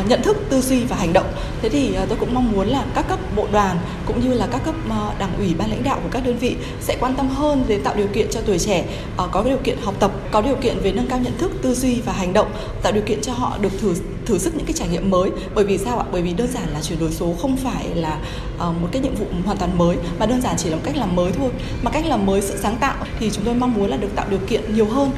uh, 0.00 0.08
nhận 0.08 0.22
thức 0.22 0.36
tư 0.50 0.60
duy 0.60 0.84
và 0.84 0.96
hành 0.96 1.12
động. 1.12 1.26
Thế 1.62 1.68
thì 1.68 1.96
uh, 2.02 2.08
tôi 2.08 2.18
cũng 2.20 2.34
mong 2.34 2.52
muốn 2.52 2.68
là 2.68 2.84
các 2.94 3.08
cấp 3.08 3.18
bộ 3.36 3.46
đoàn 3.52 3.78
cũng 4.06 4.20
như 4.20 4.34
là 4.34 4.48
các 4.52 4.64
cấp 4.64 4.74
uh, 4.86 5.18
đảng 5.18 5.36
ủy 5.38 5.54
ban 5.58 5.70
lãnh 5.70 5.84
đạo 5.84 6.00
của 6.02 6.08
các 6.12 6.24
đơn 6.24 6.38
vị 6.38 6.56
sẽ 6.80 6.96
quan 7.00 7.14
tâm 7.14 7.28
hơn 7.28 7.64
đến 7.68 7.82
tạo 7.82 7.94
điều 7.96 8.06
kiện 8.06 8.26
cho 8.30 8.40
tuổi 8.40 8.58
trẻ 8.58 8.84
uh, 9.24 9.30
có 9.32 9.42
điều 9.42 9.58
kiện 9.64 9.78
học 9.82 9.94
tập 9.98 10.10
có 10.30 10.40
điều 10.40 10.56
kiện 10.56 10.78
về 10.78 10.92
nâng 10.92 11.06
cao 11.06 11.18
nhận 11.18 11.38
thức 11.38 11.52
tư 11.62 11.74
duy 11.74 12.00
và 12.00 12.12
hành 12.12 12.32
động 12.32 12.50
tạo 12.82 12.92
điều 12.92 13.02
kiện 13.02 13.20
cho 13.20 13.32
họ 13.32 13.58
được 13.60 13.72
thử 13.80 13.94
thử 14.28 14.38
sức 14.38 14.56
những 14.56 14.66
cái 14.66 14.72
trải 14.72 14.88
nghiệm 14.88 15.10
mới 15.10 15.30
bởi 15.54 15.64
vì 15.64 15.78
sao 15.78 15.98
ạ 15.98 16.06
bởi 16.12 16.22
vì 16.22 16.32
đơn 16.32 16.48
giản 16.52 16.68
là 16.72 16.82
chuyển 16.82 16.98
đổi 16.98 17.12
số 17.12 17.34
không 17.40 17.56
phải 17.56 17.94
là 17.94 18.20
uh, 18.56 18.82
một 18.82 18.88
cái 18.92 19.02
nhiệm 19.02 19.14
vụ 19.14 19.26
hoàn 19.44 19.58
toàn 19.58 19.78
mới 19.78 19.96
mà 20.18 20.26
đơn 20.26 20.40
giản 20.40 20.56
chỉ 20.58 20.70
là 20.70 20.76
một 20.76 20.82
cách 20.84 20.96
làm 20.96 21.16
mới 21.16 21.32
thôi 21.32 21.50
mà 21.82 21.90
cách 21.90 22.06
làm 22.06 22.26
mới 22.26 22.42
sự 22.42 22.56
sáng 22.56 22.76
tạo 22.80 23.06
thì 23.18 23.30
chúng 23.30 23.44
tôi 23.44 23.54
mong 23.54 23.74
muốn 23.74 23.90
là 23.90 23.96
được 23.96 24.08
tạo 24.14 24.26
điều 24.30 24.40
kiện 24.48 24.74
nhiều 24.74 24.86
hơn. 24.86 25.10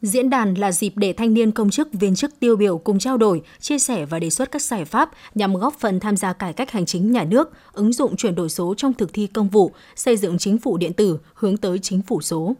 Diễn 0.00 0.30
đàn 0.30 0.54
là 0.54 0.72
dịp 0.72 0.92
để 0.96 1.12
thanh 1.12 1.34
niên 1.34 1.52
công 1.52 1.70
chức, 1.70 1.92
viên 1.92 2.14
chức 2.14 2.40
tiêu 2.40 2.56
biểu 2.56 2.78
cùng 2.78 2.98
trao 2.98 3.16
đổi, 3.16 3.42
chia 3.60 3.78
sẻ 3.78 4.06
và 4.06 4.18
đề 4.18 4.30
xuất 4.30 4.50
các 4.50 4.62
giải 4.62 4.84
pháp 4.84 5.10
nhằm 5.34 5.54
góp 5.54 5.74
phần 5.78 6.00
tham 6.00 6.16
gia 6.16 6.32
cải 6.32 6.52
cách 6.52 6.70
hành 6.70 6.86
chính 6.86 7.12
nhà 7.12 7.24
nước, 7.24 7.50
ứng 7.72 7.92
dụng 7.92 8.16
chuyển 8.16 8.34
đổi 8.34 8.48
số 8.48 8.74
trong 8.76 8.94
thực 8.94 9.12
thi 9.12 9.26
công 9.26 9.48
vụ, 9.48 9.72
xây 9.96 10.16
dựng 10.16 10.38
chính 10.38 10.58
phủ 10.58 10.76
điện 10.76 10.92
tử 10.92 11.18
hướng 11.34 11.56
tới 11.56 11.78
chính 11.78 12.02
phủ 12.02 12.20
số. 12.20 12.54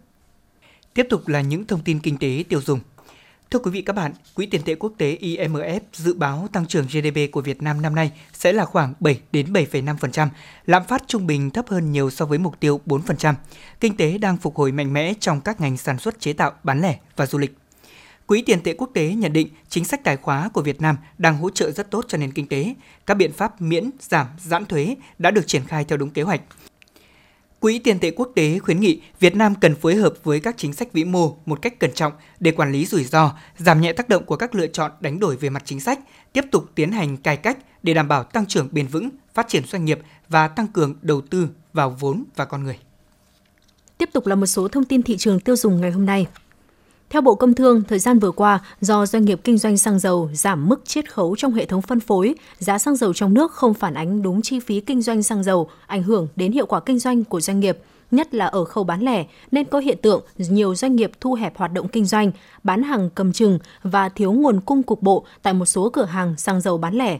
Tiếp 0.94 1.06
tục 1.10 1.28
là 1.28 1.40
những 1.40 1.64
thông 1.64 1.80
tin 1.84 1.98
kinh 2.00 2.18
tế 2.18 2.44
tiêu 2.48 2.60
dùng. 2.60 2.80
Thưa 3.52 3.58
quý 3.58 3.70
vị 3.70 3.82
các 3.82 3.92
bạn, 3.92 4.12
Quỹ 4.34 4.46
tiền 4.46 4.62
tệ 4.64 4.74
quốc 4.74 4.92
tế 4.98 5.18
IMF 5.20 5.80
dự 5.92 6.14
báo 6.14 6.48
tăng 6.52 6.66
trưởng 6.66 6.86
GDP 6.86 7.32
của 7.32 7.40
Việt 7.40 7.62
Nam 7.62 7.82
năm 7.82 7.94
nay 7.94 8.12
sẽ 8.32 8.52
là 8.52 8.64
khoảng 8.64 8.94
7 9.00 9.20
đến 9.32 9.52
7,5%, 9.52 10.28
lạm 10.66 10.84
phát 10.84 11.02
trung 11.06 11.26
bình 11.26 11.50
thấp 11.50 11.68
hơn 11.68 11.92
nhiều 11.92 12.10
so 12.10 12.26
với 12.26 12.38
mục 12.38 12.60
tiêu 12.60 12.80
4%. 12.86 13.34
Kinh 13.80 13.96
tế 13.96 14.18
đang 14.18 14.36
phục 14.36 14.56
hồi 14.56 14.72
mạnh 14.72 14.92
mẽ 14.92 15.14
trong 15.20 15.40
các 15.40 15.60
ngành 15.60 15.76
sản 15.76 15.98
xuất 15.98 16.20
chế 16.20 16.32
tạo, 16.32 16.52
bán 16.62 16.80
lẻ 16.80 16.98
và 17.16 17.26
du 17.26 17.38
lịch. 17.38 17.56
Quỹ 18.26 18.42
tiền 18.42 18.62
tệ 18.62 18.74
quốc 18.74 18.90
tế 18.94 19.14
nhận 19.14 19.32
định 19.32 19.48
chính 19.68 19.84
sách 19.84 20.04
tài 20.04 20.16
khóa 20.16 20.48
của 20.52 20.62
Việt 20.62 20.80
Nam 20.80 20.96
đang 21.18 21.36
hỗ 21.36 21.50
trợ 21.50 21.70
rất 21.70 21.90
tốt 21.90 22.04
cho 22.08 22.18
nền 22.18 22.32
kinh 22.32 22.48
tế. 22.48 22.74
Các 23.06 23.14
biện 23.14 23.32
pháp 23.32 23.60
miễn, 23.60 23.90
giảm, 24.00 24.26
giãn 24.38 24.66
thuế 24.66 24.96
đã 25.18 25.30
được 25.30 25.46
triển 25.46 25.64
khai 25.64 25.84
theo 25.84 25.98
đúng 25.98 26.10
kế 26.10 26.22
hoạch. 26.22 26.40
Quỹ 27.62 27.78
tiền 27.78 27.98
tệ 27.98 28.10
quốc 28.10 28.28
tế 28.34 28.58
khuyến 28.58 28.80
nghị 28.80 29.00
Việt 29.20 29.36
Nam 29.36 29.54
cần 29.54 29.74
phối 29.74 29.94
hợp 29.94 30.14
với 30.24 30.40
các 30.40 30.54
chính 30.58 30.72
sách 30.72 30.92
vĩ 30.92 31.04
mô 31.04 31.36
một 31.46 31.62
cách 31.62 31.78
cẩn 31.78 31.92
trọng 31.92 32.12
để 32.40 32.52
quản 32.52 32.72
lý 32.72 32.86
rủi 32.86 33.04
ro, 33.04 33.32
giảm 33.58 33.80
nhẹ 33.80 33.92
tác 33.92 34.08
động 34.08 34.24
của 34.24 34.36
các 34.36 34.54
lựa 34.54 34.66
chọn 34.66 34.90
đánh 35.00 35.20
đổi 35.20 35.36
về 35.36 35.50
mặt 35.50 35.62
chính 35.66 35.80
sách, 35.80 35.98
tiếp 36.32 36.44
tục 36.50 36.70
tiến 36.74 36.92
hành 36.92 37.16
cải 37.16 37.36
cách 37.36 37.58
để 37.82 37.94
đảm 37.94 38.08
bảo 38.08 38.24
tăng 38.24 38.46
trưởng 38.46 38.68
bền 38.72 38.86
vững, 38.86 39.08
phát 39.34 39.48
triển 39.48 39.64
doanh 39.66 39.84
nghiệp 39.84 39.98
và 40.28 40.48
tăng 40.48 40.66
cường 40.68 40.94
đầu 41.02 41.20
tư 41.20 41.48
vào 41.72 41.90
vốn 41.90 42.24
và 42.36 42.44
con 42.44 42.64
người. 42.64 42.78
Tiếp 43.98 44.08
tục 44.12 44.26
là 44.26 44.34
một 44.34 44.46
số 44.46 44.68
thông 44.68 44.84
tin 44.84 45.02
thị 45.02 45.16
trường 45.16 45.40
tiêu 45.40 45.56
dùng 45.56 45.80
ngày 45.80 45.90
hôm 45.90 46.06
nay. 46.06 46.26
Theo 47.12 47.22
Bộ 47.22 47.34
Công 47.34 47.54
Thương, 47.54 47.82
thời 47.82 47.98
gian 47.98 48.18
vừa 48.18 48.30
qua, 48.30 48.60
do 48.80 49.06
doanh 49.06 49.24
nghiệp 49.24 49.40
kinh 49.44 49.58
doanh 49.58 49.78
xăng 49.78 49.98
dầu 49.98 50.30
giảm 50.32 50.68
mức 50.68 50.84
chiết 50.84 51.12
khấu 51.12 51.36
trong 51.36 51.52
hệ 51.52 51.66
thống 51.66 51.82
phân 51.82 52.00
phối, 52.00 52.34
giá 52.58 52.78
xăng 52.78 52.96
dầu 52.96 53.12
trong 53.12 53.34
nước 53.34 53.52
không 53.52 53.74
phản 53.74 53.94
ánh 53.94 54.22
đúng 54.22 54.42
chi 54.42 54.60
phí 54.60 54.80
kinh 54.80 55.02
doanh 55.02 55.22
xăng 55.22 55.42
dầu, 55.42 55.68
ảnh 55.86 56.02
hưởng 56.02 56.28
đến 56.36 56.52
hiệu 56.52 56.66
quả 56.66 56.80
kinh 56.80 56.98
doanh 56.98 57.24
của 57.24 57.40
doanh 57.40 57.60
nghiệp, 57.60 57.78
nhất 58.10 58.34
là 58.34 58.46
ở 58.46 58.64
khâu 58.64 58.84
bán 58.84 59.00
lẻ, 59.00 59.26
nên 59.50 59.64
có 59.64 59.78
hiện 59.78 59.98
tượng 60.02 60.24
nhiều 60.36 60.74
doanh 60.74 60.96
nghiệp 60.96 61.12
thu 61.20 61.34
hẹp 61.34 61.56
hoạt 61.56 61.72
động 61.72 61.88
kinh 61.88 62.04
doanh, 62.04 62.32
bán 62.64 62.82
hàng 62.82 63.10
cầm 63.14 63.32
chừng 63.32 63.58
và 63.82 64.08
thiếu 64.08 64.32
nguồn 64.32 64.60
cung 64.60 64.82
cục 64.82 65.02
bộ 65.02 65.24
tại 65.42 65.54
một 65.54 65.66
số 65.66 65.90
cửa 65.90 66.04
hàng 66.04 66.36
xăng 66.36 66.60
dầu 66.60 66.78
bán 66.78 66.94
lẻ. 66.94 67.18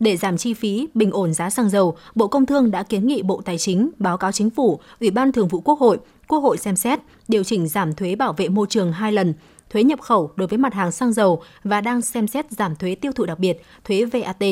Để 0.00 0.16
giảm 0.16 0.36
chi 0.36 0.54
phí, 0.54 0.88
bình 0.94 1.10
ổn 1.10 1.34
giá 1.34 1.50
xăng 1.50 1.70
dầu, 1.70 1.96
Bộ 2.14 2.28
Công 2.28 2.46
Thương 2.46 2.70
đã 2.70 2.82
kiến 2.82 3.06
nghị 3.06 3.22
Bộ 3.22 3.42
Tài 3.44 3.58
chính 3.58 3.90
báo 3.98 4.16
cáo 4.16 4.32
Chính 4.32 4.50
phủ, 4.50 4.80
Ủy 5.00 5.10
ban 5.10 5.32
Thường 5.32 5.48
vụ 5.48 5.60
Quốc 5.60 5.80
hội, 5.80 5.98
Quốc 6.28 6.38
hội 6.38 6.58
xem 6.58 6.76
xét 6.76 6.98
điều 7.28 7.44
chỉnh 7.44 7.68
giảm 7.68 7.94
thuế 7.94 8.16
bảo 8.16 8.32
vệ 8.32 8.48
môi 8.48 8.66
trường 8.70 8.92
hai 8.92 9.12
lần, 9.12 9.34
thuế 9.70 9.82
nhập 9.82 10.00
khẩu 10.00 10.32
đối 10.36 10.48
với 10.48 10.58
mặt 10.58 10.74
hàng 10.74 10.92
xăng 10.92 11.12
dầu 11.12 11.42
và 11.64 11.80
đang 11.80 12.02
xem 12.02 12.28
xét 12.28 12.50
giảm 12.50 12.76
thuế 12.76 12.94
tiêu 12.94 13.12
thụ 13.12 13.24
đặc 13.24 13.38
biệt, 13.38 13.62
thuế 13.84 14.04
VAT. 14.04 14.42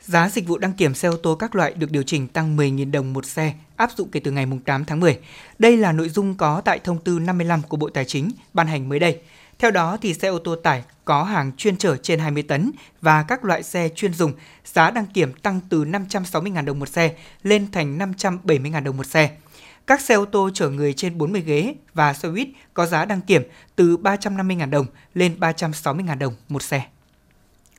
Giá 0.00 0.28
dịch 0.28 0.48
vụ 0.48 0.58
đăng 0.58 0.72
kiểm 0.72 0.94
xe 0.94 1.08
ô 1.08 1.16
tô 1.16 1.34
các 1.34 1.54
loại 1.54 1.72
được 1.74 1.90
điều 1.90 2.02
chỉnh 2.02 2.28
tăng 2.28 2.56
10.000 2.56 2.90
đồng 2.90 3.12
một 3.12 3.26
xe, 3.26 3.54
áp 3.76 3.90
dụng 3.96 4.08
kể 4.08 4.20
từ 4.20 4.30
ngày 4.30 4.46
8 4.64 4.84
tháng 4.84 5.00
10. 5.00 5.18
Đây 5.58 5.76
là 5.76 5.92
nội 5.92 6.08
dung 6.08 6.34
có 6.34 6.60
tại 6.60 6.78
thông 6.78 6.98
tư 6.98 7.18
55 7.18 7.62
của 7.68 7.76
Bộ 7.76 7.88
Tài 7.88 8.04
chính 8.04 8.30
ban 8.54 8.66
hành 8.66 8.88
mới 8.88 8.98
đây. 8.98 9.20
Theo 9.58 9.70
đó 9.70 9.98
thì 10.02 10.14
xe 10.14 10.28
ô 10.28 10.38
tô 10.38 10.56
tải 10.56 10.84
có 11.04 11.24
hàng 11.24 11.52
chuyên 11.56 11.76
chở 11.76 11.96
trên 11.96 12.18
20 12.18 12.42
tấn 12.42 12.70
và 13.00 13.22
các 13.22 13.44
loại 13.44 13.62
xe 13.62 13.88
chuyên 13.88 14.14
dùng, 14.14 14.32
giá 14.64 14.90
đăng 14.90 15.06
kiểm 15.06 15.32
tăng 15.32 15.60
từ 15.68 15.84
560.000 15.84 16.64
đồng 16.64 16.78
một 16.78 16.88
xe 16.88 17.14
lên 17.42 17.72
thành 17.72 17.98
570.000 17.98 18.82
đồng 18.82 18.96
một 18.96 19.06
xe. 19.06 19.30
Các 19.86 20.00
xe 20.00 20.14
ô 20.14 20.24
tô 20.24 20.50
chở 20.54 20.68
người 20.70 20.92
trên 20.92 21.18
40 21.18 21.40
ghế 21.40 21.74
và 21.94 22.12
xe 22.12 22.28
buýt 22.28 22.48
có 22.74 22.86
giá 22.86 23.04
đăng 23.04 23.20
kiểm 23.20 23.42
từ 23.76 23.96
350.000 23.96 24.70
đồng 24.70 24.86
lên 25.14 25.36
360.000 25.40 26.18
đồng 26.18 26.34
một 26.48 26.62
xe. 26.62 26.82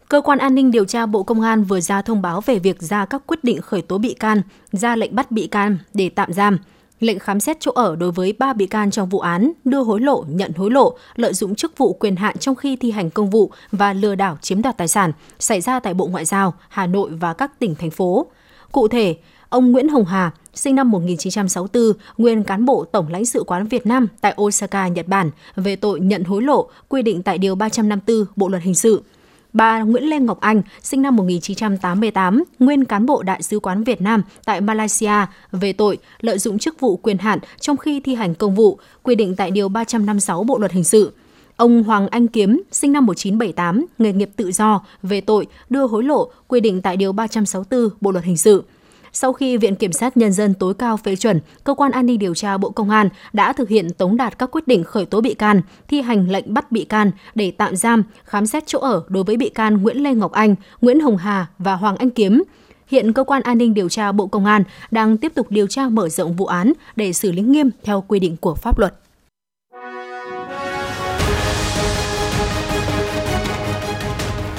Cơ 0.09 0.21
quan 0.21 0.39
an 0.39 0.55
ninh 0.55 0.71
điều 0.71 0.85
tra 0.85 1.05
Bộ 1.05 1.23
Công 1.23 1.41
an 1.41 1.63
vừa 1.63 1.79
ra 1.79 2.01
thông 2.01 2.21
báo 2.21 2.41
về 2.41 2.59
việc 2.59 2.81
ra 2.81 3.05
các 3.05 3.21
quyết 3.27 3.43
định 3.43 3.61
khởi 3.61 3.81
tố 3.81 3.97
bị 3.97 4.13
can, 4.13 4.41
ra 4.71 4.95
lệnh 4.95 5.15
bắt 5.15 5.31
bị 5.31 5.47
can 5.47 5.77
để 5.93 6.09
tạm 6.09 6.33
giam, 6.33 6.57
lệnh 6.99 7.19
khám 7.19 7.39
xét 7.39 7.57
chỗ 7.59 7.71
ở 7.71 7.95
đối 7.95 8.11
với 8.11 8.33
3 8.39 8.53
bị 8.53 8.67
can 8.67 8.91
trong 8.91 9.09
vụ 9.09 9.19
án 9.19 9.51
đưa 9.65 9.83
hối 9.83 10.01
lộ, 10.01 10.25
nhận 10.27 10.53
hối 10.53 10.71
lộ, 10.71 10.97
lợi 11.15 11.33
dụng 11.33 11.55
chức 11.55 11.77
vụ 11.77 11.93
quyền 11.93 12.15
hạn 12.15 12.37
trong 12.37 12.55
khi 12.55 12.75
thi 12.75 12.91
hành 12.91 13.09
công 13.09 13.29
vụ 13.29 13.51
và 13.71 13.93
lừa 13.93 14.15
đảo 14.15 14.37
chiếm 14.41 14.61
đoạt 14.61 14.77
tài 14.77 14.87
sản 14.87 15.11
xảy 15.39 15.61
ra 15.61 15.79
tại 15.79 15.93
Bộ 15.93 16.07
Ngoại 16.07 16.25
giao, 16.25 16.53
Hà 16.69 16.87
Nội 16.87 17.11
và 17.11 17.33
các 17.33 17.59
tỉnh 17.59 17.75
thành 17.75 17.91
phố. 17.91 18.27
Cụ 18.71 18.87
thể, 18.87 19.17
ông 19.51 19.71
Nguyễn 19.71 19.89
Hồng 19.89 20.05
Hà, 20.05 20.31
sinh 20.53 20.75
năm 20.75 20.91
1964, 20.91 21.83
nguyên 22.17 22.43
cán 22.43 22.65
bộ 22.65 22.85
Tổng 22.91 23.07
lãnh 23.07 23.25
sự 23.25 23.43
quán 23.47 23.67
Việt 23.67 23.85
Nam 23.85 24.07
tại 24.21 24.35
Osaka, 24.41 24.87
Nhật 24.87 25.07
Bản 25.07 25.29
về 25.55 25.75
tội 25.75 25.99
nhận 25.99 26.23
hối 26.23 26.41
lộ 26.41 26.69
quy 26.89 27.01
định 27.01 27.23
tại 27.23 27.37
Điều 27.37 27.55
354 27.55 28.25
Bộ 28.35 28.47
Luật 28.49 28.63
Hình 28.63 28.75
sự– 28.75 29.01
Bà 29.53 29.79
Nguyễn 29.81 30.03
Lê 30.03 30.19
Ngọc 30.19 30.39
Anh, 30.39 30.61
sinh 30.83 31.01
năm 31.01 31.15
1988, 31.15 32.43
nguyên 32.59 32.85
cán 32.85 33.05
bộ 33.05 33.23
Đại 33.23 33.43
sứ 33.43 33.59
quán 33.59 33.83
Việt 33.83 34.01
Nam 34.01 34.23
tại 34.45 34.61
Malaysia 34.61 35.25
về 35.51 35.73
tội 35.73 35.97
lợi 36.21 36.39
dụng 36.39 36.59
chức 36.59 36.79
vụ 36.79 36.97
quyền 36.97 37.17
hạn 37.17 37.39
trong 37.59 37.77
khi 37.77 37.99
thi 37.99 38.15
hành 38.15 38.35
công 38.35 38.55
vụ, 38.55 38.79
quy 39.03 39.15
định 39.15 39.35
tại 39.35 39.51
Điều 39.51 39.69
356 39.69 40.43
Bộ 40.43 40.57
Luật 40.57 40.71
Hình 40.71 40.83
sự. 40.83 41.11
Ông 41.55 41.83
Hoàng 41.83 42.07
Anh 42.07 42.27
Kiếm, 42.27 42.61
sinh 42.71 42.91
năm 42.91 43.05
1978, 43.05 43.85
nghề 43.97 44.13
nghiệp 44.13 44.29
tự 44.35 44.51
do, 44.51 44.85
về 45.03 45.21
tội 45.21 45.47
đưa 45.69 45.87
hối 45.87 46.03
lộ, 46.03 46.31
quy 46.47 46.59
định 46.59 46.81
tại 46.81 46.97
Điều 46.97 47.11
364 47.11 47.89
Bộ 48.01 48.11
Luật 48.11 48.25
Hình 48.25 48.37
sự. 48.37 48.63
Sau 49.13 49.33
khi 49.33 49.57
Viện 49.57 49.75
Kiểm 49.75 49.91
sát 49.91 50.17
Nhân 50.17 50.31
dân 50.31 50.53
tối 50.53 50.73
cao 50.73 50.97
phê 50.97 51.15
chuẩn, 51.15 51.39
Cơ 51.63 51.73
quan 51.73 51.91
An 51.91 52.05
ninh 52.05 52.19
điều 52.19 52.35
tra 52.35 52.57
Bộ 52.57 52.69
Công 52.69 52.89
an 52.89 53.09
đã 53.33 53.53
thực 53.53 53.69
hiện 53.69 53.93
tống 53.93 54.17
đạt 54.17 54.39
các 54.39 54.51
quyết 54.51 54.67
định 54.67 54.83
khởi 54.83 55.05
tố 55.05 55.21
bị 55.21 55.33
can, 55.33 55.61
thi 55.87 56.01
hành 56.01 56.29
lệnh 56.29 56.53
bắt 56.53 56.71
bị 56.71 56.85
can 56.85 57.11
để 57.35 57.51
tạm 57.51 57.75
giam, 57.75 58.03
khám 58.23 58.45
xét 58.45 58.63
chỗ 58.67 58.79
ở 58.79 59.03
đối 59.07 59.23
với 59.23 59.37
bị 59.37 59.49
can 59.49 59.81
Nguyễn 59.81 60.03
Lê 60.03 60.13
Ngọc 60.13 60.31
Anh, 60.31 60.55
Nguyễn 60.81 60.99
Hồng 60.99 61.17
Hà 61.17 61.47
và 61.59 61.75
Hoàng 61.75 61.97
Anh 61.97 62.09
Kiếm. 62.09 62.43
Hiện 62.87 63.13
Cơ 63.13 63.23
quan 63.23 63.41
An 63.41 63.57
ninh 63.57 63.73
điều 63.73 63.89
tra 63.89 64.11
Bộ 64.11 64.27
Công 64.27 64.45
an 64.45 64.63
đang 64.91 65.17
tiếp 65.17 65.31
tục 65.35 65.47
điều 65.49 65.67
tra 65.67 65.89
mở 65.89 66.09
rộng 66.09 66.35
vụ 66.35 66.45
án 66.45 66.73
để 66.95 67.13
xử 67.13 67.31
lý 67.31 67.41
nghiêm 67.41 67.69
theo 67.83 68.03
quy 68.07 68.19
định 68.19 68.37
của 68.37 68.55
pháp 68.55 68.79
luật. 68.79 68.93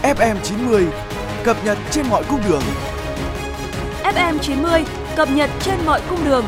FM90 0.02 0.84
cập 1.44 1.56
nhật 1.64 1.78
trên 1.90 2.06
mọi 2.10 2.24
cung 2.28 2.40
đường 2.48 2.62
FM 4.04 4.38
90 4.38 4.84
cập 5.16 5.28
nhật 5.30 5.50
trên 5.60 5.74
mọi 5.86 6.00
cung 6.10 6.24
đường. 6.24 6.44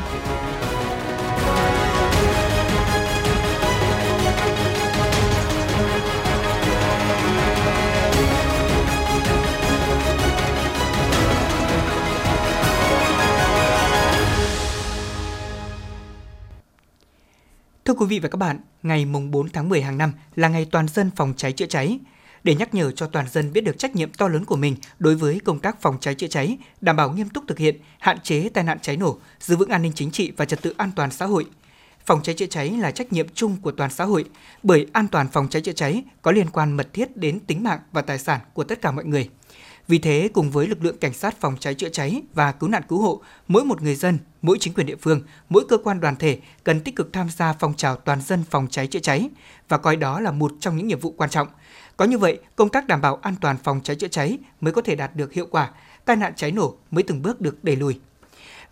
Thưa 17.85 17.95
quý 17.95 18.07
vị 18.07 18.19
và 18.19 18.29
các 18.29 18.39
bạn, 18.39 18.61
ngày 18.83 19.05
mùng 19.05 19.31
4 19.31 19.49
tháng 19.49 19.69
10 19.69 19.83
hàng 19.83 19.99
năm 19.99 20.13
là 20.37 20.49
ngày 20.49 20.67
toàn 20.71 20.89
dân 20.89 21.11
phòng 21.17 21.35
cháy 21.37 21.53
chữa 21.53 21.67
cháy 21.67 21.99
để 22.45 22.55
nhắc 22.55 22.75
nhở 22.75 22.91
cho 22.91 23.07
toàn 23.07 23.27
dân 23.29 23.53
biết 23.53 23.61
được 23.61 23.79
trách 23.79 23.97
nhiệm 23.97 24.13
to 24.13 24.29
lớn 24.29 24.45
của 24.45 24.57
mình 24.57 24.77
đối 24.99 25.15
với 25.15 25.41
công 25.45 25.59
tác 25.59 25.83
phòng 25.83 25.97
cháy 26.01 26.15
chữa 26.15 26.27
cháy, 26.27 26.59
đảm 26.81 26.97
bảo 26.97 27.13
nghiêm 27.13 27.29
túc 27.29 27.45
thực 27.49 27.59
hiện, 27.59 27.77
hạn 27.99 28.21
chế 28.21 28.49
tai 28.49 28.65
nạn 28.65 28.79
cháy 28.83 28.97
nổ, 28.97 29.19
giữ 29.41 29.57
vững 29.57 29.69
an 29.69 29.83
ninh 29.83 29.93
chính 29.95 30.11
trị 30.11 30.33
và 30.37 30.45
trật 30.45 30.63
tự 30.63 30.75
an 30.77 30.91
toàn 30.97 31.11
xã 31.11 31.27
hội. 31.27 31.47
Phòng 32.07 32.23
cháy 32.23 32.35
chữa 32.35 32.47
cháy 32.47 32.71
là 32.71 32.91
trách 32.91 33.13
nhiệm 33.13 33.27
chung 33.35 33.57
của 33.63 33.71
toàn 33.71 33.91
xã 33.91 34.05
hội, 34.05 34.25
bởi 34.63 34.87
an 34.93 35.09
toàn 35.09 35.29
phòng 35.29 35.49
cháy 35.49 35.63
chữa 35.63 35.73
cháy 35.73 36.03
có 36.23 36.33
liên 36.33 36.51
quan 36.51 36.73
mật 36.73 36.93
thiết 36.93 37.17
đến 37.17 37.41
tính 37.41 37.63
mạng 37.63 37.81
và 37.93 38.03
tài 38.03 38.19
sản 38.19 38.41
của 38.55 38.65
tất 38.65 38.81
cả 38.83 38.91
mọi 38.91 39.05
người. 39.05 39.29
Vì 39.89 39.99
thế, 39.99 40.31
cùng 40.33 40.51
với 40.51 40.67
lực 40.67 40.85
lượng 40.85 40.99
cảnh 40.99 41.13
sát 41.13 41.41
phòng 41.41 41.57
cháy 41.61 41.75
chữa 41.75 41.89
cháy 41.89 42.23
và 42.35 42.53
cứu 42.53 42.71
nạn 42.71 42.83
cứu 42.89 42.99
hộ, 43.03 43.23
mỗi 43.49 43.65
một 43.65 43.83
người 43.83 43.95
dân, 43.95 44.19
mỗi 44.43 44.59
chính 44.61 44.75
quyền 44.75 44.87
địa 44.87 44.97
phương, 45.01 45.23
mỗi 45.49 45.65
cơ 45.69 45.77
quan 45.85 46.01
đoàn 46.01 46.17
thể 46.17 46.39
cần 46.65 46.81
tích 46.81 46.97
cực 46.97 47.13
tham 47.13 47.29
gia 47.31 47.53
phong 47.53 47.75
trào 47.75 47.97
toàn 47.97 48.21
dân 48.21 48.45
phòng 48.51 48.67
cháy 48.71 48.87
chữa 48.87 48.99
cháy 48.99 49.29
và 49.69 49.79
coi 49.79 49.97
đó 49.97 50.21
là 50.21 50.31
một 50.31 50.53
trong 50.61 50.77
những 50.77 50.87
nhiệm 50.87 51.01
vụ 51.01 51.15
quan 51.17 51.31
trọng– 51.31 51.49
có 51.97 52.05
như 52.05 52.19
vậy, 52.19 52.39
công 52.57 52.69
tác 52.69 52.87
đảm 52.87 53.01
bảo 53.01 53.19
an 53.23 53.35
toàn 53.41 53.57
phòng 53.65 53.81
cháy 53.85 53.97
chữa 53.97 54.09
cháy 54.09 54.39
mới 54.61 54.73
có 54.73 54.83
thể 54.83 54.95
đạt 54.95 55.17
được 55.17 55.33
hiệu 55.33 55.47
quả, 55.51 55.71
tai 56.05 56.17
nạn 56.17 56.33
cháy 56.37 56.53
nổ 56.53 56.75
mới 56.91 57.03
từng 57.03 57.23
bước 57.23 57.41
được 57.41 57.65
đẩy 57.65 57.77
lùi. 57.77 58.01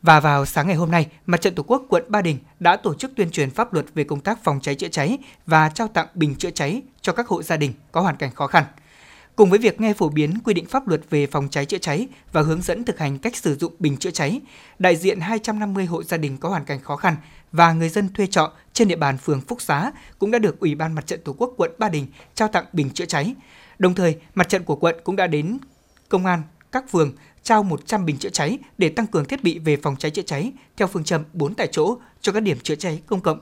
Và 0.03 0.21
vào 0.21 0.47
sáng 0.47 0.67
ngày 0.67 0.77
hôm 0.77 0.91
nay, 0.91 1.07
Mặt 1.27 1.41
trận 1.41 1.55
Tổ 1.55 1.63
quốc 1.63 1.83
quận 1.89 2.05
Ba 2.09 2.23
Đình 2.23 2.39
đã 2.61 2.77
tổ 2.77 2.95
chức 2.95 3.13
tuyên 3.17 3.31
truyền 3.31 3.51
pháp 3.51 3.73
luật 3.73 3.87
về 3.95 4.05
công 4.05 4.21
tác 4.21 4.45
phòng 4.45 4.61
cháy 4.61 4.75
chữa 4.75 4.89
cháy 4.89 5.19
và 5.47 5.69
trao 5.69 5.89
tặng 5.89 6.07
bình 6.15 6.35
chữa 6.35 6.51
cháy 6.51 6.83
cho 7.01 7.13
các 7.13 7.27
hộ 7.27 7.43
gia 7.43 7.57
đình 7.57 7.73
có 7.93 8.01
hoàn 8.01 8.17
cảnh 8.17 8.31
khó 8.35 8.47
khăn. 8.47 8.65
Cùng 9.37 9.51
với 9.51 9.59
việc 9.59 9.81
nghe 9.81 9.93
phổ 9.93 10.09
biến 10.09 10.39
quy 10.45 10.55
định 10.55 10.67
pháp 10.67 10.89
luật 10.89 11.01
về 11.11 11.27
phòng 11.27 11.49
cháy 11.51 11.67
chữa 11.67 11.79
cháy 11.79 12.09
và 12.33 12.43
hướng 12.43 12.63
dẫn 12.63 12.85
thực 12.85 12.99
hành 12.99 13.19
cách 13.19 13.37
sử 13.37 13.57
dụng 13.57 13.75
bình 13.79 13.97
chữa 13.97 14.11
cháy, 14.11 14.41
đại 14.79 14.97
diện 14.97 15.21
250 15.21 15.87
hộ 15.87 16.03
gia 16.03 16.17
đình 16.17 16.39
có 16.39 16.49
hoàn 16.49 16.65
cảnh 16.65 16.81
khó 16.81 16.97
khăn 16.97 17.17
và 17.53 17.73
người 17.73 17.89
dân 17.89 18.13
thuê 18.15 18.27
trọ 18.27 18.53
trên 18.73 18.89
địa 18.89 18.97
bàn 18.97 19.19
phường 19.19 19.41
Phúc 19.41 19.63
Xá 19.63 19.93
cũng 20.19 20.31
đã 20.31 20.39
được 20.39 20.61
Ủy 20.61 20.75
ban 20.75 20.95
Mặt 20.95 21.07
trận 21.07 21.21
Tổ 21.25 21.35
quốc 21.39 21.55
quận 21.57 21.71
Ba 21.79 21.89
Đình 21.89 22.07
trao 22.35 22.49
tặng 22.49 22.65
bình 22.73 22.91
chữa 22.91 23.07
cháy. 23.07 23.35
Đồng 23.79 23.95
thời, 23.95 24.17
mặt 24.35 24.49
trận 24.49 24.65
của 24.65 24.77
quận 24.77 24.97
cũng 25.05 25.17
đã 25.17 25.27
đến 25.27 25.59
công 26.09 26.27
an 26.27 26.43
các 26.73 26.91
phường 26.91 27.13
trao 27.43 27.63
100 27.63 28.07
bình 28.07 28.19
chữa 28.19 28.29
cháy 28.29 28.59
để 28.79 28.89
tăng 28.89 29.07
cường 29.07 29.25
thiết 29.25 29.43
bị 29.43 29.59
về 29.59 29.77
phòng 29.77 29.97
cháy 29.97 30.11
chữa 30.11 30.23
cháy 30.23 30.53
theo 30.77 30.89
phương 30.89 31.05
châm 31.05 31.23
4 31.33 31.55
tại 31.55 31.69
chỗ 31.73 31.97
cho 32.21 32.33
các 32.33 32.41
điểm 32.41 32.59
chữa 32.63 32.75
cháy 32.75 33.03
công 33.07 33.21
cộng. 33.21 33.41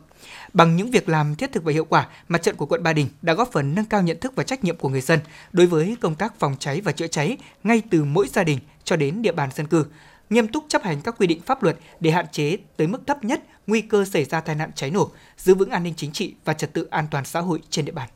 Bằng 0.52 0.76
những 0.76 0.90
việc 0.90 1.08
làm 1.08 1.34
thiết 1.34 1.52
thực 1.52 1.64
và 1.64 1.72
hiệu 1.72 1.84
quả, 1.84 2.08
mặt 2.28 2.42
trận 2.42 2.56
của 2.56 2.66
quận 2.66 2.82
Ba 2.82 2.92
Đình 2.92 3.08
đã 3.22 3.34
góp 3.34 3.52
phần 3.52 3.74
nâng 3.74 3.84
cao 3.84 4.02
nhận 4.02 4.20
thức 4.20 4.32
và 4.36 4.44
trách 4.44 4.64
nhiệm 4.64 4.76
của 4.76 4.88
người 4.88 5.00
dân 5.00 5.18
đối 5.52 5.66
với 5.66 5.96
công 6.00 6.14
tác 6.14 6.38
phòng 6.38 6.56
cháy 6.58 6.80
và 6.80 6.92
chữa 6.92 7.06
cháy 7.06 7.36
ngay 7.64 7.82
từ 7.90 8.04
mỗi 8.04 8.28
gia 8.28 8.44
đình 8.44 8.58
cho 8.84 8.96
đến 8.96 9.22
địa 9.22 9.32
bàn 9.32 9.50
dân 9.54 9.66
cư, 9.66 9.86
nghiêm 10.30 10.48
túc 10.48 10.64
chấp 10.68 10.82
hành 10.82 11.00
các 11.00 11.14
quy 11.18 11.26
định 11.26 11.40
pháp 11.40 11.62
luật 11.62 11.76
để 12.00 12.10
hạn 12.10 12.26
chế 12.32 12.56
tới 12.76 12.86
mức 12.86 13.06
thấp 13.06 13.24
nhất 13.24 13.42
nguy 13.70 13.80
cơ 13.80 14.04
xảy 14.04 14.24
ra 14.24 14.40
tai 14.40 14.56
nạn 14.56 14.70
cháy 14.74 14.90
nổ, 14.90 15.10
giữ 15.38 15.54
vững 15.54 15.70
an 15.70 15.82
ninh 15.82 15.94
chính 15.96 16.12
trị 16.12 16.34
và 16.44 16.52
trật 16.52 16.72
tự 16.72 16.86
an 16.90 17.06
toàn 17.10 17.24
xã 17.24 17.40
hội 17.40 17.60
trên 17.70 17.84
địa 17.84 17.92
bàn. 17.92 18.08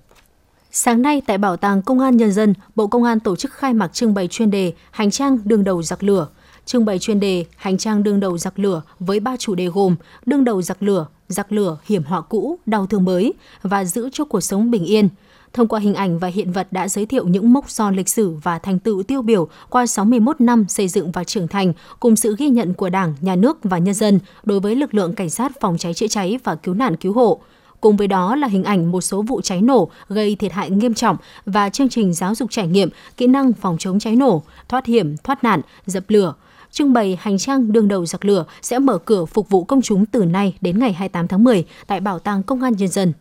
Sáng 0.71 1.03
nay 1.03 1.23
tại 1.27 1.39
Bảo 1.39 1.57
tàng 1.57 1.83
Công 1.83 2.01
an 2.01 2.17
Nhân 2.17 2.33
dân, 2.33 2.55
Bộ 2.75 2.87
Công 2.87 3.05
an 3.05 3.21
tổ 3.21 3.37
chức 3.37 3.53
khai 3.53 3.75
mạc 3.75 3.93
trưng 3.93 4.15
bày 4.15 4.29
chuyên 4.29 4.51
đề 4.51 4.73
Hành 4.91 5.11
trang 5.11 5.39
đường 5.45 5.65
đầu 5.65 5.83
giặc 5.83 6.03
lửa. 6.03 6.29
Trưng 6.67 6.85
bày 6.85 6.99
chuyên 6.99 7.21
đề 7.21 7.45
Hành 7.57 7.79
trang 7.79 8.03
đường 8.03 8.21
đầu 8.21 8.39
giặc 8.39 8.59
lửa 8.59 8.83
với 8.99 9.21
ba 9.21 9.37
chủ 9.37 9.55
đề 9.55 9.67
gồm 9.67 9.97
đương 10.27 10.45
đầu 10.45 10.63
giặc 10.63 10.83
lửa, 10.83 11.07
giặc 11.29 11.53
lửa 11.53 11.79
hiểm 11.85 12.05
họa 12.05 12.21
cũ, 12.21 12.59
đau 12.67 12.87
thương 12.87 13.05
mới 13.05 13.33
và 13.63 13.85
giữ 13.85 14.09
cho 14.13 14.25
cuộc 14.25 14.41
sống 14.41 14.71
bình 14.71 14.85
yên– 14.85 15.09
Thông 15.55 15.69
qua 15.69 15.81
hình 15.81 15.95
ảnh 15.95 16.19
và 16.19 16.29
hiện 16.29 16.53
vật 16.53 16.69
đã 16.71 16.89
giới 16.89 17.07
thiệu 17.07 17.29
những 17.29 17.53
mốc 17.53 17.71
son 17.71 17.97
lịch 17.97 18.09
sử 18.09 18.35
và 18.43 18.59
thành 18.59 18.79
tựu 18.79 19.03
tiêu 19.03 19.23
biểu 19.23 19.49
qua 19.71 19.87
61 19.87 20.41
năm 20.41 20.65
xây 20.69 20.89
dựng 20.89 21.13
và 21.13 21.25
trưởng 21.25 21.49
thành, 21.49 21.73
cùng 22.01 22.17
sự 22.17 22.37
ghi 22.39 22.49
nhận 22.49 22.75
của 22.75 22.91
Đảng, 22.91 23.15
Nhà 23.21 23.37
nước 23.37 23.59
và 23.63 23.79
nhân 23.79 23.95
dân 23.95 24.21
đối 24.45 24.61
với 24.61 24.77
lực 24.77 24.95
lượng 24.95 25.15
cảnh 25.15 25.31
sát 25.31 25.53
phòng 25.61 25.79
cháy 25.79 25.95
chữa 25.95 26.07
cháy 26.07 26.39
và 26.45 26.55
cứu 26.55 26.75
nạn 26.75 26.97
cứu 26.97 27.13
hộ. 27.13 27.41
Cùng 27.81 27.97
với 27.97 28.09
đó 28.09 28.37
là 28.37 28.49
hình 28.49 28.65
ảnh 28.65 28.93
một 28.93 29.01
số 29.01 29.23
vụ 29.23 29.41
cháy 29.41 29.63
nổ 29.63 29.91
gây 30.09 30.37
thiệt 30.37 30.53
hại 30.53 30.71
nghiêm 30.71 30.95
trọng 30.95 31.17
và 31.47 31.69
chương 31.69 31.89
trình 31.89 32.13
giáo 32.13 32.35
dục 32.35 32.51
trải 32.51 32.67
nghiệm 32.67 32.89
kỹ 33.17 33.27
năng 33.27 33.53
phòng 33.53 33.77
chống 33.79 33.99
cháy 33.99 34.17
nổ, 34.17 34.43
thoát 34.69 34.87
hiểm, 34.87 35.17
thoát 35.17 35.45
nạn, 35.45 35.61
dập 35.87 36.05
lửa, 36.09 36.35
trưng 36.71 36.93
bày 36.93 37.19
hành 37.21 37.39
trang 37.39 37.73
đường 37.73 37.89
đầu 37.89 38.07
giặc 38.07 38.25
lửa 38.25 38.45
sẽ 38.63 38.79
mở 38.79 38.99
cửa 38.99 39.25
phục 39.25 39.49
vụ 39.49 39.65
công 39.65 39.83
chúng 39.83 40.07
từ 40.07 40.25
nay 40.25 40.57
đến 40.61 40.79
ngày 40.79 40.93
28 40.93 41.29
tháng 41.29 41.45
10 41.45 41.65
tại 41.87 42.01
Bảo 42.01 42.19
tàng 42.19 42.43
Công 42.43 42.63
an 42.63 42.73
Nhân 42.77 42.89
dân. 42.89 43.13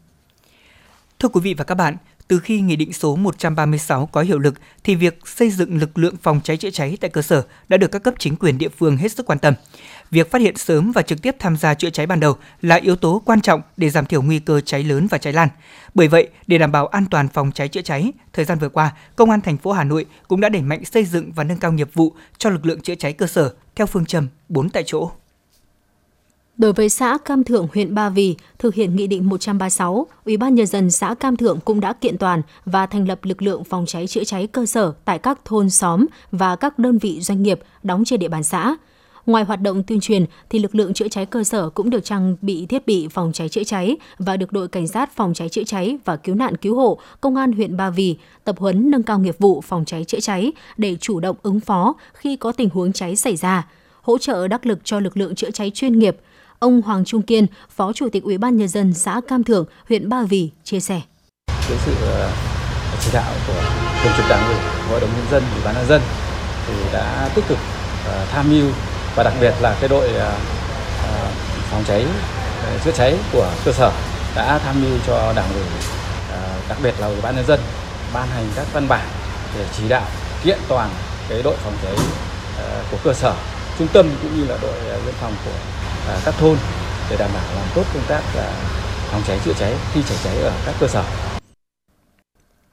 Thưa 1.19 1.29
quý 1.29 1.41
vị 1.41 1.53
và 1.53 1.63
các 1.63 1.75
bạn, 1.75 1.97
từ 2.27 2.39
khi 2.39 2.61
Nghị 2.61 2.75
định 2.75 2.93
số 2.93 3.15
136 3.15 4.05
có 4.05 4.21
hiệu 4.21 4.39
lực 4.39 4.53
thì 4.83 4.95
việc 4.95 5.19
xây 5.25 5.49
dựng 5.49 5.77
lực 5.77 5.97
lượng 5.97 6.15
phòng 6.21 6.41
cháy 6.43 6.57
chữa 6.57 6.69
cháy 6.69 6.97
tại 7.01 7.09
cơ 7.09 7.21
sở 7.21 7.43
đã 7.69 7.77
được 7.77 7.91
các 7.91 8.03
cấp 8.03 8.13
chính 8.19 8.35
quyền 8.35 8.57
địa 8.57 8.69
phương 8.69 8.97
hết 8.97 9.11
sức 9.11 9.25
quan 9.25 9.39
tâm. 9.39 9.53
Việc 10.11 10.31
phát 10.31 10.41
hiện 10.41 10.57
sớm 10.57 10.91
và 10.91 11.01
trực 11.01 11.21
tiếp 11.21 11.35
tham 11.39 11.57
gia 11.57 11.73
chữa 11.73 11.89
cháy 11.89 12.07
ban 12.07 12.19
đầu 12.19 12.35
là 12.61 12.75
yếu 12.75 12.95
tố 12.95 13.21
quan 13.25 13.41
trọng 13.41 13.61
để 13.77 13.89
giảm 13.89 14.05
thiểu 14.05 14.21
nguy 14.21 14.39
cơ 14.39 14.61
cháy 14.61 14.83
lớn 14.83 15.07
và 15.09 15.17
cháy 15.17 15.33
lan. 15.33 15.49
Bởi 15.93 16.07
vậy, 16.07 16.27
để 16.47 16.57
đảm 16.57 16.71
bảo 16.71 16.87
an 16.87 17.05
toàn 17.11 17.27
phòng 17.27 17.51
cháy 17.51 17.67
chữa 17.67 17.81
cháy, 17.81 18.11
thời 18.33 18.45
gian 18.45 18.59
vừa 18.59 18.69
qua, 18.69 18.91
Công 19.15 19.29
an 19.29 19.41
thành 19.41 19.57
phố 19.57 19.71
Hà 19.71 19.83
Nội 19.83 20.05
cũng 20.27 20.41
đã 20.41 20.49
đẩy 20.49 20.61
mạnh 20.61 20.85
xây 20.85 21.05
dựng 21.05 21.31
và 21.31 21.43
nâng 21.43 21.59
cao 21.59 21.71
nghiệp 21.71 21.89
vụ 21.93 22.13
cho 22.37 22.49
lực 22.49 22.65
lượng 22.65 22.81
chữa 22.81 22.95
cháy 22.95 23.13
cơ 23.13 23.27
sở 23.27 23.53
theo 23.75 23.87
phương 23.87 24.05
châm 24.05 24.27
4 24.49 24.69
tại 24.69 24.83
chỗ. 24.85 25.11
Đối 26.57 26.73
với 26.73 26.89
xã 26.89 27.17
Cam 27.25 27.43
Thượng, 27.43 27.67
huyện 27.73 27.95
Ba 27.95 28.09
Vì, 28.09 28.35
thực 28.59 28.73
hiện 28.75 28.95
Nghị 28.95 29.07
định 29.07 29.29
136, 29.29 30.07
Ủy 30.25 30.37
ban 30.37 30.55
Nhân 30.55 30.67
dân 30.67 30.91
xã 30.91 31.13
Cam 31.13 31.35
Thượng 31.35 31.59
cũng 31.65 31.79
đã 31.79 31.93
kiện 31.93 32.17
toàn 32.17 32.41
và 32.65 32.85
thành 32.85 33.07
lập 33.07 33.19
lực 33.23 33.41
lượng 33.41 33.63
phòng 33.63 33.85
cháy 33.85 34.07
chữa 34.07 34.23
cháy 34.23 34.47
cơ 34.47 34.65
sở 34.65 34.93
tại 35.05 35.19
các 35.19 35.45
thôn 35.45 35.69
xóm 35.69 36.05
và 36.31 36.55
các 36.55 36.79
đơn 36.79 36.97
vị 36.97 37.19
doanh 37.21 37.43
nghiệp 37.43 37.59
đóng 37.83 38.05
trên 38.05 38.19
địa 38.19 38.27
bàn 38.27 38.43
xã. 38.43 38.75
Ngoài 39.25 39.43
hoạt 39.43 39.61
động 39.61 39.83
tuyên 39.83 39.99
truyền 39.99 40.25
thì 40.49 40.59
lực 40.59 40.75
lượng 40.75 40.93
chữa 40.93 41.07
cháy 41.07 41.25
cơ 41.25 41.43
sở 41.43 41.69
cũng 41.69 41.89
được 41.89 42.03
trang 42.03 42.35
bị 42.41 42.65
thiết 42.65 42.87
bị 42.87 43.07
phòng 43.07 43.31
cháy 43.33 43.49
chữa 43.49 43.63
cháy 43.63 43.97
và 44.17 44.37
được 44.37 44.51
đội 44.51 44.67
cảnh 44.67 44.87
sát 44.87 45.15
phòng 45.15 45.33
cháy 45.33 45.49
chữa 45.49 45.63
cháy 45.63 45.97
và 46.05 46.15
cứu 46.15 46.35
nạn 46.35 46.57
cứu 46.57 46.75
hộ 46.75 46.99
công 47.21 47.35
an 47.35 47.51
huyện 47.51 47.77
Ba 47.77 47.89
Vì 47.89 48.17
tập 48.43 48.55
huấn 48.59 48.91
nâng 48.91 49.03
cao 49.03 49.19
nghiệp 49.19 49.35
vụ 49.39 49.61
phòng 49.61 49.85
cháy 49.85 50.03
chữa 50.03 50.19
cháy 50.19 50.51
để 50.77 50.95
chủ 50.99 51.19
động 51.19 51.35
ứng 51.43 51.59
phó 51.59 51.95
khi 52.13 52.35
có 52.35 52.51
tình 52.51 52.69
huống 52.69 52.93
cháy 52.93 53.15
xảy 53.15 53.35
ra, 53.35 53.67
hỗ 54.01 54.17
trợ 54.17 54.47
đắc 54.47 54.65
lực 54.65 54.79
cho 54.83 54.99
lực 54.99 55.17
lượng 55.17 55.35
chữa 55.35 55.51
cháy 55.51 55.71
chuyên 55.73 55.99
nghiệp. 55.99 56.17
Ông 56.63 56.81
Hoàng 56.81 57.05
Trung 57.05 57.21
Kiên, 57.21 57.47
Phó 57.75 57.93
Chủ 57.93 58.09
tịch 58.11 58.23
Ủy 58.23 58.37
ban 58.37 58.57
nhân 58.57 58.67
dân 58.67 58.93
xã 58.93 59.21
Cam 59.27 59.43
Thượng, 59.43 59.65
huyện 59.89 60.09
Ba 60.09 60.23
Vì 60.23 60.49
chia 60.63 60.79
sẻ. 60.79 61.01
Với 61.69 61.77
sự 61.85 61.91
ờ, 62.01 62.29
chỉ 63.05 63.11
đạo 63.13 63.33
của 63.47 63.61
thường 64.03 64.13
trực 64.17 64.25
đảng 64.29 64.47
ủy, 64.47 64.55
hội 64.89 64.99
đồng 64.99 65.09
nhân 65.09 65.25
dân, 65.31 65.43
ủy 65.55 65.61
ban 65.65 65.75
nhân 65.75 65.85
dân 65.87 66.01
thì 66.67 66.73
đã 66.93 67.29
tích 67.35 67.45
cực 67.47 67.57
ờ, 68.07 68.25
tham 68.31 68.49
mưu 68.49 68.65
và 69.15 69.23
đặc 69.23 69.33
biệt 69.41 69.53
là 69.61 69.77
cái 69.79 69.89
đội 69.89 70.07
ờ, 70.07 70.35
phòng 71.71 71.83
cháy 71.87 72.05
chữa 72.85 72.91
cháy 72.91 73.17
của 73.33 73.49
cơ 73.65 73.71
sở 73.71 73.91
đã 74.35 74.59
tham 74.59 74.75
mưu 74.81 74.99
cho 75.07 75.33
đảng 75.35 75.53
ủy 75.53 75.63
đặc 76.69 76.77
biệt 76.83 76.93
là 76.99 77.07
ủy 77.07 77.21
ban 77.21 77.35
nhân 77.35 77.45
dân 77.47 77.59
ban 78.13 78.27
hành 78.27 78.45
các 78.55 78.67
văn 78.73 78.87
bản 78.87 79.07
để 79.57 79.65
chỉ 79.77 79.89
đạo 79.89 80.05
kiện 80.43 80.59
toàn 80.67 80.89
cái 81.29 81.43
đội 81.43 81.55
phòng 81.63 81.73
cháy 81.83 81.95
của 82.91 82.97
cơ 83.03 83.13
sở 83.13 83.35
trung 83.79 83.87
tâm 83.93 84.09
cũng 84.21 84.37
như 84.37 84.45
là 84.45 84.57
đội 84.61 84.73
biên 85.05 85.15
phòng 85.21 85.33
của 85.45 85.51
À, 86.07 86.21
các 86.25 86.35
thôn 86.39 86.57
để 87.09 87.15
đảm 87.19 87.29
bảo 87.33 87.43
làm 87.55 87.67
tốt 87.75 87.83
công 87.93 88.03
tác 88.07 88.21
à, 88.37 88.51
phòng 89.11 89.21
cháy 89.27 89.39
chữa 89.45 89.53
cháy 89.53 89.73
khi 89.93 90.01
cháy 90.09 90.17
cháy 90.23 90.37
ở 90.37 90.53
các 90.65 90.75
cơ 90.79 90.87
sở. 90.87 91.03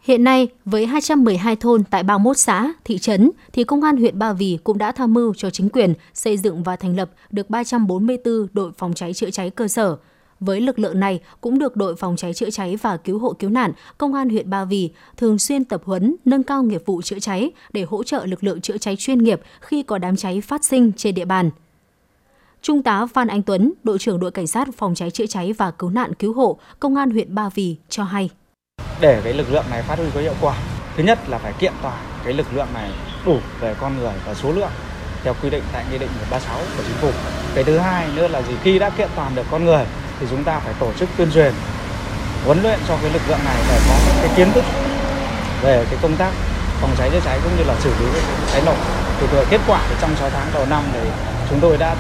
Hiện 0.02 0.24
nay, 0.24 0.48
với 0.64 0.86
212 0.86 1.56
thôn 1.56 1.84
tại 1.84 2.02
31 2.02 2.38
xã, 2.38 2.72
thị 2.84 2.98
trấn, 2.98 3.30
thì 3.52 3.64
Công 3.64 3.82
an 3.82 3.96
huyện 3.96 4.18
Ba 4.18 4.32
Vì 4.32 4.58
cũng 4.64 4.78
đã 4.78 4.92
tham 4.92 5.14
mưu 5.14 5.34
cho 5.34 5.50
chính 5.50 5.68
quyền 5.68 5.94
xây 6.14 6.36
dựng 6.36 6.62
và 6.62 6.76
thành 6.76 6.96
lập 6.96 7.10
được 7.30 7.50
344 7.50 8.46
đội 8.52 8.72
phòng 8.78 8.94
cháy 8.94 9.14
chữa 9.14 9.30
cháy 9.30 9.50
cơ 9.50 9.68
sở. 9.68 9.96
Với 10.40 10.60
lực 10.60 10.78
lượng 10.78 11.00
này 11.00 11.20
cũng 11.40 11.58
được 11.58 11.76
đội 11.76 11.96
phòng 11.96 12.16
cháy 12.16 12.34
chữa 12.34 12.50
cháy 12.50 12.76
và 12.76 12.96
cứu 12.96 13.18
hộ 13.18 13.32
cứu 13.32 13.50
nạn 13.50 13.72
Công 13.98 14.14
an 14.14 14.28
huyện 14.28 14.50
Ba 14.50 14.64
Vì 14.64 14.90
thường 15.16 15.38
xuyên 15.38 15.64
tập 15.64 15.82
huấn, 15.84 16.16
nâng 16.24 16.42
cao 16.42 16.62
nghiệp 16.62 16.82
vụ 16.86 17.02
chữa 17.02 17.18
cháy 17.18 17.50
để 17.72 17.82
hỗ 17.82 18.02
trợ 18.02 18.26
lực 18.26 18.44
lượng 18.44 18.60
chữa 18.60 18.78
cháy 18.78 18.96
chuyên 18.96 19.18
nghiệp 19.18 19.40
khi 19.60 19.82
có 19.82 19.98
đám 19.98 20.16
cháy 20.16 20.40
phát 20.40 20.64
sinh 20.64 20.92
trên 20.96 21.14
địa 21.14 21.24
bàn. 21.24 21.50
Trung 22.62 22.82
tá 22.82 23.06
Phan 23.14 23.28
Anh 23.28 23.42
Tuấn, 23.42 23.72
đội 23.84 23.98
trưởng 23.98 24.20
đội 24.20 24.30
cảnh 24.30 24.46
sát 24.46 24.68
phòng 24.78 24.94
cháy 24.94 25.10
chữa 25.10 25.26
cháy 25.26 25.52
và 25.52 25.70
cứu 25.70 25.90
nạn 25.90 26.14
cứu 26.14 26.32
hộ, 26.32 26.58
công 26.80 26.96
an 26.96 27.10
huyện 27.10 27.34
Ba 27.34 27.48
Vì 27.54 27.76
cho 27.88 28.04
hay. 28.04 28.30
Để 29.00 29.20
cái 29.24 29.34
lực 29.34 29.52
lượng 29.52 29.64
này 29.70 29.82
phát 29.82 29.98
huy 29.98 30.06
có 30.14 30.20
hiệu 30.20 30.34
quả, 30.40 30.56
thứ 30.96 31.02
nhất 31.02 31.18
là 31.28 31.38
phải 31.38 31.52
kiện 31.58 31.72
toàn 31.82 31.96
cái 32.24 32.32
lực 32.32 32.46
lượng 32.54 32.66
này 32.74 32.90
đủ 33.26 33.38
về 33.60 33.74
con 33.80 33.98
người 33.98 34.12
và 34.26 34.34
số 34.34 34.52
lượng 34.52 34.70
theo 35.24 35.34
quy 35.42 35.50
định 35.50 35.62
tại 35.72 35.84
nghị 35.92 35.98
định 35.98 36.08
136 36.18 36.58
của 36.58 36.82
chính 36.86 36.96
phủ. 36.96 37.10
Cái 37.54 37.64
thứ 37.64 37.78
hai 37.78 38.08
nữa 38.16 38.28
là 38.28 38.42
gì 38.42 38.54
khi 38.62 38.78
đã 38.78 38.90
kiện 38.90 39.08
toàn 39.16 39.34
được 39.34 39.46
con 39.50 39.64
người 39.64 39.84
thì 40.20 40.26
chúng 40.30 40.44
ta 40.44 40.58
phải 40.58 40.74
tổ 40.80 40.92
chức 40.92 41.08
tuyên 41.16 41.30
truyền 41.34 41.52
huấn 42.44 42.62
luyện 42.62 42.78
cho 42.88 42.98
cái 43.02 43.12
lực 43.12 43.22
lượng 43.28 43.40
này 43.44 43.56
để 43.68 43.80
có 43.88 43.94
cái 44.22 44.30
kiến 44.36 44.48
thức 44.54 44.64
về 45.62 45.86
cái 45.90 45.98
công 46.02 46.16
tác 46.16 46.32
phòng 46.80 46.90
cháy 46.98 47.10
chữa 47.12 47.20
cháy 47.24 47.38
cũng 47.42 47.52
như 47.56 47.64
là 47.64 47.74
xử 47.80 47.90
lý 48.00 48.20
cháy 48.52 48.62
nổ. 48.66 48.74
Thì 49.20 49.26
kết 49.50 49.60
quả 49.66 49.86
thì 49.88 49.94
trong 50.00 50.16
6 50.16 50.30
tháng 50.30 50.46
đầu 50.54 50.66
năm 50.66 50.82
thì 50.92 51.00
chúng 51.50 51.60
tôi 51.60 51.76
đã 51.78 51.96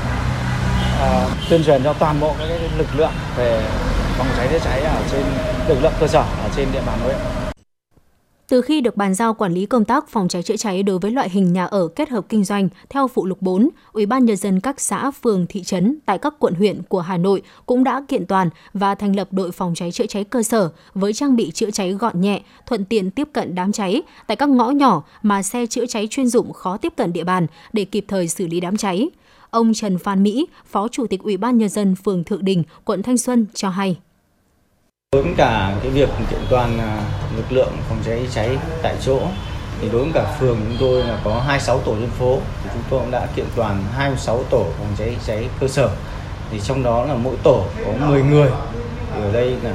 uh, 1.00 1.30
tuyên 1.50 1.62
truyền 1.64 1.82
cho 1.84 1.92
toàn 1.92 2.20
bộ 2.20 2.34
các 2.38 2.48
lực 2.78 2.88
lượng 2.96 3.12
về 3.36 3.62
phòng 4.18 4.26
cháy 4.36 4.48
chữa 4.50 4.58
cháy 4.58 4.80
ở 4.80 5.02
trên 5.12 5.22
lực 5.68 5.82
lượng 5.82 5.92
cơ 6.00 6.06
sở 6.06 6.20
ở 6.20 6.48
trên 6.56 6.68
địa 6.72 6.82
bàn 6.86 6.98
huyện. 7.04 7.16
Từ 8.48 8.62
khi 8.62 8.80
được 8.80 8.96
bàn 8.96 9.14
giao 9.14 9.34
quản 9.34 9.54
lý 9.54 9.66
công 9.66 9.84
tác 9.84 10.08
phòng 10.08 10.28
cháy 10.28 10.42
chữa 10.42 10.56
cháy 10.56 10.82
đối 10.82 10.98
với 10.98 11.10
loại 11.10 11.30
hình 11.30 11.52
nhà 11.52 11.64
ở 11.64 11.88
kết 11.88 12.08
hợp 12.08 12.26
kinh 12.28 12.44
doanh 12.44 12.68
theo 12.88 13.08
phụ 13.08 13.26
lục 13.26 13.42
4, 13.42 13.68
Ủy 13.92 14.06
ban 14.06 14.24
nhân 14.24 14.36
dân 14.36 14.60
các 14.60 14.80
xã, 14.80 15.10
phường, 15.10 15.46
thị 15.48 15.62
trấn 15.62 15.98
tại 16.06 16.18
các 16.18 16.34
quận 16.38 16.54
huyện 16.54 16.82
của 16.82 17.00
Hà 17.00 17.16
Nội 17.16 17.42
cũng 17.66 17.84
đã 17.84 18.02
kiện 18.08 18.26
toàn 18.26 18.50
và 18.74 18.94
thành 18.94 19.16
lập 19.16 19.28
đội 19.30 19.52
phòng 19.52 19.74
cháy 19.74 19.92
chữa 19.92 20.06
cháy 20.06 20.24
cơ 20.24 20.42
sở 20.42 20.70
với 20.94 21.12
trang 21.12 21.36
bị 21.36 21.50
chữa 21.50 21.70
cháy 21.70 21.92
gọn 21.92 22.20
nhẹ, 22.20 22.42
thuận 22.66 22.84
tiện 22.84 23.10
tiếp 23.10 23.28
cận 23.32 23.54
đám 23.54 23.72
cháy 23.72 24.02
tại 24.26 24.36
các 24.36 24.48
ngõ 24.48 24.70
nhỏ 24.70 25.02
mà 25.22 25.42
xe 25.42 25.66
chữa 25.66 25.86
cháy 25.86 26.06
chuyên 26.10 26.28
dụng 26.28 26.52
khó 26.52 26.76
tiếp 26.76 26.92
cận 26.96 27.12
địa 27.12 27.24
bàn 27.24 27.46
để 27.72 27.84
kịp 27.84 28.04
thời 28.08 28.28
xử 28.28 28.46
lý 28.46 28.60
đám 28.60 28.76
cháy. 28.76 29.08
Ông 29.50 29.74
Trần 29.74 29.98
Phan 29.98 30.22
Mỹ, 30.22 30.46
Phó 30.66 30.88
Chủ 30.88 31.06
tịch 31.06 31.22
Ủy 31.22 31.36
ban 31.36 31.58
Nhân 31.58 31.68
dân 31.68 31.94
phường 32.04 32.24
Thượng 32.24 32.44
Đình, 32.44 32.62
quận 32.84 33.02
Thanh 33.02 33.18
Xuân 33.18 33.46
cho 33.54 33.68
hay. 33.68 33.96
Đối 35.12 35.22
với 35.22 35.32
cả 35.36 35.76
cái 35.82 35.90
việc 35.90 36.08
kiện 36.30 36.40
toàn 36.50 36.78
à, 36.78 37.02
lực 37.36 37.52
lượng 37.52 37.72
phòng 37.88 37.98
cháy 38.06 38.28
cháy 38.34 38.58
tại 38.82 38.96
chỗ 39.04 39.20
thì 39.80 39.88
đối 39.92 40.02
với 40.02 40.12
cả 40.14 40.36
phường 40.40 40.56
chúng 40.68 40.76
tôi 40.80 41.04
là 41.04 41.20
có 41.24 41.40
26 41.46 41.78
tổ 41.78 41.92
dân 41.92 42.10
phố 42.10 42.38
thì 42.62 42.70
chúng 42.74 42.82
tôi 42.90 43.00
cũng 43.00 43.10
đã 43.10 43.26
kiện 43.36 43.46
toàn 43.56 43.84
26 43.92 44.44
tổ 44.50 44.66
phòng 44.78 44.94
cháy 44.98 45.16
cháy 45.26 45.48
cơ 45.60 45.68
sở. 45.68 45.90
Thì 46.50 46.60
trong 46.60 46.82
đó 46.82 47.04
là 47.04 47.14
mỗi 47.14 47.36
tổ 47.42 47.64
có 47.86 48.06
10 48.06 48.22
người. 48.22 48.50
Thì 49.14 49.22
ở 49.22 49.32
đây 49.32 49.56
là 49.62 49.74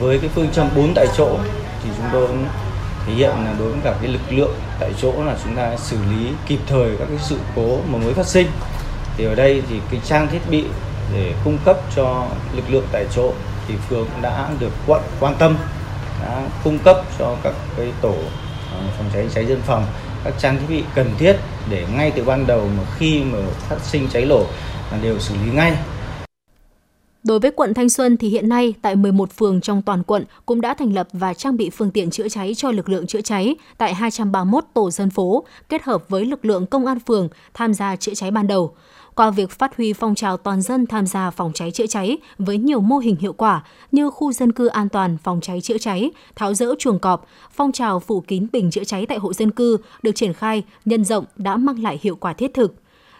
với 0.00 0.18
cái 0.18 0.30
phương 0.34 0.50
châm 0.52 0.68
4 0.76 0.92
tại 0.94 1.06
chỗ 1.16 1.38
thì 1.84 1.90
chúng 1.96 2.06
tôi 2.12 2.26
cũng 2.26 2.44
thể 3.06 3.12
hiện 3.12 3.30
là 3.30 3.54
đối 3.58 3.68
với 3.68 3.80
cả 3.84 3.94
cái 4.00 4.10
lực 4.10 4.20
lượng 4.30 4.54
tại 4.80 4.92
chỗ 5.02 5.12
là 5.24 5.36
chúng 5.44 5.56
ta 5.56 5.76
xử 5.76 5.96
lý 5.96 6.28
kịp 6.46 6.58
thời 6.66 6.96
các 6.98 7.08
cái 7.08 7.18
sự 7.20 7.36
cố 7.56 7.78
mà 7.92 7.98
mới 7.98 8.14
phát 8.14 8.26
sinh 8.26 8.46
thì 9.16 9.24
ở 9.24 9.34
đây 9.34 9.62
thì 9.68 9.80
cái 9.90 10.00
trang 10.04 10.28
thiết 10.28 10.40
bị 10.50 10.64
để 11.12 11.34
cung 11.44 11.58
cấp 11.64 11.76
cho 11.96 12.26
lực 12.56 12.64
lượng 12.70 12.86
tại 12.92 13.06
chỗ 13.14 13.32
thì 13.68 13.74
phường 13.88 14.08
đã 14.22 14.50
được 14.60 14.72
quận 14.86 15.02
quan 15.20 15.34
tâm, 15.38 15.56
đã 16.22 16.48
cung 16.64 16.78
cấp 16.78 16.96
cho 17.18 17.36
các 17.42 17.54
cái 17.76 17.92
tổ 18.00 18.14
ờ, 18.72 18.80
phòng 18.98 19.10
cháy 19.12 19.28
cháy 19.34 19.46
dân 19.46 19.60
phòng 19.66 19.86
các 20.24 20.34
trang 20.38 20.56
thiết 20.56 20.66
bị 20.68 20.82
cần 20.94 21.10
thiết 21.18 21.36
để 21.70 21.86
ngay 21.96 22.12
từ 22.16 22.24
ban 22.24 22.46
đầu 22.46 22.68
mà 22.76 22.82
khi 22.98 23.22
mà 23.24 23.38
phát 23.68 23.76
sinh 23.82 24.08
cháy 24.12 24.24
nổ 24.24 24.46
là 24.92 24.98
đều 25.02 25.18
xử 25.18 25.34
lý 25.44 25.52
ngay. 25.52 25.76
Đối 27.26 27.38
với 27.38 27.50
quận 27.50 27.74
Thanh 27.74 27.88
Xuân 27.88 28.16
thì 28.16 28.28
hiện 28.28 28.48
nay 28.48 28.74
tại 28.82 28.96
11 28.96 29.32
phường 29.32 29.60
trong 29.60 29.82
toàn 29.82 30.02
quận 30.02 30.24
cũng 30.46 30.60
đã 30.60 30.74
thành 30.74 30.94
lập 30.94 31.08
và 31.12 31.34
trang 31.34 31.56
bị 31.56 31.70
phương 31.70 31.90
tiện 31.90 32.10
chữa 32.10 32.28
cháy 32.28 32.54
cho 32.54 32.70
lực 32.70 32.88
lượng 32.88 33.06
chữa 33.06 33.20
cháy 33.20 33.56
tại 33.78 33.94
231 33.94 34.64
tổ 34.74 34.90
dân 34.90 35.10
phố 35.10 35.44
kết 35.68 35.82
hợp 35.82 36.08
với 36.08 36.24
lực 36.24 36.44
lượng 36.44 36.66
công 36.66 36.86
an 36.86 36.98
phường 37.06 37.28
tham 37.54 37.74
gia 37.74 37.96
chữa 37.96 38.14
cháy 38.14 38.30
ban 38.30 38.46
đầu 38.46 38.74
qua 39.16 39.30
việc 39.30 39.50
phát 39.50 39.76
huy 39.76 39.92
phong 39.92 40.14
trào 40.14 40.36
toàn 40.36 40.62
dân 40.62 40.86
tham 40.86 41.06
gia 41.06 41.30
phòng 41.30 41.52
cháy 41.54 41.70
chữa 41.70 41.86
cháy 41.86 42.18
với 42.38 42.58
nhiều 42.58 42.80
mô 42.80 42.98
hình 42.98 43.16
hiệu 43.16 43.32
quả 43.32 43.64
như 43.92 44.10
khu 44.10 44.32
dân 44.32 44.52
cư 44.52 44.66
an 44.66 44.88
toàn 44.88 45.16
phòng 45.22 45.40
cháy 45.40 45.60
chữa 45.60 45.78
cháy, 45.78 46.10
tháo 46.34 46.54
rỡ 46.54 46.74
chuồng 46.78 46.98
cọp, 46.98 47.26
phong 47.52 47.72
trào 47.72 48.00
phủ 48.00 48.20
kín 48.20 48.46
bình 48.52 48.70
chữa 48.70 48.84
cháy 48.84 49.06
tại 49.06 49.18
hộ 49.18 49.32
dân 49.32 49.50
cư 49.50 49.76
được 50.02 50.12
triển 50.12 50.32
khai, 50.32 50.62
nhân 50.84 51.04
rộng 51.04 51.24
đã 51.36 51.56
mang 51.56 51.82
lại 51.82 52.00
hiệu 52.02 52.16
quả 52.16 52.32
thiết 52.32 52.54
thực. 52.54 52.74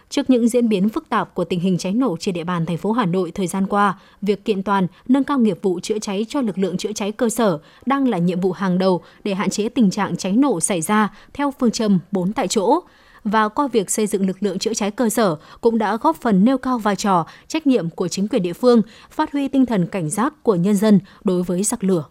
Trước 0.09 0.29
những 0.29 0.49
diễn 0.49 0.69
biến 0.69 0.89
phức 0.89 1.09
tạp 1.09 1.33
của 1.33 1.43
tình 1.43 1.59
hình 1.59 1.77
cháy 1.77 1.93
nổ 1.93 2.17
trên 2.19 2.35
địa 2.35 2.43
bàn 2.43 2.65
thành 2.65 2.77
phố 2.77 2.91
Hà 2.91 3.05
Nội 3.05 3.31
thời 3.31 3.47
gian 3.47 3.67
qua, 3.67 3.99
việc 4.21 4.45
kiện 4.45 4.63
toàn, 4.63 4.87
nâng 5.07 5.23
cao 5.23 5.39
nghiệp 5.39 5.59
vụ 5.61 5.79
chữa 5.79 5.99
cháy 5.99 6.25
cho 6.29 6.41
lực 6.41 6.57
lượng 6.57 6.77
chữa 6.77 6.91
cháy 6.93 7.11
cơ 7.11 7.29
sở 7.29 7.59
đang 7.85 8.07
là 8.07 8.17
nhiệm 8.17 8.39
vụ 8.39 8.51
hàng 8.51 8.77
đầu 8.77 9.01
để 9.23 9.33
hạn 9.33 9.49
chế 9.49 9.69
tình 9.69 9.89
trạng 9.89 10.17
cháy 10.17 10.31
nổ 10.31 10.59
xảy 10.59 10.81
ra 10.81 11.13
theo 11.33 11.53
phương 11.59 11.71
châm 11.71 11.99
4 12.11 12.33
tại 12.33 12.47
chỗ 12.47 12.81
và 13.23 13.49
qua 13.49 13.67
việc 13.67 13.91
xây 13.91 14.07
dựng 14.07 14.27
lực 14.27 14.37
lượng 14.39 14.59
chữa 14.59 14.73
cháy 14.73 14.91
cơ 14.91 15.09
sở 15.09 15.35
cũng 15.61 15.77
đã 15.77 15.97
góp 15.97 16.15
phần 16.21 16.45
nêu 16.45 16.57
cao 16.57 16.77
vai 16.77 16.95
trò, 16.95 17.27
trách 17.47 17.67
nhiệm 17.67 17.89
của 17.89 18.07
chính 18.07 18.27
quyền 18.27 18.41
địa 18.41 18.53
phương, 18.53 18.81
phát 19.11 19.31
huy 19.31 19.47
tinh 19.47 19.65
thần 19.65 19.87
cảnh 19.87 20.09
giác 20.09 20.33
của 20.43 20.55
nhân 20.55 20.75
dân 20.75 20.99
đối 21.23 21.43
với 21.43 21.63
giặc 21.63 21.83
lửa. 21.83 22.03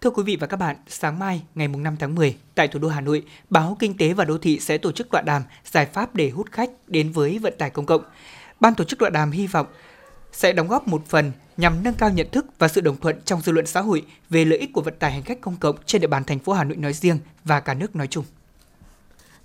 Thưa 0.00 0.10
quý 0.10 0.22
vị 0.22 0.36
và 0.36 0.46
các 0.46 0.56
bạn, 0.56 0.76
sáng 0.88 1.18
mai 1.18 1.42
ngày 1.54 1.68
5 1.68 1.96
tháng 1.98 2.14
10 2.14 2.36
tại 2.54 2.68
thủ 2.68 2.78
đô 2.78 2.88
Hà 2.88 3.00
Nội, 3.00 3.22
báo 3.50 3.76
Kinh 3.78 3.96
tế 3.96 4.12
và 4.12 4.24
Đô 4.24 4.38
thị 4.38 4.60
sẽ 4.60 4.78
tổ 4.78 4.92
chức 4.92 5.10
tọa 5.10 5.22
đàm 5.22 5.42
giải 5.64 5.86
pháp 5.86 6.14
để 6.14 6.30
hút 6.30 6.52
khách 6.52 6.70
đến 6.86 7.12
với 7.12 7.38
vận 7.38 7.54
tải 7.58 7.70
công 7.70 7.86
cộng. 7.86 8.02
Ban 8.60 8.74
tổ 8.74 8.84
chức 8.84 8.98
tọa 8.98 9.10
đàm 9.10 9.30
hy 9.30 9.46
vọng 9.46 9.66
sẽ 10.32 10.52
đóng 10.52 10.68
góp 10.68 10.88
một 10.88 11.06
phần 11.06 11.32
nhằm 11.56 11.82
nâng 11.82 11.94
cao 11.94 12.10
nhận 12.10 12.30
thức 12.32 12.46
và 12.58 12.68
sự 12.68 12.80
đồng 12.80 12.96
thuận 12.96 13.20
trong 13.24 13.40
dư 13.40 13.52
luận 13.52 13.66
xã 13.66 13.80
hội 13.80 14.06
về 14.30 14.44
lợi 14.44 14.58
ích 14.58 14.72
của 14.72 14.80
vận 14.80 14.94
tải 14.98 15.12
hành 15.12 15.22
khách 15.22 15.40
công 15.40 15.56
cộng 15.56 15.76
trên 15.86 16.00
địa 16.00 16.06
bàn 16.06 16.24
thành 16.24 16.38
phố 16.38 16.52
Hà 16.52 16.64
Nội 16.64 16.76
nói 16.76 16.92
riêng 16.92 17.18
và 17.44 17.60
cả 17.60 17.74
nước 17.74 17.96
nói 17.96 18.06
chung. 18.06 18.24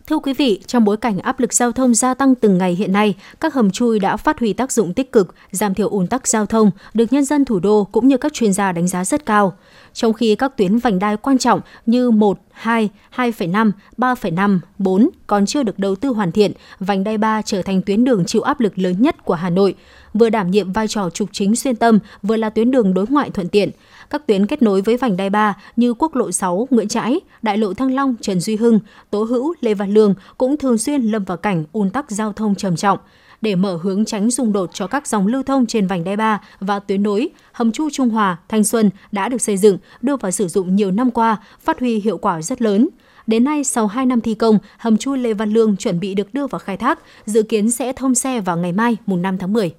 Thưa 0.08 0.20
quý 0.20 0.34
vị, 0.34 0.60
trong 0.68 0.84
bối 0.84 0.98
cảnh 0.98 1.20
áp 1.20 1.40
lực 1.40 1.54
giao 1.54 1.72
thông 1.72 1.94
gia 1.94 2.14
tăng 2.14 2.36
từng 2.36 2.58
ngày 2.58 2.76
hiện 2.76 2.92
nay, 2.92 3.16
các 3.40 3.54
hầm 3.54 3.72
chui 3.72 4.00
đã 4.00 4.18
phát 4.18 4.40
huy 4.40 4.54
tác 4.54 4.72
dụng 4.72 4.94
tích 4.94 5.12
cực, 5.12 5.36
giảm 5.52 5.74
thiểu 5.74 5.90
ùn 5.90 6.08
tắc 6.08 6.28
giao 6.28 6.46
thông, 6.46 6.72
được 6.94 7.14
nhân 7.14 7.26
dân 7.26 7.46
thủ 7.46 7.60
đô 7.60 7.88
cũng 7.92 8.08
như 8.08 8.18
các 8.18 8.34
chuyên 8.34 8.54
gia 8.54 8.72
đánh 8.72 8.88
giá 8.88 9.06
rất 9.06 9.26
cao. 9.26 9.54
Trong 9.94 10.14
khi 10.14 10.36
các 10.36 10.58
tuyến 10.58 10.78
vành 10.78 11.00
đai 11.00 11.18
quan 11.18 11.38
trọng 11.38 11.62
như 11.86 12.12
1, 12.12 12.40
2, 12.52 12.90
2,5, 13.16 13.72
3,5, 13.98 14.60
4 14.78 15.10
còn 15.28 15.46
chưa 15.46 15.64
được 15.64 15.80
đầu 15.80 15.96
tư 15.96 16.10
hoàn 16.10 16.32
thiện, 16.32 16.52
vành 16.80 17.04
đai 17.04 17.18
3 17.18 17.42
trở 17.42 17.62
thành 17.62 17.82
tuyến 17.82 18.04
đường 18.04 18.26
chịu 18.26 18.42
áp 18.42 18.60
lực 18.60 18.80
lớn 18.80 19.02
nhất 19.02 19.26
của 19.26 19.34
Hà 19.34 19.50
Nội, 19.50 19.76
vừa 20.14 20.30
đảm 20.30 20.52
nhiệm 20.52 20.74
vai 20.74 20.88
trò 20.88 21.10
trục 21.10 21.30
chính 21.32 21.56
xuyên 21.56 21.76
tâm, 21.76 22.00
vừa 22.24 22.36
là 22.36 22.50
tuyến 22.50 22.72
đường 22.72 22.94
đối 22.94 23.06
ngoại 23.10 23.30
thuận 23.30 23.48
tiện 23.48 23.70
các 24.14 24.28
tuyến 24.28 24.46
kết 24.46 24.62
nối 24.62 24.82
với 24.82 24.98
vành 24.98 25.18
đai 25.18 25.30
3 25.30 25.58
như 25.76 25.94
quốc 25.94 26.16
lộ 26.16 26.32
6 26.32 26.68
Nguyễn 26.70 26.88
Trãi, 26.88 27.20
đại 27.42 27.58
lộ 27.58 27.74
Thăng 27.74 27.96
Long 27.96 28.16
Trần 28.22 28.40
Duy 28.40 28.56
Hưng, 28.56 28.80
Tố 29.10 29.24
Hữu 29.24 29.54
Lê 29.62 29.74
Văn 29.74 29.94
Lương 29.94 30.14
cũng 30.38 30.58
thường 30.58 30.78
xuyên 30.78 31.02
lâm 31.02 31.24
vào 31.24 31.38
cảnh 31.38 31.66
ùn 31.72 31.90
tắc 31.90 32.12
giao 32.12 32.34
thông 32.34 32.56
trầm 32.56 32.76
trọng. 32.76 33.00
Để 33.42 33.56
mở 33.56 33.80
hướng 33.82 34.06
tránh 34.06 34.32
xung 34.32 34.54
đột 34.54 34.70
cho 34.74 34.88
các 34.88 35.08
dòng 35.08 35.28
lưu 35.28 35.44
thông 35.44 35.66
trên 35.66 35.88
vành 35.88 36.04
đai 36.04 36.18
3 36.18 36.42
và 36.60 36.80
tuyến 36.80 37.04
nối, 37.04 37.30
hầm 37.52 37.72
Chu 37.72 37.90
Trung 37.90 38.10
Hòa, 38.10 38.38
Thanh 38.50 38.64
Xuân 38.64 38.90
đã 39.12 39.30
được 39.30 39.42
xây 39.42 39.58
dựng, 39.58 39.78
đưa 40.02 40.16
vào 40.16 40.32
sử 40.32 40.48
dụng 40.48 40.76
nhiều 40.76 40.92
năm 40.92 41.12
qua, 41.12 41.38
phát 41.64 41.80
huy 41.80 42.00
hiệu 42.00 42.18
quả 42.18 42.42
rất 42.42 42.62
lớn. 42.62 42.90
Đến 43.28 43.44
nay, 43.44 43.64
sau 43.64 43.88
2 43.88 44.06
năm 44.06 44.22
thi 44.22 44.34
công, 44.34 44.60
hầm 44.78 44.98
chui 44.98 45.18
Lê 45.18 45.34
Văn 45.34 45.54
Lương 45.54 45.78
chuẩn 45.78 46.00
bị 46.00 46.14
được 46.14 46.34
đưa 46.34 46.48
vào 46.48 46.60
khai 46.60 46.78
thác, 46.78 47.00
dự 47.26 47.44
kiến 47.44 47.72
sẽ 47.72 47.94
thông 47.94 48.16
xe 48.16 48.42
vào 48.42 48.58
ngày 48.58 48.72
mai, 48.72 48.98
mùng 49.06 49.22
5 49.22 49.38
tháng 49.38 49.54
10. 49.54 49.74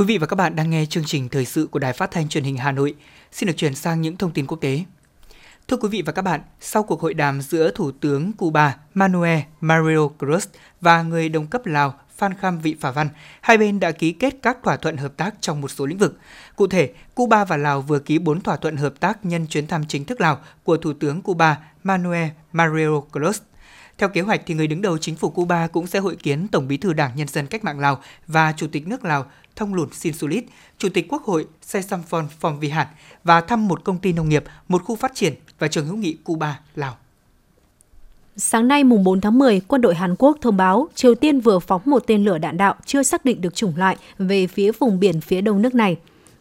Quý 0.00 0.06
vị 0.06 0.18
và 0.18 0.26
các 0.26 0.36
bạn 0.36 0.56
đang 0.56 0.70
nghe 0.70 0.86
chương 0.86 1.04
trình 1.06 1.28
thời 1.28 1.44
sự 1.44 1.68
của 1.70 1.78
Đài 1.78 1.92
Phát 1.92 2.10
thanh 2.10 2.28
Truyền 2.28 2.44
hình 2.44 2.56
Hà 2.56 2.72
Nội. 2.72 2.94
Xin 3.32 3.46
được 3.46 3.52
chuyển 3.56 3.74
sang 3.74 4.00
những 4.00 4.16
thông 4.16 4.30
tin 4.32 4.46
quốc 4.46 4.58
tế. 4.60 4.84
Thưa 5.68 5.76
quý 5.76 5.88
vị 5.88 6.02
và 6.06 6.12
các 6.12 6.22
bạn, 6.22 6.40
sau 6.60 6.82
cuộc 6.82 7.00
hội 7.00 7.14
đàm 7.14 7.40
giữa 7.40 7.70
Thủ 7.70 7.90
tướng 7.90 8.32
Cuba 8.32 8.76
Manuel 8.94 9.40
Mario 9.60 10.08
Cruz 10.18 10.46
và 10.80 11.02
người 11.02 11.28
đồng 11.28 11.46
cấp 11.46 11.66
Lào 11.66 11.94
Phan 12.16 12.34
Kham 12.34 12.58
Vị 12.58 12.76
Phả 12.80 12.90
Văn, 12.90 13.08
hai 13.40 13.58
bên 13.58 13.80
đã 13.80 13.92
ký 13.92 14.12
kết 14.12 14.34
các 14.42 14.58
thỏa 14.62 14.76
thuận 14.76 14.96
hợp 14.96 15.16
tác 15.16 15.34
trong 15.40 15.60
một 15.60 15.68
số 15.68 15.86
lĩnh 15.86 15.98
vực. 15.98 16.18
Cụ 16.56 16.66
thể, 16.66 16.92
Cuba 17.14 17.44
và 17.44 17.56
Lào 17.56 17.82
vừa 17.82 17.98
ký 17.98 18.18
4 18.18 18.40
thỏa 18.40 18.56
thuận 18.56 18.76
hợp 18.76 19.00
tác 19.00 19.24
nhân 19.24 19.46
chuyến 19.46 19.66
thăm 19.66 19.84
chính 19.88 20.04
thức 20.04 20.20
Lào 20.20 20.38
của 20.64 20.76
Thủ 20.76 20.92
tướng 20.92 21.22
Cuba 21.22 21.58
Manuel 21.82 22.28
Mario 22.52 23.02
Cruz. 23.12 23.40
Theo 24.00 24.08
kế 24.08 24.20
hoạch 24.20 24.40
thì 24.46 24.54
người 24.54 24.66
đứng 24.66 24.82
đầu 24.82 24.98
chính 24.98 25.16
phủ 25.16 25.30
Cuba 25.30 25.66
cũng 25.66 25.86
sẽ 25.86 25.98
hội 25.98 26.16
kiến 26.16 26.48
Tổng 26.48 26.68
Bí 26.68 26.76
thư 26.76 26.92
Đảng 26.92 27.10
Nhân 27.16 27.28
dân 27.28 27.46
Cách 27.46 27.64
mạng 27.64 27.80
Lào 27.80 28.00
và 28.26 28.52
Chủ 28.56 28.66
tịch 28.72 28.88
nước 28.88 29.04
Lào 29.04 29.26
Thông 29.56 29.74
Lùn 29.74 29.92
Sinsulit, 29.92 30.44
Chủ 30.78 30.88
tịch 30.94 31.06
Quốc 31.08 31.22
hội 31.22 31.46
Sessamphon 31.62 32.28
Phongvihat 32.40 32.88
và 33.24 33.40
thăm 33.40 33.68
một 33.68 33.84
công 33.84 33.98
ty 33.98 34.12
nông 34.12 34.28
nghiệp, 34.28 34.44
một 34.68 34.82
khu 34.84 34.96
phát 34.96 35.12
triển 35.14 35.34
và 35.58 35.68
trường 35.68 35.86
hữu 35.86 35.96
nghị 35.96 36.16
Cuba, 36.24 36.60
Lào. 36.74 36.96
Sáng 38.36 38.68
nay 38.68 38.84
mùng 38.84 39.04
4 39.04 39.20
tháng 39.20 39.38
10, 39.38 39.60
quân 39.60 39.80
đội 39.80 39.94
Hàn 39.94 40.14
Quốc 40.18 40.38
thông 40.40 40.56
báo 40.56 40.88
Triều 40.94 41.14
Tiên 41.14 41.40
vừa 41.40 41.58
phóng 41.58 41.82
một 41.84 42.02
tên 42.06 42.24
lửa 42.24 42.38
đạn 42.38 42.56
đạo 42.56 42.74
chưa 42.86 43.02
xác 43.02 43.24
định 43.24 43.40
được 43.40 43.54
chủng 43.54 43.76
loại 43.76 43.96
về 44.18 44.46
phía 44.46 44.72
vùng 44.72 45.00
biển 45.00 45.20
phía 45.20 45.40
đông 45.40 45.62
nước 45.62 45.74
này. 45.74 45.96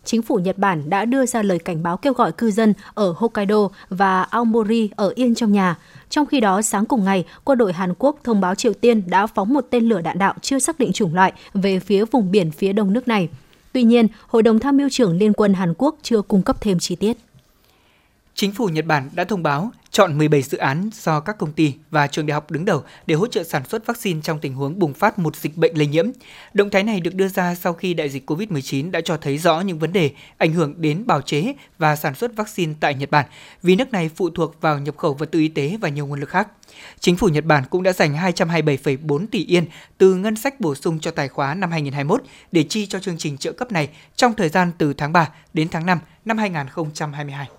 Chính 0.09 0.21
phủ 0.21 0.35
Nhật 0.35 0.57
Bản 0.57 0.89
đã 0.89 1.05
đưa 1.05 1.25
ra 1.25 1.41
lời 1.41 1.59
cảnh 1.59 1.83
báo 1.83 1.97
kêu 1.97 2.13
gọi 2.13 2.31
cư 2.31 2.51
dân 2.51 2.73
ở 2.93 3.13
Hokkaido 3.17 3.69
và 3.89 4.21
Aomori 4.21 4.89
ở 4.95 5.13
yên 5.15 5.35
trong 5.35 5.51
nhà. 5.51 5.75
Trong 6.09 6.25
khi 6.25 6.39
đó, 6.39 6.61
sáng 6.61 6.85
cùng 6.85 7.03
ngày, 7.03 7.25
quân 7.43 7.57
đội 7.57 7.73
Hàn 7.73 7.93
Quốc 7.99 8.19
thông 8.23 8.41
báo 8.41 8.55
Triều 8.55 8.73
Tiên 8.73 9.03
đã 9.07 9.27
phóng 9.27 9.53
một 9.53 9.67
tên 9.69 9.89
lửa 9.89 10.01
đạn 10.01 10.19
đạo 10.19 10.33
chưa 10.41 10.59
xác 10.59 10.79
định 10.79 10.91
chủng 10.93 11.15
loại 11.15 11.33
về 11.53 11.79
phía 11.79 12.05
vùng 12.05 12.31
biển 12.31 12.51
phía 12.51 12.73
đông 12.73 12.93
nước 12.93 13.07
này. 13.07 13.29
Tuy 13.71 13.83
nhiên, 13.83 14.07
Hội 14.27 14.43
đồng 14.43 14.59
Tham 14.59 14.77
mưu 14.77 14.89
trưởng 14.89 15.17
Liên 15.17 15.33
quân 15.33 15.53
Hàn 15.53 15.73
Quốc 15.77 15.95
chưa 16.01 16.21
cung 16.21 16.41
cấp 16.41 16.61
thêm 16.61 16.79
chi 16.79 16.95
tiết. 16.95 17.17
Chính 18.33 18.51
phủ 18.51 18.65
Nhật 18.65 18.85
Bản 18.85 19.09
đã 19.15 19.23
thông 19.23 19.43
báo 19.43 19.71
chọn 19.91 20.17
17 20.17 20.41
dự 20.41 20.57
án 20.57 20.89
do 20.93 21.19
các 21.19 21.37
công 21.37 21.51
ty 21.51 21.73
và 21.91 22.07
trường 22.07 22.25
đại 22.25 22.33
học 22.33 22.51
đứng 22.51 22.65
đầu 22.65 22.83
để 23.07 23.15
hỗ 23.15 23.27
trợ 23.27 23.43
sản 23.43 23.63
xuất 23.69 23.85
vaccine 23.85 24.21
trong 24.23 24.39
tình 24.39 24.53
huống 24.53 24.79
bùng 24.79 24.93
phát 24.93 25.19
một 25.19 25.35
dịch 25.35 25.57
bệnh 25.57 25.77
lây 25.77 25.87
nhiễm. 25.87 26.05
Động 26.53 26.69
thái 26.69 26.83
này 26.83 26.99
được 26.99 27.15
đưa 27.15 27.27
ra 27.27 27.55
sau 27.55 27.73
khi 27.73 27.93
đại 27.93 28.09
dịch 28.09 28.31
COVID-19 28.31 28.91
đã 28.91 29.01
cho 29.01 29.17
thấy 29.17 29.37
rõ 29.37 29.61
những 29.61 29.79
vấn 29.79 29.93
đề 29.93 30.11
ảnh 30.37 30.53
hưởng 30.53 30.73
đến 30.77 31.05
bào 31.05 31.21
chế 31.21 31.53
và 31.77 31.95
sản 31.95 32.15
xuất 32.15 32.35
vaccine 32.35 32.73
tại 32.79 32.95
Nhật 32.95 33.11
Bản, 33.11 33.25
vì 33.63 33.75
nước 33.75 33.91
này 33.91 34.09
phụ 34.15 34.29
thuộc 34.29 34.61
vào 34.61 34.79
nhập 34.79 34.97
khẩu 34.97 35.13
vật 35.13 35.31
tư 35.31 35.39
y 35.39 35.47
tế 35.47 35.77
và 35.81 35.89
nhiều 35.89 36.07
nguồn 36.07 36.19
lực 36.19 36.29
khác. 36.29 36.47
Chính 36.99 37.15
phủ 37.15 37.27
Nhật 37.27 37.45
Bản 37.45 37.63
cũng 37.69 37.83
đã 37.83 37.93
dành 37.93 38.13
227,4 38.13 39.25
tỷ 39.31 39.45
yên 39.45 39.65
từ 39.97 40.15
ngân 40.15 40.35
sách 40.35 40.59
bổ 40.59 40.75
sung 40.75 40.99
cho 40.99 41.11
tài 41.11 41.27
khóa 41.27 41.53
năm 41.53 41.71
2021 41.71 42.23
để 42.51 42.63
chi 42.63 42.85
cho 42.85 42.99
chương 42.99 43.17
trình 43.17 43.37
trợ 43.37 43.51
cấp 43.51 43.71
này 43.71 43.89
trong 44.15 44.33
thời 44.33 44.49
gian 44.49 44.71
từ 44.77 44.93
tháng 44.93 45.13
3 45.13 45.29
đến 45.53 45.67
tháng 45.71 45.85
5 45.85 45.99
năm 46.25 46.37
2022. 46.37 47.58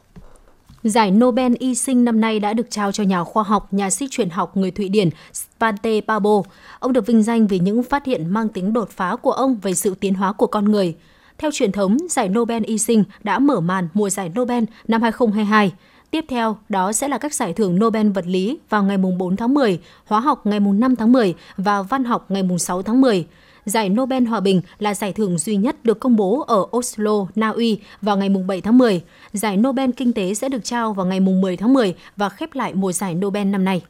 Giải 0.85 1.11
Nobel 1.11 1.53
y 1.59 1.75
sinh 1.75 2.05
năm 2.05 2.21
nay 2.21 2.41
đã 2.41 2.55
được 2.55 2.71
trao 2.71 2.93
cho 2.93 3.05
nhà 3.05 3.25
khoa 3.25 3.43
học, 3.43 3.73
nhà 3.73 3.91
sĩ 3.91 4.07
truyền 4.11 4.31
học 4.31 4.57
người 4.57 4.71
Thụy 4.71 4.89
Điển 4.89 5.09
Svante 5.33 6.01
Pabo. 6.01 6.43
Ông 6.79 6.93
được 6.93 7.07
vinh 7.07 7.23
danh 7.23 7.47
vì 7.47 7.59
những 7.59 7.83
phát 7.83 8.07
hiện 8.07 8.27
mang 8.31 8.49
tính 8.49 8.73
đột 8.73 8.91
phá 8.91 9.17
của 9.17 9.33
ông 9.33 9.57
về 9.63 9.75
sự 9.75 9.95
tiến 10.01 10.15
hóa 10.15 10.33
của 10.33 10.47
con 10.47 10.65
người. 10.65 10.95
Theo 11.39 11.51
truyền 11.55 11.73
thống, 11.73 11.97
giải 12.11 12.29
Nobel 12.29 12.63
y 12.65 12.79
sinh 12.79 13.05
đã 13.23 13.39
mở 13.39 13.61
màn 13.61 13.89
mùa 13.95 14.11
giải 14.11 14.31
Nobel 14.39 14.65
năm 14.89 15.03
2022. 15.03 15.73
Tiếp 16.11 16.25
theo, 16.29 16.57
đó 16.69 16.93
sẽ 16.93 17.09
là 17.09 17.19
các 17.19 17.35
giải 17.35 17.53
thưởng 17.53 17.79
Nobel 17.79 18.09
vật 18.09 18.27
lý 18.27 18.59
vào 18.71 18.83
ngày 18.83 18.99
4 18.99 19.37
tháng 19.37 19.55
10, 19.55 19.81
hóa 20.07 20.21
học 20.21 20.47
ngày 20.47 20.61
5 20.61 20.97
tháng 20.97 21.13
10 21.13 21.35
và 21.57 21.83
văn 21.83 22.05
học 22.05 22.31
ngày 22.31 22.43
6 22.59 22.83
tháng 22.83 23.01
10. 23.01 23.27
Giải 23.71 23.89
Nobel 23.89 24.25
Hòa 24.25 24.41
bình 24.41 24.61
là 24.79 24.95
giải 24.95 25.13
thưởng 25.13 25.39
duy 25.39 25.57
nhất 25.57 25.85
được 25.85 26.01
công 26.01 26.17
bố 26.17 26.45
ở 26.49 26.67
Oslo, 26.77 27.27
Na 27.35 27.49
Uy 27.49 27.81
vào 28.03 28.17
ngày 28.17 28.29
7 28.29 28.61
tháng 28.61 28.79
10. 28.79 29.03
Giải 29.33 29.57
Nobel 29.57 29.91
Kinh 29.97 30.13
tế 30.13 30.35
sẽ 30.35 30.49
được 30.49 30.65
trao 30.65 30.93
vào 30.93 31.07
ngày 31.07 31.21
10 31.21 31.57
tháng 31.57 31.73
10 31.73 31.95
và 32.17 32.29
khép 32.29 32.55
lại 32.55 32.75
mùa 32.75 32.93
giải 32.93 33.15
Nobel 33.15 33.47
năm 33.47 33.65
nay. 33.65 33.83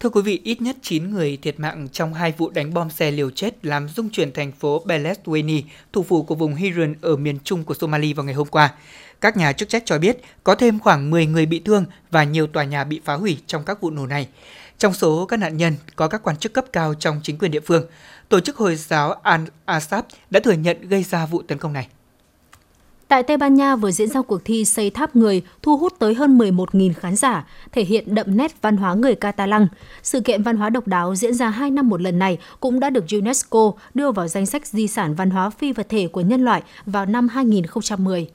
Thưa 0.00 0.08
quý 0.08 0.22
vị, 0.22 0.40
ít 0.44 0.62
nhất 0.62 0.76
9 0.82 1.10
người 1.10 1.38
thiệt 1.42 1.60
mạng 1.60 1.88
trong 1.92 2.14
hai 2.14 2.32
vụ 2.38 2.50
đánh 2.50 2.74
bom 2.74 2.90
xe 2.90 3.10
liều 3.10 3.30
chết 3.30 3.66
làm 3.66 3.88
rung 3.88 4.10
chuyển 4.10 4.32
thành 4.32 4.52
phố 4.52 4.82
Beledweyne, 4.86 5.62
thủ 5.92 6.02
phủ 6.02 6.22
của 6.22 6.34
vùng 6.34 6.54
Hiran 6.54 6.94
ở 7.00 7.16
miền 7.16 7.38
trung 7.44 7.64
của 7.64 7.74
Somalia 7.74 8.12
vào 8.12 8.24
ngày 8.24 8.34
hôm 8.34 8.48
qua. 8.48 8.74
Các 9.20 9.36
nhà 9.36 9.52
chức 9.52 9.68
trách 9.68 9.82
cho 9.86 9.98
biết 9.98 10.18
có 10.44 10.54
thêm 10.54 10.78
khoảng 10.78 11.10
10 11.10 11.26
người 11.26 11.46
bị 11.46 11.60
thương 11.64 11.84
và 12.10 12.24
nhiều 12.24 12.46
tòa 12.46 12.64
nhà 12.64 12.84
bị 12.84 13.00
phá 13.04 13.14
hủy 13.14 13.38
trong 13.46 13.64
các 13.64 13.80
vụ 13.80 13.90
nổ 13.90 14.06
này. 14.06 14.28
Trong 14.78 14.94
số 14.94 15.26
các 15.26 15.36
nạn 15.36 15.56
nhân 15.56 15.74
có 15.96 16.08
các 16.08 16.22
quan 16.22 16.36
chức 16.36 16.52
cấp 16.52 16.64
cao 16.72 16.94
trong 16.94 17.20
chính 17.22 17.38
quyền 17.38 17.50
địa 17.50 17.60
phương. 17.60 17.86
Tổ 18.32 18.40
chức 18.40 18.56
Hồi 18.56 18.76
giáo 18.76 19.14
Al-Assad 19.24 20.02
đã 20.30 20.40
thừa 20.40 20.52
nhận 20.52 20.88
gây 20.88 21.02
ra 21.02 21.26
vụ 21.26 21.42
tấn 21.42 21.58
công 21.58 21.72
này. 21.72 21.88
Tại 23.08 23.22
Tây 23.22 23.36
Ban 23.36 23.54
Nha 23.54 23.76
vừa 23.76 23.90
diễn 23.90 24.08
ra 24.08 24.22
cuộc 24.22 24.40
thi 24.44 24.64
xây 24.64 24.90
tháp 24.90 25.16
người 25.16 25.42
thu 25.62 25.76
hút 25.76 25.92
tới 25.98 26.14
hơn 26.14 26.38
11.000 26.38 26.92
khán 26.94 27.16
giả, 27.16 27.46
thể 27.72 27.84
hiện 27.84 28.14
đậm 28.14 28.36
nét 28.36 28.62
văn 28.62 28.76
hóa 28.76 28.94
người 28.94 29.14
Catalan. 29.14 29.66
Sự 30.02 30.20
kiện 30.20 30.42
văn 30.42 30.56
hóa 30.56 30.70
độc 30.70 30.86
đáo 30.86 31.14
diễn 31.14 31.34
ra 31.34 31.50
2 31.50 31.70
năm 31.70 31.88
một 31.88 32.00
lần 32.00 32.18
này 32.18 32.38
cũng 32.60 32.80
đã 32.80 32.90
được 32.90 33.04
UNESCO 33.12 33.72
đưa 33.94 34.12
vào 34.12 34.28
danh 34.28 34.46
sách 34.46 34.66
di 34.66 34.88
sản 34.88 35.14
văn 35.14 35.30
hóa 35.30 35.50
phi 35.50 35.72
vật 35.72 35.86
thể 35.88 36.08
của 36.08 36.20
nhân 36.20 36.44
loại 36.44 36.62
vào 36.86 37.06
năm 37.06 37.28
2010. 37.28 38.28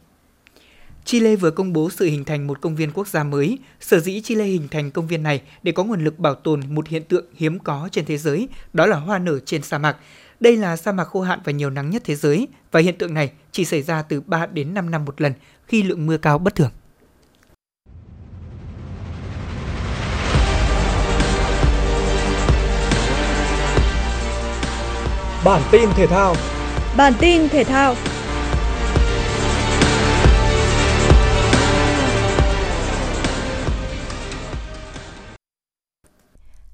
Chile 1.08 1.36
vừa 1.36 1.52
công 1.52 1.74
bố 1.74 1.90
sự 1.90 2.06
hình 2.06 2.26
thành 2.26 2.48
một 2.48 2.62
công 2.62 2.76
viên 2.76 2.92
quốc 2.92 3.08
gia 3.08 3.24
mới. 3.24 3.58
Sở 3.80 4.00
dĩ 4.00 4.22
Chile 4.22 4.46
hình 4.46 4.68
thành 4.72 4.92
công 4.92 5.08
viên 5.08 5.24
này 5.24 5.42
để 5.64 5.72
có 5.72 5.84
nguồn 5.84 6.04
lực 6.04 6.20
bảo 6.20 6.36
tồn 6.36 6.62
một 6.70 6.88
hiện 6.88 7.04
tượng 7.04 7.26
hiếm 7.36 7.60
có 7.60 7.90
trên 7.92 8.06
thế 8.06 8.18
giới, 8.18 8.48
đó 8.74 8.86
là 8.86 8.98
hoa 8.98 9.20
nở 9.20 9.40
trên 9.46 9.62
sa 9.62 9.78
mạc. 9.78 9.98
Đây 10.40 10.58
là 10.58 10.78
sa 10.78 10.92
mạc 10.92 11.04
khô 11.04 11.22
hạn 11.22 11.40
và 11.44 11.52
nhiều 11.52 11.70
nắng 11.70 11.90
nhất 11.90 12.02
thế 12.06 12.16
giới 12.16 12.48
và 12.72 12.80
hiện 12.80 12.98
tượng 12.98 13.14
này 13.14 13.32
chỉ 13.52 13.66
xảy 13.66 13.82
ra 13.82 14.02
từ 14.02 14.22
3 14.22 14.46
đến 14.46 14.74
5 14.74 14.92
năm 14.92 15.06
một 15.06 15.22
lần 15.22 15.34
khi 15.68 15.84
lượng 15.84 16.06
mưa 16.06 16.18
cao 16.18 16.38
bất 16.38 16.56
thường. 16.56 16.72
Bản 25.46 25.62
tin 25.72 25.90
thể 25.96 26.08
thao 26.08 26.36
Bản 26.98 27.14
tin 27.20 27.50
thể 27.50 27.64
thao 27.64 27.96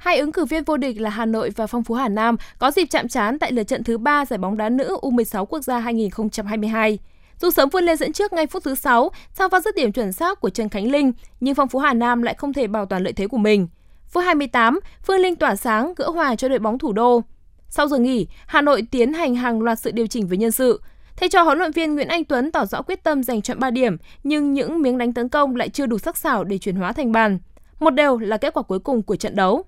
Hai 0.04 0.18
ứng 0.20 0.32
cử 0.32 0.46
viên 0.46 0.64
vô 0.64 0.78
địch 0.78 1.02
là 1.02 1.10
Hà 1.10 1.26
Nội 1.26 1.50
và 1.56 1.68
Phong 1.68 1.84
Phú 1.84 1.96
Hà 1.96 2.10
Nam 2.10 2.36
có 2.58 2.72
dịp 2.72 2.86
chạm 2.86 3.08
trán 3.08 3.40
tại 3.40 3.52
lượt 3.52 3.64
trận 3.64 3.84
thứ 3.84 3.98
3 3.98 4.26
giải 4.26 4.38
bóng 4.38 4.58
đá 4.58 4.70
nữ 4.70 4.98
U16 5.02 5.46
quốc 5.46 5.64
gia 5.64 5.80
2022. 5.80 7.00
Dù 7.42 7.50
sớm 7.52 7.70
vươn 7.70 7.84
lên 7.84 7.98
dẫn 7.98 8.14
trước 8.14 8.34
ngay 8.34 8.48
phút 8.48 8.64
thứ 8.64 8.76
6 8.76 9.12
sau 9.34 9.50
pha 9.50 9.60
dứt 9.60 9.76
điểm 9.76 9.92
chuẩn 9.92 10.12
xác 10.12 10.42
của 10.42 10.50
Trần 10.50 10.70
Khánh 10.70 10.92
Linh, 10.92 11.12
nhưng 11.40 11.56
Phong 11.56 11.70
Phú 11.70 11.80
Hà 11.80 11.94
Nam 11.94 12.22
lại 12.22 12.34
không 12.38 12.54
thể 12.54 12.68
bảo 12.68 12.86
toàn 12.86 13.04
lợi 13.04 13.14
thế 13.14 13.28
của 13.28 13.38
mình. 13.38 13.68
Phút 14.08 14.24
28, 14.24 14.80
Phương 15.04 15.20
Linh 15.20 15.36
tỏa 15.36 15.56
sáng 15.56 15.94
gỡ 15.98 16.10
hòa 16.10 16.36
cho 16.36 16.50
đội 16.50 16.60
bóng 16.60 16.80
thủ 16.80 16.94
đô. 16.94 17.22
Sau 17.70 17.88
giờ 17.88 17.98
nghỉ, 17.98 18.28
Hà 18.48 18.62
Nội 18.62 18.88
tiến 18.92 19.14
hành 19.14 19.36
hàng 19.36 19.62
loạt 19.62 19.80
sự 19.80 19.92
điều 19.92 20.08
chỉnh 20.08 20.28
về 20.28 20.38
nhân 20.38 20.52
sự. 20.52 20.82
Thầy 21.16 21.30
trò 21.30 21.44
huấn 21.44 21.58
luyện 21.58 21.72
viên 21.72 21.96
Nguyễn 21.96 22.08
Anh 22.08 22.24
Tuấn 22.24 22.52
tỏ 22.52 22.66
rõ 22.66 22.82
quyết 22.82 23.04
tâm 23.04 23.24
giành 23.24 23.42
chọn 23.42 23.60
3 23.60 23.72
điểm, 23.72 23.98
nhưng 24.24 24.54
những 24.54 24.82
miếng 24.82 24.98
đánh 24.98 25.14
tấn 25.14 25.30
công 25.30 25.56
lại 25.56 25.70
chưa 25.70 25.86
đủ 25.86 25.98
sắc 25.98 26.18
sảo 26.18 26.44
để 26.44 26.58
chuyển 26.58 26.76
hóa 26.76 26.92
thành 26.92 27.12
bàn. 27.12 27.40
Một 27.80 27.90
đều 27.90 28.18
là 28.18 28.38
kết 28.38 28.54
quả 28.54 28.64
cuối 28.64 28.80
cùng 28.80 29.02
của 29.02 29.16
trận 29.16 29.36
đấu. 29.36 29.66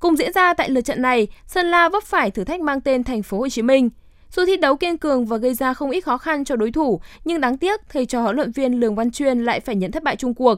Cùng 0.00 0.16
diễn 0.16 0.32
ra 0.32 0.54
tại 0.54 0.70
lượt 0.70 0.80
trận 0.80 1.02
này, 1.02 1.28
Sơn 1.46 1.66
La 1.66 1.88
vấp 1.88 2.02
phải 2.02 2.30
thử 2.30 2.44
thách 2.44 2.60
mang 2.60 2.80
tên 2.80 3.04
Thành 3.04 3.22
phố 3.22 3.38
Hồ 3.38 3.48
Chí 3.48 3.62
Minh. 3.62 3.90
Dù 4.30 4.44
thi 4.46 4.56
đấu 4.56 4.76
kiên 4.76 4.98
cường 4.98 5.26
và 5.26 5.36
gây 5.36 5.54
ra 5.54 5.74
không 5.74 5.90
ít 5.90 6.00
khó 6.00 6.18
khăn 6.18 6.44
cho 6.44 6.56
đối 6.56 6.72
thủ, 6.72 7.00
nhưng 7.24 7.40
đáng 7.40 7.58
tiếc 7.58 7.80
thầy 7.88 8.06
trò 8.06 8.22
huấn 8.22 8.36
luyện 8.36 8.52
viên 8.52 8.80
Lường 8.80 8.94
Văn 8.94 9.10
Chuyên 9.10 9.44
lại 9.44 9.60
phải 9.60 9.76
nhận 9.76 9.92
thất 9.92 10.02
bại 10.02 10.16
chung 10.16 10.34
cuộc. 10.34 10.54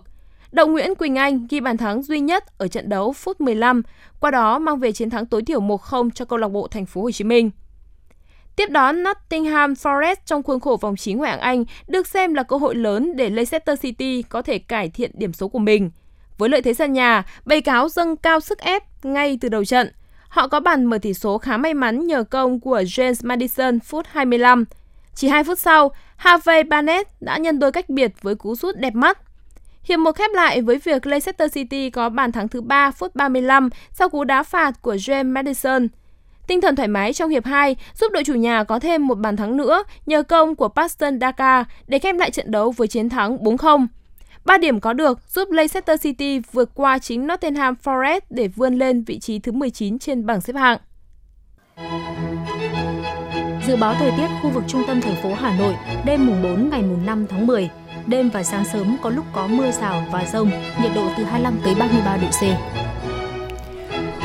Đậu 0.52 0.66
Nguyễn 0.66 0.94
Quỳnh 0.94 1.16
Anh 1.16 1.46
ghi 1.50 1.60
bàn 1.60 1.76
thắng 1.76 2.02
duy 2.02 2.20
nhất 2.20 2.58
ở 2.58 2.68
trận 2.68 2.88
đấu 2.88 3.12
phút 3.12 3.40
15, 3.40 3.82
qua 4.20 4.30
đó 4.30 4.58
mang 4.58 4.78
về 4.78 4.92
chiến 4.92 5.10
thắng 5.10 5.26
tối 5.26 5.42
thiểu 5.42 5.60
1-0 5.60 6.10
cho 6.10 6.24
câu 6.24 6.38
lạc 6.38 6.48
bộ 6.48 6.68
Thành 6.68 6.86
phố 6.86 7.02
Hồ 7.02 7.10
Chí 7.10 7.24
Minh. 7.24 7.50
Tiếp 8.56 8.70
đó, 8.70 8.92
Nottingham 8.92 9.72
Forest 9.72 10.16
trong 10.26 10.42
khuôn 10.42 10.60
khổ 10.60 10.78
vòng 10.80 10.96
9 10.96 11.18
Ngoại 11.18 11.30
hạng 11.30 11.40
Anh 11.40 11.64
được 11.86 12.06
xem 12.06 12.34
là 12.34 12.42
cơ 12.42 12.56
hội 12.56 12.74
lớn 12.74 13.16
để 13.16 13.30
Leicester 13.30 13.80
City 13.80 14.22
có 14.22 14.42
thể 14.42 14.58
cải 14.58 14.88
thiện 14.88 15.10
điểm 15.14 15.32
số 15.32 15.48
của 15.48 15.58
mình. 15.58 15.90
Với 16.38 16.48
lợi 16.48 16.62
thế 16.62 16.74
sân 16.74 16.92
nhà, 16.92 17.22
bầy 17.44 17.60
cáo 17.60 17.88
dâng 17.88 18.16
cao 18.16 18.40
sức 18.40 18.58
ép 18.58 18.82
ngay 19.02 19.38
từ 19.40 19.48
đầu 19.48 19.64
trận. 19.64 19.90
Họ 20.28 20.48
có 20.48 20.60
bàn 20.60 20.84
mở 20.84 20.98
tỷ 20.98 21.14
số 21.14 21.38
khá 21.38 21.56
may 21.56 21.74
mắn 21.74 22.06
nhờ 22.06 22.24
công 22.24 22.60
của 22.60 22.80
James 22.80 23.14
Madison 23.22 23.80
phút 23.80 24.06
25. 24.10 24.64
Chỉ 25.14 25.28
2 25.28 25.44
phút 25.44 25.58
sau, 25.58 25.90
Harvey 26.16 26.62
Barnett 26.62 27.10
đã 27.20 27.38
nhân 27.38 27.58
đôi 27.58 27.72
cách 27.72 27.88
biệt 27.88 28.12
với 28.22 28.34
cú 28.34 28.56
sút 28.56 28.76
đẹp 28.76 28.94
mắt. 28.94 29.18
Hiệp 29.82 29.98
một 29.98 30.12
khép 30.12 30.30
lại 30.34 30.62
với 30.62 30.78
việc 30.78 31.06
Leicester 31.06 31.54
City 31.54 31.90
có 31.90 32.08
bàn 32.08 32.32
thắng 32.32 32.48
thứ 32.48 32.60
3 32.60 32.90
phút 32.90 33.14
35 33.14 33.68
sau 33.92 34.08
cú 34.08 34.24
đá 34.24 34.42
phạt 34.42 34.82
của 34.82 34.94
James 34.94 35.32
Madison. 35.32 35.88
Tinh 36.46 36.60
thần 36.60 36.76
thoải 36.76 36.88
mái 36.88 37.12
trong 37.12 37.30
hiệp 37.30 37.44
2 37.44 37.76
giúp 37.94 38.12
đội 38.12 38.24
chủ 38.24 38.34
nhà 38.34 38.64
có 38.64 38.78
thêm 38.78 39.06
một 39.06 39.18
bàn 39.18 39.36
thắng 39.36 39.56
nữa 39.56 39.82
nhờ 40.06 40.22
công 40.22 40.56
của 40.56 40.68
Paston 40.68 41.20
Daka 41.20 41.64
để 41.86 41.98
khép 41.98 42.16
lại 42.18 42.30
trận 42.30 42.50
đấu 42.50 42.70
với 42.70 42.88
chiến 42.88 43.08
thắng 43.08 43.36
4-0. 43.36 43.86
3 44.48 44.58
điểm 44.58 44.80
có 44.80 44.92
được 44.92 45.18
giúp 45.34 45.50
Leicester 45.50 46.02
City 46.02 46.40
vượt 46.52 46.70
qua 46.74 46.98
chính 46.98 47.26
Nottingham 47.26 47.74
Forest 47.84 48.20
để 48.30 48.48
vươn 48.48 48.74
lên 48.74 49.04
vị 49.04 49.18
trí 49.18 49.38
thứ 49.38 49.52
19 49.52 49.98
trên 49.98 50.26
bảng 50.26 50.40
xếp 50.40 50.56
hạng. 50.56 50.78
Dự 53.66 53.76
báo 53.76 53.94
thời 53.94 54.10
tiết 54.10 54.26
khu 54.42 54.50
vực 54.50 54.64
trung 54.68 54.82
tâm 54.86 55.00
thành 55.00 55.16
phố 55.22 55.34
Hà 55.34 55.58
Nội 55.58 55.74
đêm 56.04 56.26
mùng 56.26 56.42
4 56.42 56.70
ngày 56.70 56.82
mùng 56.82 57.06
5 57.06 57.26
tháng 57.30 57.46
10. 57.46 57.70
Đêm 58.06 58.30
và 58.30 58.42
sáng 58.42 58.64
sớm 58.64 58.96
có 59.02 59.10
lúc 59.10 59.24
có 59.32 59.46
mưa 59.46 59.70
rào 59.70 60.06
và 60.12 60.24
rông, 60.32 60.50
nhiệt 60.82 60.92
độ 60.94 61.08
từ 61.18 61.24
25 61.24 61.58
tới 61.64 61.74
33 61.74 62.16
độ 62.16 62.28
C. 62.28 62.42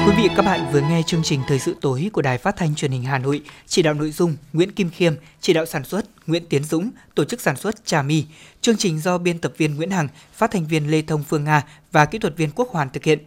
Quý 0.05 0.11
vị 0.17 0.29
các 0.35 0.45
bạn 0.45 0.71
vừa 0.71 0.81
nghe 0.81 1.01
chương 1.05 1.23
trình 1.23 1.41
Thời 1.47 1.59
sự 1.59 1.75
tối 1.81 2.09
của 2.13 2.21
Đài 2.21 2.37
Phát 2.37 2.55
thanh 2.55 2.75
Truyền 2.75 2.91
hình 2.91 3.03
Hà 3.03 3.17
Nội, 3.17 3.41
chỉ 3.67 3.81
đạo 3.81 3.93
nội 3.93 4.11
dung 4.11 4.35
Nguyễn 4.53 4.71
Kim 4.71 4.89
Khiêm, 4.89 5.13
chỉ 5.41 5.53
đạo 5.53 5.65
sản 5.65 5.83
xuất 5.83 6.05
Nguyễn 6.27 6.45
Tiến 6.45 6.63
Dũng, 6.63 6.89
tổ 7.15 7.25
chức 7.25 7.41
sản 7.41 7.55
xuất 7.55 7.85
Trà 7.85 8.01
My. 8.01 8.25
Chương 8.61 8.77
trình 8.77 8.99
do 8.99 9.17
biên 9.17 9.39
tập 9.39 9.53
viên 9.57 9.75
Nguyễn 9.75 9.91
Hằng, 9.91 10.07
phát 10.33 10.51
thanh 10.51 10.65
viên 10.67 10.91
Lê 10.91 11.01
Thông 11.01 11.23
Phương 11.23 11.43
Nga 11.43 11.63
và 11.91 12.05
kỹ 12.05 12.19
thuật 12.19 12.37
viên 12.37 12.49
Quốc 12.55 12.69
Hoàn 12.69 12.89
thực 12.89 13.03
hiện. 13.03 13.19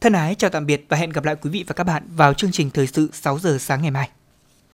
Thân 0.00 0.12
ái 0.12 0.34
chào 0.34 0.50
tạm 0.50 0.66
biệt 0.66 0.86
và 0.88 0.96
hẹn 0.96 1.10
gặp 1.10 1.24
lại 1.24 1.36
quý 1.42 1.50
vị 1.50 1.64
và 1.66 1.72
các 1.72 1.84
bạn 1.84 2.02
vào 2.16 2.34
chương 2.34 2.52
trình 2.52 2.70
Thời 2.70 2.86
sự 2.86 3.10
6 3.12 3.38
giờ 3.38 3.58
sáng 3.60 3.82
ngày 3.82 3.90
mai. 3.90 4.08